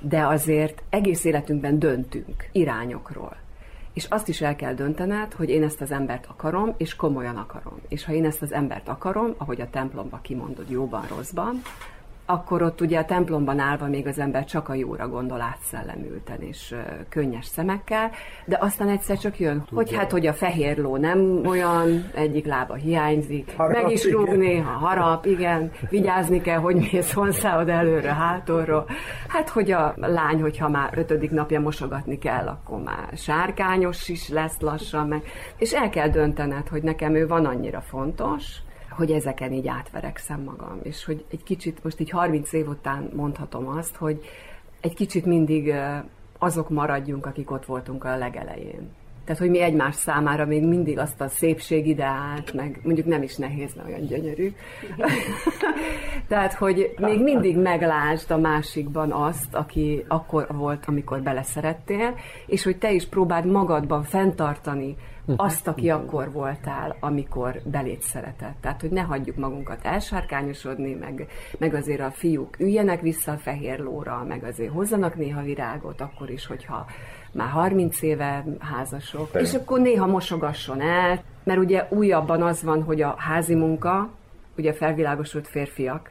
De 0.00 0.26
azért 0.26 0.82
egész 0.90 1.24
életünkben 1.24 1.78
döntünk 1.78 2.48
irányokról. 2.52 3.36
És 3.92 4.04
azt 4.04 4.28
is 4.28 4.40
el 4.40 4.56
kell 4.56 4.74
döntened, 4.74 5.32
hogy 5.32 5.48
én 5.48 5.62
ezt 5.62 5.80
az 5.80 5.90
embert 5.90 6.26
akarom, 6.26 6.74
és 6.76 6.96
komolyan 6.96 7.36
akarom. 7.36 7.80
És 7.88 8.04
ha 8.04 8.12
én 8.12 8.24
ezt 8.24 8.42
az 8.42 8.52
embert 8.52 8.88
akarom, 8.88 9.34
ahogy 9.36 9.60
a 9.60 9.70
templomba 9.70 10.18
kimondod 10.22 10.70
jóban, 10.70 11.06
rosszban, 11.08 11.62
akkor 12.30 12.62
ott 12.62 12.80
ugye 12.80 12.98
a 12.98 13.04
templomban 13.04 13.58
állva 13.58 13.86
még 13.86 14.06
az 14.06 14.18
ember 14.18 14.44
csak 14.44 14.68
a 14.68 14.74
jóra 14.74 15.08
gondol 15.08 15.40
átszellemülten 15.40 16.40
és 16.40 16.74
könnyes 17.08 17.46
szemekkel, 17.46 18.10
de 18.46 18.56
aztán 18.60 18.88
egyszer 18.88 19.18
csak 19.18 19.38
jön, 19.38 19.64
hogy 19.72 19.94
hát, 19.94 20.10
hogy 20.10 20.26
a 20.26 20.32
fehér 20.32 20.78
ló 20.78 20.96
nem 20.96 21.42
olyan, 21.46 22.10
egyik 22.14 22.46
lába 22.46 22.74
hiányzik, 22.74 23.54
Harap, 23.56 23.82
meg 23.82 23.90
is 23.92 24.10
rúg 24.10 24.28
néha, 24.28 24.70
harap, 24.70 25.26
igen, 25.26 25.70
vigyázni 25.90 26.40
kell, 26.40 26.58
hogy 26.58 26.74
mész 26.92 27.12
hozzáad 27.12 27.68
előre, 27.68 28.14
hátulról. 28.14 28.86
Hát, 29.28 29.48
hogy 29.48 29.70
a 29.70 29.94
lány, 29.96 30.40
hogyha 30.40 30.68
már 30.68 30.98
ötödik 30.98 31.30
napja 31.30 31.60
mosogatni 31.60 32.18
kell, 32.18 32.46
akkor 32.46 32.82
már 32.82 33.08
sárkányos 33.14 34.08
is 34.08 34.28
lesz 34.28 34.60
lassan, 34.60 35.08
meg. 35.08 35.22
És 35.56 35.72
el 35.72 35.90
kell 35.90 36.08
döntened, 36.08 36.68
hogy 36.68 36.82
nekem 36.82 37.14
ő 37.14 37.26
van 37.26 37.44
annyira 37.44 37.80
fontos, 37.80 38.62
hogy 38.98 39.10
ezeken 39.10 39.52
így 39.52 39.68
átverekszem 39.68 40.42
magam, 40.42 40.78
és 40.82 41.04
hogy 41.04 41.24
egy 41.30 41.42
kicsit, 41.42 41.84
most 41.84 42.00
így 42.00 42.10
30 42.10 42.52
év 42.52 42.68
után 42.68 43.10
mondhatom 43.14 43.68
azt, 43.68 43.96
hogy 43.96 44.20
egy 44.80 44.94
kicsit 44.94 45.24
mindig 45.24 45.74
azok 46.38 46.68
maradjunk, 46.68 47.26
akik 47.26 47.50
ott 47.50 47.64
voltunk 47.64 48.04
a 48.04 48.16
legelején. 48.16 48.90
Tehát, 49.24 49.42
hogy 49.42 49.50
mi 49.50 49.60
egymás 49.60 49.94
számára 49.94 50.46
még 50.46 50.62
mindig 50.66 50.98
azt 50.98 51.20
a 51.20 51.28
szépségideált, 51.28 52.52
meg 52.52 52.80
mondjuk 52.82 53.06
nem 53.06 53.22
is 53.22 53.36
nehéz, 53.36 53.74
mert 53.74 53.88
olyan 53.88 54.06
gyönyörű. 54.06 54.52
Tehát, 56.28 56.54
hogy 56.54 56.94
még 56.96 57.22
mindig 57.22 57.56
meglásd 57.56 58.30
a 58.30 58.38
másikban 58.38 59.12
azt, 59.12 59.54
aki 59.54 60.04
akkor 60.08 60.46
volt, 60.52 60.84
amikor 60.86 61.22
beleszerettél, 61.22 62.14
és 62.46 62.62
hogy 62.62 62.78
te 62.78 62.92
is 62.92 63.06
próbáld 63.06 63.46
magadban 63.46 64.02
fenntartani 64.02 64.96
azt, 65.36 65.68
aki 65.68 65.90
akkor 65.90 66.32
voltál, 66.32 66.96
amikor 67.00 67.60
beléd 67.64 68.02
szeretett. 68.02 68.56
Tehát, 68.60 68.80
hogy 68.80 68.90
ne 68.90 69.00
hagyjuk 69.00 69.36
magunkat 69.36 69.84
elsárkányosodni, 69.84 70.94
meg, 70.94 71.26
meg 71.58 71.74
azért 71.74 72.00
a 72.00 72.10
fiúk 72.10 72.58
üljenek 72.58 73.00
vissza 73.00 73.32
a 73.32 73.36
fehér 73.36 73.78
lóra, 73.78 74.24
meg 74.28 74.44
azért 74.44 74.72
hozzanak 74.72 75.14
néha 75.14 75.42
virágot, 75.42 76.00
akkor 76.00 76.30
is, 76.30 76.46
hogyha 76.46 76.86
már 77.32 77.48
30 77.48 78.02
éve 78.02 78.44
házasok, 78.58 79.28
és 79.34 79.54
akkor 79.54 79.80
néha 79.80 80.06
mosogasson 80.06 80.80
el, 80.80 81.22
mert 81.44 81.58
ugye 81.58 81.86
újabban 81.90 82.42
az 82.42 82.62
van, 82.62 82.82
hogy 82.82 83.02
a 83.02 83.14
házi 83.18 83.54
munka, 83.54 84.10
ugye 84.56 84.72
felvilágosult 84.72 85.48
férfiak, 85.48 86.10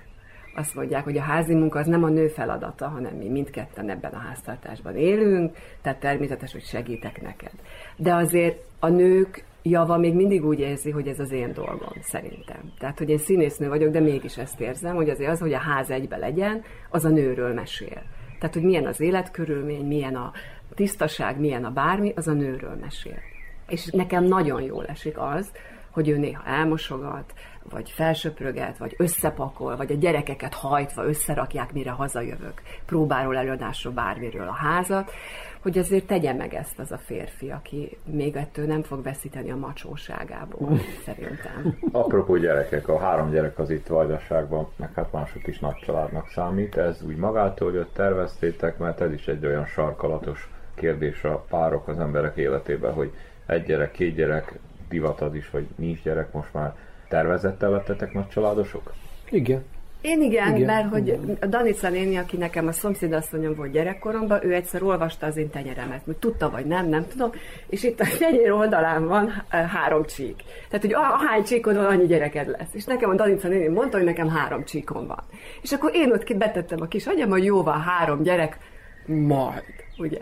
azt 0.57 0.75
mondják, 0.75 1.03
hogy 1.03 1.17
a 1.17 1.21
házi 1.21 1.53
munka 1.53 1.79
az 1.79 1.87
nem 1.87 2.03
a 2.03 2.09
nő 2.09 2.27
feladata, 2.27 2.87
hanem 2.87 3.15
mi 3.15 3.29
mindketten 3.29 3.89
ebben 3.89 4.11
a 4.11 4.17
háztartásban 4.17 4.95
élünk, 4.95 5.55
tehát 5.81 5.99
természetes, 5.99 6.51
hogy 6.51 6.63
segítek 6.63 7.21
neked. 7.21 7.51
De 7.95 8.15
azért 8.15 8.57
a 8.79 8.87
nők 8.87 9.43
java 9.61 9.97
még 9.97 10.13
mindig 10.13 10.45
úgy 10.45 10.59
érzi, 10.59 10.91
hogy 10.91 11.07
ez 11.07 11.19
az 11.19 11.31
én 11.31 11.53
dolgom, 11.53 11.93
szerintem. 12.01 12.71
Tehát, 12.79 12.97
hogy 12.97 13.09
én 13.09 13.17
színésznő 13.17 13.67
vagyok, 13.67 13.91
de 13.91 13.99
mégis 13.99 14.37
ezt 14.37 14.59
érzem, 14.59 14.95
hogy 14.95 15.09
azért 15.09 15.31
az, 15.31 15.39
hogy 15.39 15.53
a 15.53 15.59
ház 15.59 15.89
egybe 15.89 16.17
legyen, 16.17 16.63
az 16.89 17.05
a 17.05 17.09
nőről 17.09 17.53
mesél. 17.53 18.01
Tehát, 18.39 18.53
hogy 18.53 18.63
milyen 18.63 18.85
az 18.85 18.99
életkörülmény, 18.99 19.85
milyen 19.85 20.15
a 20.15 20.31
tisztaság, 20.75 21.39
milyen 21.39 21.65
a 21.65 21.71
bármi, 21.71 22.13
az 22.15 22.27
a 22.27 22.33
nőről 22.33 22.77
mesél. 22.81 23.19
És 23.67 23.85
nekem 23.85 24.23
nagyon 24.23 24.61
jól 24.61 24.85
esik 24.85 25.17
az, 25.17 25.51
hogy 25.91 26.09
ő 26.09 26.17
néha 26.17 26.43
elmosogat, 26.45 27.33
vagy 27.69 27.89
felsöpröget, 27.89 28.77
vagy 28.77 28.95
összepakol, 28.97 29.75
vagy 29.75 29.91
a 29.91 29.95
gyerekeket 29.95 30.53
hajtva 30.53 31.05
összerakják, 31.05 31.73
mire 31.73 31.91
hazajövök. 31.91 32.61
Próbáról, 32.85 33.37
előadásról, 33.37 33.93
bármiről 33.93 34.47
a 34.47 34.53
házat, 34.53 35.11
hogy 35.61 35.77
azért 35.77 36.07
tegye 36.07 36.33
meg 36.33 36.53
ezt 36.53 36.79
az 36.79 36.91
a 36.91 36.97
férfi, 36.97 37.49
aki 37.51 37.97
még 38.05 38.35
ettől 38.35 38.65
nem 38.65 38.83
fog 38.83 39.03
veszíteni 39.03 39.51
a 39.51 39.55
macsóságából, 39.55 40.79
szerintem. 41.05 41.77
Apropó 41.91 42.37
gyerekek, 42.37 42.87
a 42.87 42.99
három 42.99 43.29
gyerek 43.29 43.59
az 43.59 43.69
itt 43.69 43.87
Vajdaságban, 43.87 44.67
meg 44.75 44.93
hát 44.93 45.11
mások 45.11 45.47
is 45.47 45.59
nagy 45.59 45.75
családnak 45.75 46.27
számít. 46.27 46.77
Ez 46.77 47.03
úgy 47.03 47.15
magától 47.15 47.73
jött, 47.73 47.93
terveztétek, 47.93 48.77
mert 48.77 49.01
ez 49.01 49.11
is 49.11 49.27
egy 49.27 49.45
olyan 49.45 49.65
sarkalatos 49.65 50.49
kérdés 50.75 51.23
a 51.23 51.45
párok 51.49 51.87
az 51.87 51.99
emberek 51.99 52.37
életében, 52.37 52.93
hogy 52.93 53.11
egy 53.45 53.63
gyerek, 53.63 53.91
két 53.91 54.15
gyerek, 54.15 54.59
divat 54.89 55.21
az 55.21 55.33
is, 55.33 55.49
hogy 55.49 55.67
nincs 55.75 56.01
gyerek 56.03 56.31
most 56.31 56.53
már. 56.53 56.75
Tervezettel 57.07 57.69
lettetek 57.69 58.13
nagy 58.13 58.27
családosok? 58.27 58.93
Igen. 59.29 59.63
Én 60.01 60.21
igen, 60.21 60.55
Igen, 60.55 60.65
mert 60.65 60.89
hogy 60.89 61.07
igen. 61.07 61.37
Danica 61.49 61.89
néni, 61.89 62.17
aki 62.17 62.37
nekem 62.37 62.67
a 62.67 62.71
szomszédasszonyom 62.71 63.55
volt 63.55 63.71
gyerekkoromban, 63.71 64.45
ő 64.45 64.53
egyszer 64.53 64.83
olvasta 64.83 65.25
az 65.25 65.37
én 65.37 65.49
tenyeremet, 65.49 66.01
hogy 66.05 66.17
tudta 66.17 66.49
vagy 66.49 66.65
nem, 66.65 66.89
nem 66.89 67.07
tudom, 67.07 67.31
és 67.69 67.83
itt 67.83 67.99
a 67.99 68.05
tenyér 68.19 68.51
oldalán 68.51 69.07
van 69.07 69.43
eh, 69.49 69.69
három 69.69 70.05
csík. 70.05 70.43
Tehát, 70.69 70.85
hogy 70.85 70.93
ahány 70.93 71.43
csíkod 71.43 71.75
van, 71.75 71.85
annyi 71.85 72.05
gyereked 72.05 72.47
lesz. 72.47 72.73
És 72.73 72.83
nekem 72.83 73.09
a 73.09 73.15
Danica 73.15 73.47
néni 73.47 73.67
mondta, 73.67 73.97
hogy 73.97 74.05
nekem 74.05 74.29
három 74.29 74.65
csíkom 74.65 75.07
van. 75.07 75.23
És 75.61 75.71
akkor 75.71 75.91
én 75.93 76.11
ott 76.11 76.23
ki 76.23 76.33
betettem 76.33 76.81
a 76.81 76.87
kis 76.87 77.05
agyam, 77.05 77.29
hogy 77.29 77.43
jó 77.43 77.63
van, 77.63 77.81
három 77.81 78.23
gyerek, 78.23 78.57
majd, 79.05 79.63
ugye. 79.97 80.19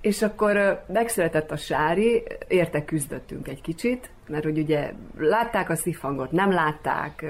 És 0.00 0.22
akkor 0.22 0.82
megszületett 0.92 1.50
a 1.50 1.56
Sári, 1.56 2.22
érte 2.48 2.84
küzdöttünk 2.84 3.48
egy 3.48 3.60
kicsit, 3.60 4.10
mert 4.28 4.44
hogy 4.44 4.58
ugye 4.58 4.92
látták 5.18 5.70
a 5.70 5.76
sziffangot, 5.76 6.32
nem 6.32 6.50
látták, 6.50 7.24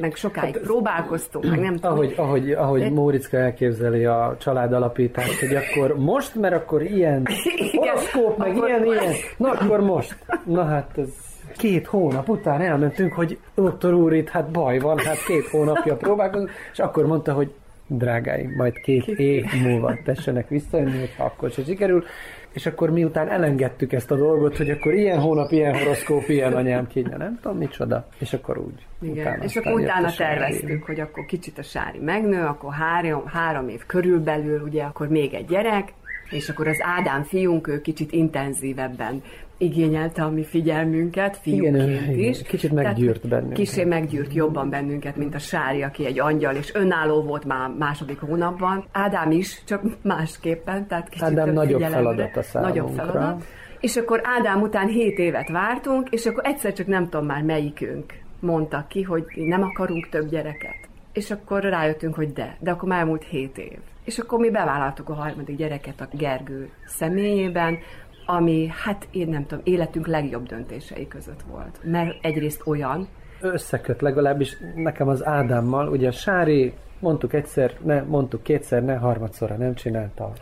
meg 0.00 0.14
sokáig 0.14 0.58
próbálkoztunk, 0.58 1.44
meg 1.44 1.60
nem 1.60 1.74
tudom. 1.74 1.90
Hát 1.90 1.92
Ahogy, 1.92 2.14
ahogy, 2.16 2.52
ahogy 2.52 2.92
Móriczka 2.92 3.36
elképzeli 3.36 4.04
a 4.04 4.36
család 4.40 4.72
alapítást, 4.72 5.40
hogy 5.40 5.54
akkor 5.54 5.98
most, 5.98 6.34
mert 6.34 6.54
akkor 6.54 6.82
ilyen 6.82 7.26
horoszkóp, 7.72 8.38
meg 8.38 8.56
akkor 8.56 8.68
ilyen, 8.68 8.86
ilyen. 8.86 9.12
Na 9.36 9.50
akkor 9.50 9.80
most. 9.80 10.16
Na 10.44 10.64
hát 10.64 10.98
ez 10.98 11.08
két 11.56 11.86
hónap 11.86 12.28
után 12.28 12.60
elmentünk, 12.60 13.12
hogy 13.12 13.38
doktor 13.54 13.94
úr, 13.94 14.12
itt 14.12 14.28
hát 14.28 14.50
baj 14.50 14.78
van, 14.78 14.98
hát 14.98 15.24
két 15.24 15.46
hónapja 15.46 15.96
próbálkozunk, 15.96 16.50
és 16.72 16.78
akkor 16.78 17.06
mondta, 17.06 17.32
hogy 17.32 17.52
drágáim, 17.96 18.54
majd 18.56 18.80
két 18.80 19.06
év 19.06 19.44
múlva 19.62 19.96
tessenek 20.04 20.48
visszajönni, 20.48 20.98
hogyha 20.98 21.24
akkor 21.24 21.50
se 21.50 21.62
sikerül. 21.62 22.04
És 22.52 22.66
akkor 22.66 22.90
miután 22.90 23.28
elengedtük 23.28 23.92
ezt 23.92 24.10
a 24.10 24.16
dolgot, 24.16 24.56
hogy 24.56 24.70
akkor 24.70 24.94
ilyen 24.94 25.18
hónap, 25.18 25.50
ilyen 25.50 25.78
horoszkóp, 25.78 26.28
ilyen 26.28 26.52
anyám 26.52 26.86
kénye, 26.86 27.16
nem 27.16 27.38
tudom 27.42 27.58
micsoda, 27.58 28.08
és 28.18 28.32
akkor 28.32 28.58
úgy. 28.58 28.86
Igen, 29.00 29.40
és 29.42 29.56
aztán 29.56 29.72
akkor 29.72 29.80
utána 29.80 30.10
terveztük, 30.16 30.84
hogy 30.84 31.00
akkor 31.00 31.24
kicsit 31.24 31.58
a 31.58 31.62
Sári 31.62 31.98
megnő, 31.98 32.42
akkor 32.42 32.72
három, 32.72 33.26
három 33.26 33.68
év 33.68 33.86
körülbelül, 33.86 34.60
ugye 34.60 34.82
akkor 34.82 35.08
még 35.08 35.34
egy 35.34 35.46
gyerek, 35.46 35.92
és 36.30 36.48
akkor 36.48 36.68
az 36.68 36.78
Ádám 36.80 37.22
fiunk, 37.22 37.68
ő 37.68 37.80
kicsit 37.80 38.12
intenzívebben 38.12 39.22
igényelte 39.62 40.22
a 40.22 40.30
mi 40.30 40.44
figyelmünket, 40.44 41.36
fiúként 41.36 41.76
igen, 41.76 42.18
is. 42.18 42.42
kicsit 42.42 42.72
meggyűrt 42.72 43.28
bennünket. 43.28 43.56
Kicsit 43.56 43.84
meggyűrt 43.84 44.34
jobban 44.34 44.70
bennünket, 44.70 45.16
mint 45.16 45.34
a 45.34 45.38
Sári, 45.38 45.82
aki 45.82 46.06
egy 46.06 46.20
angyal, 46.20 46.54
és 46.54 46.74
önálló 46.74 47.22
volt 47.22 47.44
már 47.44 47.70
második 47.78 48.20
hónapban. 48.20 48.84
Ádám 48.92 49.30
is, 49.30 49.62
csak 49.64 49.82
másképpen, 50.02 50.86
tehát 50.86 51.08
kicsit 51.08 51.26
Ádám 51.26 51.52
nagyobb 51.52 51.80
feladat 51.80 52.36
a 52.36 52.42
számunkra. 52.42 52.82
Nagyobb 52.82 52.96
feladat. 52.96 53.44
És 53.80 53.96
akkor 53.96 54.20
Ádám 54.24 54.60
után 54.62 54.86
7 54.86 55.18
évet 55.18 55.48
vártunk, 55.48 56.08
és 56.08 56.26
akkor 56.26 56.46
egyszer 56.46 56.72
csak 56.72 56.86
nem 56.86 57.08
tudom 57.08 57.26
már 57.26 57.42
melyikünk 57.42 58.20
mondta 58.42 58.84
ki, 58.88 59.02
hogy 59.02 59.24
nem 59.34 59.62
akarunk 59.62 60.08
több 60.08 60.28
gyereket. 60.28 60.88
És 61.12 61.30
akkor 61.30 61.62
rájöttünk, 61.62 62.14
hogy 62.14 62.32
de, 62.32 62.56
de 62.60 62.70
akkor 62.70 62.88
már 62.88 62.98
elmúlt 62.98 63.24
7 63.24 63.58
év. 63.58 63.78
És 64.04 64.18
akkor 64.18 64.38
mi 64.38 64.50
bevállaltuk 64.50 65.08
a 65.08 65.14
harmadik 65.14 65.56
gyereket 65.56 66.00
a 66.00 66.08
Gergő 66.12 66.70
személyében, 66.86 67.78
ami, 68.26 68.72
hát 68.84 69.08
én 69.10 69.28
nem 69.28 69.46
tudom, 69.46 69.64
életünk 69.64 70.06
legjobb 70.06 70.46
döntései 70.46 71.08
között 71.08 71.42
volt. 71.50 71.78
Mert 71.84 72.24
egyrészt 72.24 72.66
olyan, 72.66 73.08
összeköt 73.40 74.00
legalábbis 74.00 74.56
nekem 74.74 75.08
az 75.08 75.26
Ádámmal, 75.26 75.88
ugye 75.88 76.08
a 76.08 76.12
Sári 76.12 76.72
mondtuk 76.98 77.32
egyszer, 77.32 77.72
ne, 77.84 78.02
mondtuk 78.02 78.42
kétszer, 78.42 78.84
ne, 78.84 78.94
harmadszorra 78.94 79.56
nem 79.56 79.74
csinálta. 79.74 80.32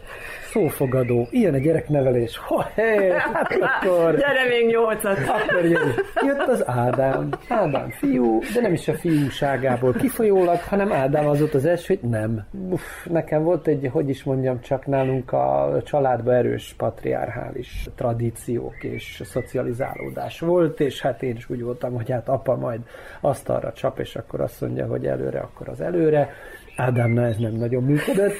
Szófogadó, 0.50 1.28
ilyen 1.30 1.54
a 1.54 1.58
gyereknevelés, 1.58 2.38
ha 2.38 2.66
hé, 2.74 3.10
hát 3.10 3.52
akkor, 3.60 4.16
gyere 4.16 4.48
még 4.48 4.66
nyolcat! 4.66 5.18
akkor 5.18 5.64
jön. 5.64 5.92
Jött 6.26 6.46
az 6.48 6.68
Ádám, 6.68 7.28
Ádám 7.48 7.90
fiú, 7.90 8.38
de 8.54 8.60
nem 8.60 8.72
is 8.72 8.88
a 8.88 8.94
fiúságából 8.94 9.92
kifolyólag, 9.92 10.58
hanem 10.60 10.92
Ádám 10.92 11.26
az 11.26 11.38
volt 11.38 11.54
az 11.54 11.64
első, 11.64 11.98
hogy 12.00 12.10
nem. 12.10 12.46
Uff, 12.70 13.06
nekem 13.06 13.42
volt 13.42 13.66
egy, 13.66 13.88
hogy 13.92 14.08
is 14.08 14.24
mondjam, 14.24 14.60
csak 14.60 14.86
nálunk 14.86 15.32
a 15.32 15.76
családban 15.84 16.34
erős 16.34 16.74
patriarchális 16.76 17.88
tradíciók 17.94 18.84
és 18.84 19.22
szocializálódás 19.24 20.40
volt, 20.40 20.80
és 20.80 21.00
hát 21.00 21.22
én 21.22 21.36
is 21.36 21.50
úgy 21.50 21.62
voltam, 21.62 21.94
hogy 21.94 22.10
hát 22.10 22.28
apa 22.28 22.56
majd 22.56 22.80
asztalra 23.20 23.72
csap, 23.72 23.98
és 23.98 24.16
akkor 24.16 24.40
azt 24.40 24.60
mondja, 24.60 24.86
hogy 24.86 25.06
előre, 25.06 25.38
akkor 25.38 25.68
az 25.68 25.80
előre. 25.80 26.32
Ádámnál 26.76 27.24
ez 27.24 27.36
nem 27.36 27.52
nagyon 27.52 27.82
működött. 27.82 28.34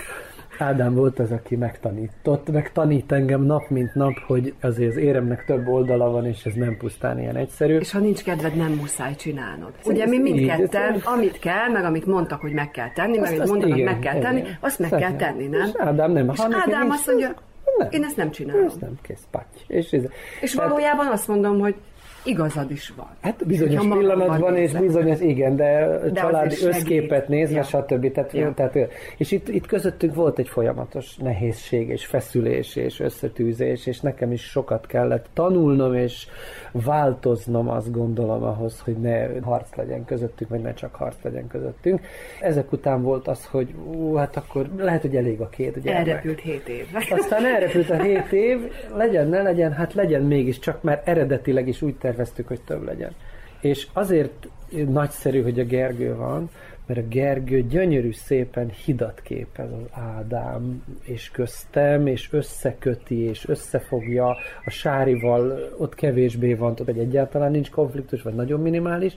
Ádám 0.60 0.94
volt 0.94 1.18
az, 1.18 1.30
aki 1.30 1.56
megtanított, 1.56 2.50
meg 2.52 2.72
tanít 2.72 3.12
engem 3.12 3.42
nap 3.42 3.68
mint 3.68 3.94
nap, 3.94 4.18
hogy 4.26 4.54
azért 4.60 4.90
az 4.90 4.96
éremnek 4.96 5.44
több 5.44 5.68
oldala 5.68 6.10
van, 6.10 6.26
és 6.26 6.44
ez 6.46 6.54
nem 6.54 6.76
pusztán 6.76 7.18
ilyen 7.20 7.36
egyszerű. 7.36 7.76
És 7.78 7.92
ha 7.92 7.98
nincs 7.98 8.22
kedved, 8.22 8.54
nem 8.56 8.72
muszáj 8.72 9.14
csinálnod. 9.14 9.72
Ugye 9.84 10.06
mi 10.06 10.16
így, 10.16 10.22
mindketten, 10.22 10.92
ez- 10.94 11.02
amit 11.04 11.38
kell, 11.38 11.68
meg 11.72 11.84
amit 11.84 12.06
mondtak, 12.06 12.40
hogy 12.40 12.52
meg 12.52 12.70
kell 12.70 12.90
tenni, 12.92 13.12
meg 13.18 13.20
Azt- 13.20 13.30
amit 13.30 13.40
azt 13.42 13.50
mondanak, 13.50 13.76
igen, 13.78 13.92
meg 13.92 14.00
kell 14.02 14.16
igen. 14.16 14.34
tenni, 14.34 14.48
azt 14.60 14.78
meg 14.78 14.90
kell 14.90 15.16
tenni, 15.16 15.46
nem? 15.46 15.60
És 15.60 15.70
Ádám 15.78 16.12
nem. 16.12 16.30
És 16.32 16.40
Ádám 16.66 16.90
azt 16.90 17.06
mondja, 17.06 17.34
nem. 17.78 17.88
én 17.90 18.04
ezt 18.04 18.16
nem 18.16 18.30
csinálom. 18.30 18.64
Ez 18.64 18.74
nem 18.80 18.98
kész, 19.02 19.22
patty. 19.30 19.56
És, 19.66 19.90
ez, 19.92 20.02
És 20.40 20.52
tehát- 20.52 20.70
valójában 20.70 21.06
azt 21.06 21.28
mondom, 21.28 21.58
hogy 21.58 21.74
igazad 22.24 22.70
is 22.70 22.92
van. 22.96 23.08
Hát 23.20 23.46
bizonyos 23.46 23.74
magamban 23.74 23.98
pillanatban, 23.98 24.56
és 24.56 24.72
bizonyos, 24.72 25.20
igen, 25.20 25.56
de, 25.56 25.84
azért 25.84 26.14
családi 26.14 26.54
összképet 26.64 27.28
nézve, 27.28 27.56
Ja. 27.56 27.62
stb. 27.62 28.12
Tehát, 28.12 28.32
Ja. 28.32 28.52
tehát, 28.54 28.78
és 29.16 29.32
itt, 29.32 29.48
itt 29.48 29.66
közöttünk 29.66 30.14
volt 30.14 30.38
egy 30.38 30.48
folyamatos 30.48 31.16
nehézség, 31.16 31.88
és 31.88 32.06
feszülés, 32.06 32.76
és 32.76 33.00
összetűzés, 33.00 33.86
és 33.86 34.00
nekem 34.00 34.32
is 34.32 34.42
sokat 34.42 34.86
kellett 34.86 35.26
tanulnom, 35.34 35.94
és 35.94 36.26
változnom 36.72 37.68
azt 37.68 37.92
gondolom 37.92 38.42
ahhoz, 38.42 38.80
hogy 38.80 38.96
ne 38.96 39.40
harc 39.40 39.74
legyen 39.74 40.04
közöttünk, 40.04 40.50
vagy 40.50 40.60
ne 40.60 40.74
csak 40.74 40.94
harc 40.94 41.16
legyen 41.22 41.46
közöttünk. 41.46 42.00
Ezek 42.40 42.72
után 42.72 43.02
volt 43.02 43.28
az, 43.28 43.46
hogy 43.46 43.74
ú, 43.86 44.14
hát 44.14 44.36
akkor 44.36 44.68
lehet, 44.76 45.00
hogy 45.00 45.16
elég 45.16 45.40
a 45.40 45.48
két 45.48 45.82
gyermek. 45.82 46.06
Elrepült 46.08 46.40
hét 46.40 46.68
év. 46.68 46.86
Aztán 47.10 47.46
elrepült 47.46 47.90
a 47.90 48.02
7 48.02 48.32
év, 48.32 48.58
legyen, 48.94 49.28
ne 49.28 49.42
legyen, 49.42 49.72
hát 49.72 49.94
legyen 49.94 50.22
mégis, 50.22 50.58
csak 50.58 50.82
mert 50.82 51.08
eredetileg 51.08 51.68
is 51.68 51.82
úgy 51.82 51.96
terveztük, 52.10 52.48
hogy 52.48 52.60
több 52.60 52.84
legyen. 52.84 53.14
És 53.60 53.86
azért 53.92 54.48
nagyszerű, 54.88 55.42
hogy 55.42 55.60
a 55.60 55.64
Gergő 55.64 56.16
van, 56.16 56.50
mert 56.86 57.00
a 57.00 57.08
Gergő 57.08 57.62
gyönyörű 57.62 58.12
szépen 58.12 58.70
hidat 58.84 59.20
képez 59.20 59.70
az 59.72 59.88
Ádám 59.90 60.84
és 61.02 61.30
köztem, 61.30 62.06
és 62.06 62.28
összeköti, 62.32 63.18
és 63.18 63.48
összefogja 63.48 64.28
a 64.64 64.70
Sárival, 64.70 65.74
ott 65.78 65.94
kevésbé 65.94 66.54
van, 66.54 66.70
ott 66.70 66.88
egyáltalán 66.88 67.50
nincs 67.50 67.70
konfliktus, 67.70 68.22
vagy 68.22 68.34
nagyon 68.34 68.60
minimális, 68.60 69.16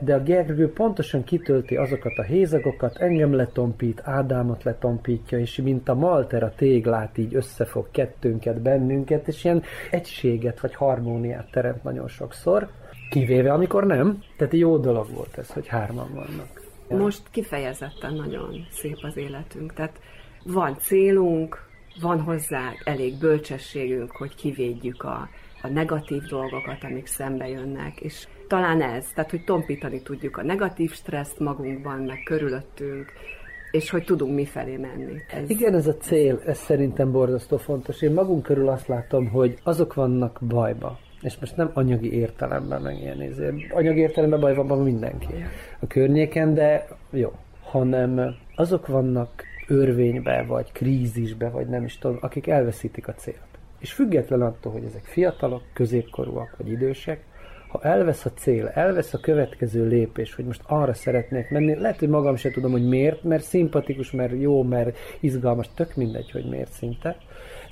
de 0.00 0.14
a 0.14 0.22
Gergő 0.22 0.72
pontosan 0.72 1.24
kitölti 1.24 1.76
azokat 1.76 2.18
a 2.18 2.22
hézagokat, 2.22 2.96
engem 2.96 3.34
letompít, 3.34 4.00
Ádámot 4.04 4.62
letompítja, 4.62 5.38
és 5.38 5.56
mint 5.56 5.88
a 5.88 5.94
malter 5.94 6.42
a 6.42 6.54
téglát 6.56 7.18
így 7.18 7.34
összefog 7.34 7.90
kettőnket, 7.90 8.60
bennünket, 8.60 9.28
és 9.28 9.44
ilyen 9.44 9.62
egységet 9.90 10.60
vagy 10.60 10.74
harmóniát 10.74 11.50
teremt 11.50 11.82
nagyon 11.82 12.08
sokszor, 12.08 12.68
kivéve 13.10 13.52
amikor 13.52 13.86
nem. 13.86 14.22
Tehát 14.36 14.52
jó 14.52 14.76
dolog 14.78 15.06
volt 15.14 15.38
ez, 15.38 15.50
hogy 15.50 15.66
hárman 15.66 16.14
vannak. 16.14 16.60
Most 16.88 17.22
kifejezetten 17.30 18.14
nagyon 18.14 18.66
szép 18.70 18.98
az 19.02 19.16
életünk. 19.16 19.72
Tehát 19.72 20.00
van 20.44 20.76
célunk, 20.78 21.68
van 22.00 22.20
hozzá 22.20 22.72
elég 22.84 23.18
bölcsességünk, 23.18 24.10
hogy 24.10 24.34
kivédjük 24.34 25.02
a, 25.02 25.28
a 25.62 25.68
negatív 25.68 26.22
dolgokat, 26.22 26.84
amik 26.84 27.06
szembe 27.06 27.48
jönnek, 27.48 28.00
és 28.00 28.26
talán 28.50 28.82
ez, 28.82 29.06
tehát 29.14 29.30
hogy 29.30 29.44
tompítani 29.44 30.02
tudjuk 30.02 30.36
a 30.36 30.42
negatív 30.42 30.92
stresszt 30.92 31.38
magunkban, 31.38 31.98
meg 31.98 32.22
körülöttünk, 32.24 33.12
és 33.70 33.90
hogy 33.90 34.04
tudunk 34.04 34.34
mifelé 34.34 34.76
menni. 34.76 35.20
Ez, 35.34 35.50
Igen, 35.50 35.74
ez 35.74 35.86
a 35.86 35.96
cél, 35.96 36.42
ez 36.46 36.58
szerintem 36.58 37.12
borzasztó 37.12 37.56
fontos. 37.56 38.02
Én 38.02 38.12
magunk 38.12 38.42
körül 38.42 38.68
azt 38.68 38.86
látom, 38.86 39.28
hogy 39.28 39.58
azok 39.62 39.94
vannak 39.94 40.38
bajba, 40.48 40.98
és 41.22 41.38
most 41.40 41.56
nem 41.56 41.70
anyagi 41.74 42.12
értelemben, 42.12 42.82
meg 42.82 43.00
ilyen 43.00 43.22
izé. 43.22 43.66
Anyagi 43.70 44.00
értelemben 44.00 44.40
baj 44.40 44.54
van 44.54 44.82
mindenki 44.82 45.26
a 45.80 45.86
környéken, 45.86 46.54
de 46.54 46.86
jó, 47.10 47.32
hanem 47.62 48.34
azok 48.54 48.86
vannak 48.86 49.44
örvénybe, 49.68 50.44
vagy 50.48 50.72
krízisbe, 50.72 51.48
vagy 51.48 51.66
nem 51.66 51.84
is 51.84 51.98
tudom, 51.98 52.18
akik 52.20 52.46
elveszítik 52.46 53.08
a 53.08 53.14
célt. 53.14 53.48
És 53.78 53.92
független 53.92 54.42
attól, 54.42 54.72
hogy 54.72 54.84
ezek 54.84 55.04
fiatalok, 55.04 55.62
középkorúak, 55.72 56.54
vagy 56.56 56.70
idősek, 56.70 57.28
ha 57.70 57.78
elvesz 57.82 58.24
a 58.24 58.30
cél, 58.30 58.66
elvesz 58.74 59.14
a 59.14 59.18
következő 59.18 59.86
lépés, 59.86 60.34
hogy 60.34 60.44
most 60.44 60.62
arra 60.66 60.94
szeretnék 60.94 61.50
menni, 61.50 61.74
lehet, 61.74 61.98
hogy 61.98 62.08
magam 62.08 62.36
se 62.36 62.50
tudom, 62.50 62.70
hogy 62.70 62.88
miért, 62.88 63.22
mert 63.22 63.42
szimpatikus, 63.42 64.10
mert 64.10 64.32
jó, 64.40 64.62
mert 64.62 64.98
izgalmas, 65.20 65.66
tök 65.74 65.96
mindegy, 65.96 66.30
hogy 66.30 66.44
miért 66.48 66.72
szinte, 66.72 67.16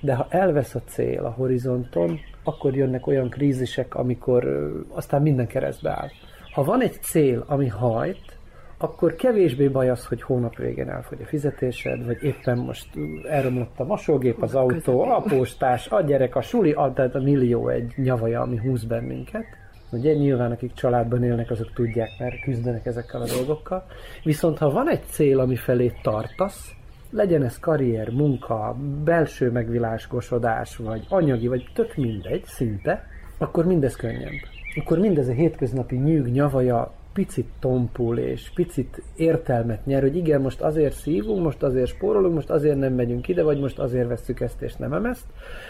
de 0.01 0.15
ha 0.15 0.27
elvesz 0.31 0.75
a 0.75 0.83
cél 0.87 1.25
a 1.25 1.31
horizonton, 1.31 2.19
akkor 2.45 2.77
jönnek 2.77 3.07
olyan 3.07 3.29
krízisek, 3.29 3.95
amikor 3.95 4.73
aztán 4.89 5.23
minden 5.23 5.47
keresztbe 5.47 5.91
áll. 5.91 6.09
Ha 6.53 6.65
van 6.65 6.83
egy 6.83 7.03
cél, 7.03 7.45
ami 7.47 7.67
hajt, 7.67 8.37
akkor 8.79 9.15
kevésbé 9.15 9.69
baj 9.69 9.91
az, 9.91 10.07
hogy 10.07 10.23
hónap 10.23 10.57
végén 10.57 10.89
elfogy 10.89 11.19
a 11.23 11.27
fizetésed, 11.27 12.05
vagy 12.05 12.23
éppen 12.23 12.59
most 12.59 12.89
elromlott 13.29 13.79
a 13.79 13.85
mosógép, 13.85 14.43
az 14.43 14.55
autó, 14.55 15.01
a 15.03 15.21
postás, 15.21 15.89
a 15.89 16.01
gyerek, 16.01 16.37
a 16.37 16.43
suli, 16.43 16.73
a, 16.73 16.93
tehát 16.93 17.15
a 17.15 17.21
millió 17.21 17.69
egy 17.69 17.93
nyavaja, 17.97 18.41
ami 18.41 18.57
húz 18.57 18.85
bennünket. 18.85 19.47
Ugye 19.91 20.15
nyilván 20.15 20.51
akik 20.51 20.73
családban 20.73 21.23
élnek, 21.23 21.51
azok 21.51 21.73
tudják, 21.73 22.09
mert 22.19 22.43
küzdenek 22.43 22.87
ezekkel 22.87 23.21
a 23.21 23.27
dolgokkal. 23.37 23.87
Viszont 24.25 24.59
ha 24.59 24.71
van 24.71 24.91
egy 24.91 25.03
cél, 25.03 25.41
ami 25.41 25.57
felé 25.57 25.93
tartasz, 26.03 26.73
legyen 27.11 27.43
ez 27.43 27.59
karrier, 27.59 28.11
munka, 28.11 28.77
belső 29.05 29.51
megvilágosodás, 29.51 30.77
vagy 30.77 31.07
anyagi, 31.09 31.47
vagy 31.47 31.71
tök 31.75 31.97
mindegy, 31.97 32.45
szinte, 32.45 33.07
akkor 33.39 33.67
mindez 33.67 33.97
könnyebb. 33.97 34.33
Akkor 34.81 34.99
mindez 34.99 35.29
a 35.29 35.33
hétköznapi 35.33 35.97
nyűg, 35.97 36.27
nyavaja 36.27 36.93
picit 37.13 37.49
tompul, 37.59 38.19
és 38.19 38.51
picit 38.55 39.03
értelmet 39.17 39.87
nyer, 39.87 40.03
hogy 40.03 40.17
igen, 40.17 40.41
most 40.41 40.61
azért 40.61 40.95
szívunk, 40.95 41.43
most 41.43 41.63
azért 41.63 41.87
spórolunk, 41.87 42.35
most 42.35 42.51
azért 42.51 42.79
nem 42.79 42.95
megyünk 42.95 43.29
ide, 43.29 43.43
vagy 43.43 43.61
most 43.61 43.79
azért 43.79 44.09
vesszük 44.09 44.41
ezt 44.41 44.63
és 44.63 44.75
nem 44.75 45.05
ezt, 45.05 45.27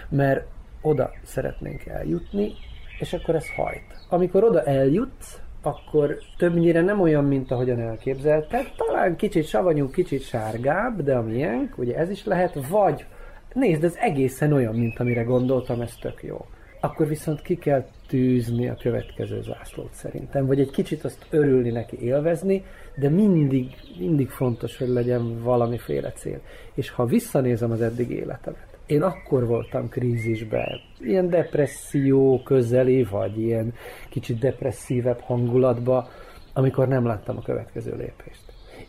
mert 0.09 0.47
oda 0.81 1.11
szeretnénk 1.23 1.87
eljutni, 1.87 2.53
és 2.99 3.13
akkor 3.13 3.35
ez 3.35 3.51
hajt. 3.57 3.85
Amikor 4.09 4.45
oda 4.45 4.63
eljutsz, 4.63 5.41
akkor 5.63 6.19
többnyire 6.37 6.81
nem 6.81 7.01
olyan, 7.01 7.25
mint 7.25 7.51
ahogyan 7.51 7.81
elképzelted, 7.81 8.67
talán 8.77 9.17
kicsit 9.17 9.47
savanyú, 9.47 9.91
kicsit 9.91 10.23
sárgább, 10.23 11.03
de 11.03 11.17
a 11.17 11.23
miénk, 11.23 11.79
ugye 11.79 11.97
ez 11.97 12.11
is 12.11 12.25
lehet, 12.25 12.69
vagy 12.69 13.05
nézd, 13.53 13.85
ez 13.85 13.97
egészen 13.97 14.53
olyan, 14.53 14.75
mint 14.75 14.99
amire 14.99 15.23
gondoltam, 15.23 15.81
ez 15.81 15.95
tök 16.01 16.23
jó. 16.23 16.47
Akkor 16.81 17.09
viszont 17.09 17.43
ki 17.43 17.57
kell 17.57 17.85
tűzni 18.09 18.69
a 18.69 18.77
következő 18.81 19.43
zászlót 19.43 19.93
szerintem, 19.93 20.47
vagy 20.47 20.61
egy 20.61 20.71
kicsit 20.71 21.05
azt 21.05 21.27
örülni 21.31 21.71
neki, 21.71 21.97
élvezni, 22.01 22.65
de 22.97 23.09
mindig, 23.09 23.77
mindig 23.99 24.29
fontos, 24.29 24.79
hogy 24.79 24.89
legyen 24.89 25.43
valamiféle 25.43 26.13
cél. 26.13 26.41
És 26.75 26.91
ha 26.91 27.05
visszanézem 27.05 27.71
az 27.71 27.81
eddig 27.81 28.11
életemet, 28.11 28.68
én 28.89 29.03
akkor 29.03 29.47
voltam 29.47 29.89
krízisben, 29.89 30.81
ilyen 31.01 31.29
depresszió 31.29 32.43
közeli, 32.45 33.03
vagy 33.03 33.39
ilyen 33.39 33.75
kicsit 34.11 34.39
depresszívebb 34.39 35.21
hangulatba, 35.21 36.09
amikor 36.53 36.89
nem 36.89 37.07
láttam 37.07 37.37
a 37.37 37.43
következő 37.43 37.91
lépést. 37.91 38.43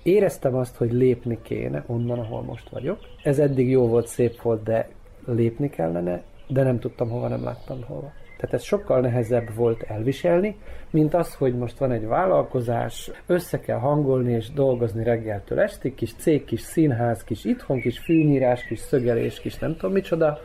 Éreztem 0.03 0.55
azt, 0.55 0.75
hogy 0.75 0.91
lépni 0.91 1.39
kéne 1.41 1.83
onnan, 1.87 2.19
ahol 2.19 2.41
most 2.41 2.69
vagyok. 2.69 2.99
Ez 3.23 3.39
eddig 3.39 3.69
jó 3.69 3.87
volt, 3.87 4.07
szép 4.07 4.41
volt, 4.41 4.63
de 4.63 4.89
lépni 5.25 5.69
kellene, 5.69 6.23
de 6.47 6.63
nem 6.63 6.79
tudtam 6.79 7.09
hova, 7.09 7.27
nem 7.27 7.43
láttam 7.43 7.83
hova. 7.83 8.11
Tehát 8.39 8.55
ez 8.55 8.63
sokkal 8.63 9.01
nehezebb 9.01 9.55
volt 9.55 9.81
elviselni, 9.81 10.55
mint 10.89 11.13
az, 11.13 11.33
hogy 11.35 11.57
most 11.57 11.77
van 11.77 11.91
egy 11.91 12.05
vállalkozás, 12.05 13.11
össze 13.25 13.59
kell 13.59 13.77
hangolni 13.77 14.31
és 14.31 14.51
dolgozni 14.51 15.03
reggeltől 15.03 15.59
estig, 15.59 15.95
kis 15.95 16.13
cég, 16.13 16.45
kis 16.45 16.61
színház, 16.61 17.23
kis 17.23 17.45
itthon, 17.45 17.79
kis 17.79 17.99
fűnyírás, 17.99 18.63
kis 18.63 18.79
szögelés, 18.79 19.39
kis 19.39 19.57
nem 19.57 19.75
tudom 19.75 19.91
micsoda, 19.91 20.39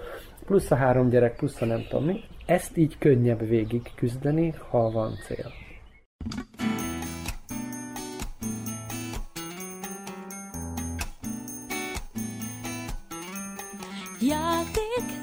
plusz 0.44 0.70
a 0.70 0.74
három 0.74 1.08
gyerek, 1.08 1.36
plusz 1.36 1.60
a 1.60 1.64
nem 1.64 1.86
tudom 1.88 2.04
mi. 2.04 2.20
Ezt 2.46 2.76
így 2.76 2.98
könnyebb 2.98 3.48
végig 3.48 3.82
küzdeni, 3.94 4.54
ha 4.70 4.90
van 4.90 5.12
cél. 5.26 5.52
Játék, 14.20 15.22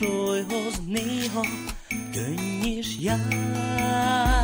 vímosolyhoz 0.00 0.80
néha 0.86 1.46
könny 2.12 2.78
is 2.78 2.98
jár. 3.00 4.39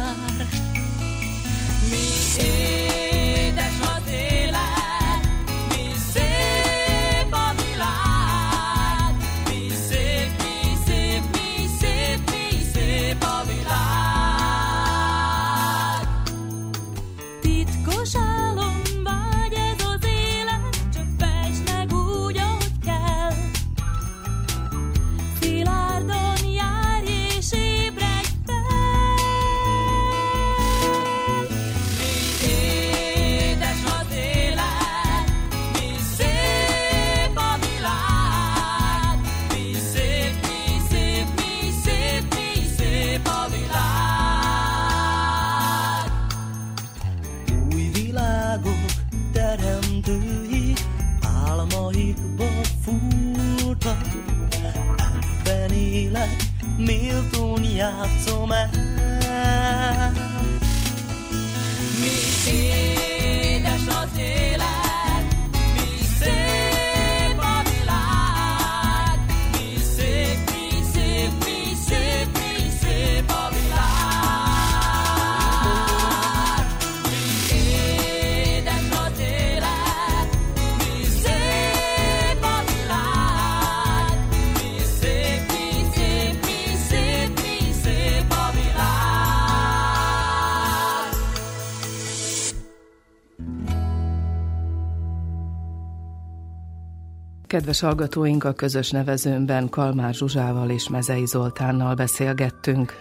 Kedves 97.57 97.81
hallgatóink, 97.81 98.45
a 98.45 98.53
közös 98.53 98.91
nevezőmben 98.91 99.69
Kalmár 99.69 100.15
Zsuzsával 100.15 100.71
és 100.71 100.89
Mezei 100.89 101.27
Zoltánnal 101.27 101.95
beszélgettünk. 101.95 102.93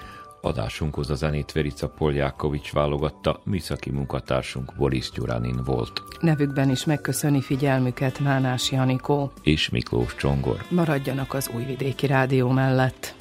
Adásunkhoz 0.41 1.10
a 1.10 1.16
zenét 1.16 1.51
Verica 1.51 1.88
Poljákovics 1.89 2.74
válogatta, 2.74 3.41
műszaki 3.43 3.91
munkatársunk 3.91 4.74
Boris 4.78 5.12
Gyuranin 5.12 5.60
volt, 5.66 6.01
Nevükben 6.20 6.70
is 6.70 6.86
megköszöni 6.86 7.41
figyelmüket 7.41 8.20
Mánás 8.20 8.72
Janikó. 8.72 9.32
és 9.41 9.70
Miklós 9.70 10.16
Csongor. 10.16 10.66
Maradjanak 10.70 11.34
az 11.34 11.49
Újvidéki 11.56 12.08
Rádió 12.08 12.49
mellett. 12.49 13.16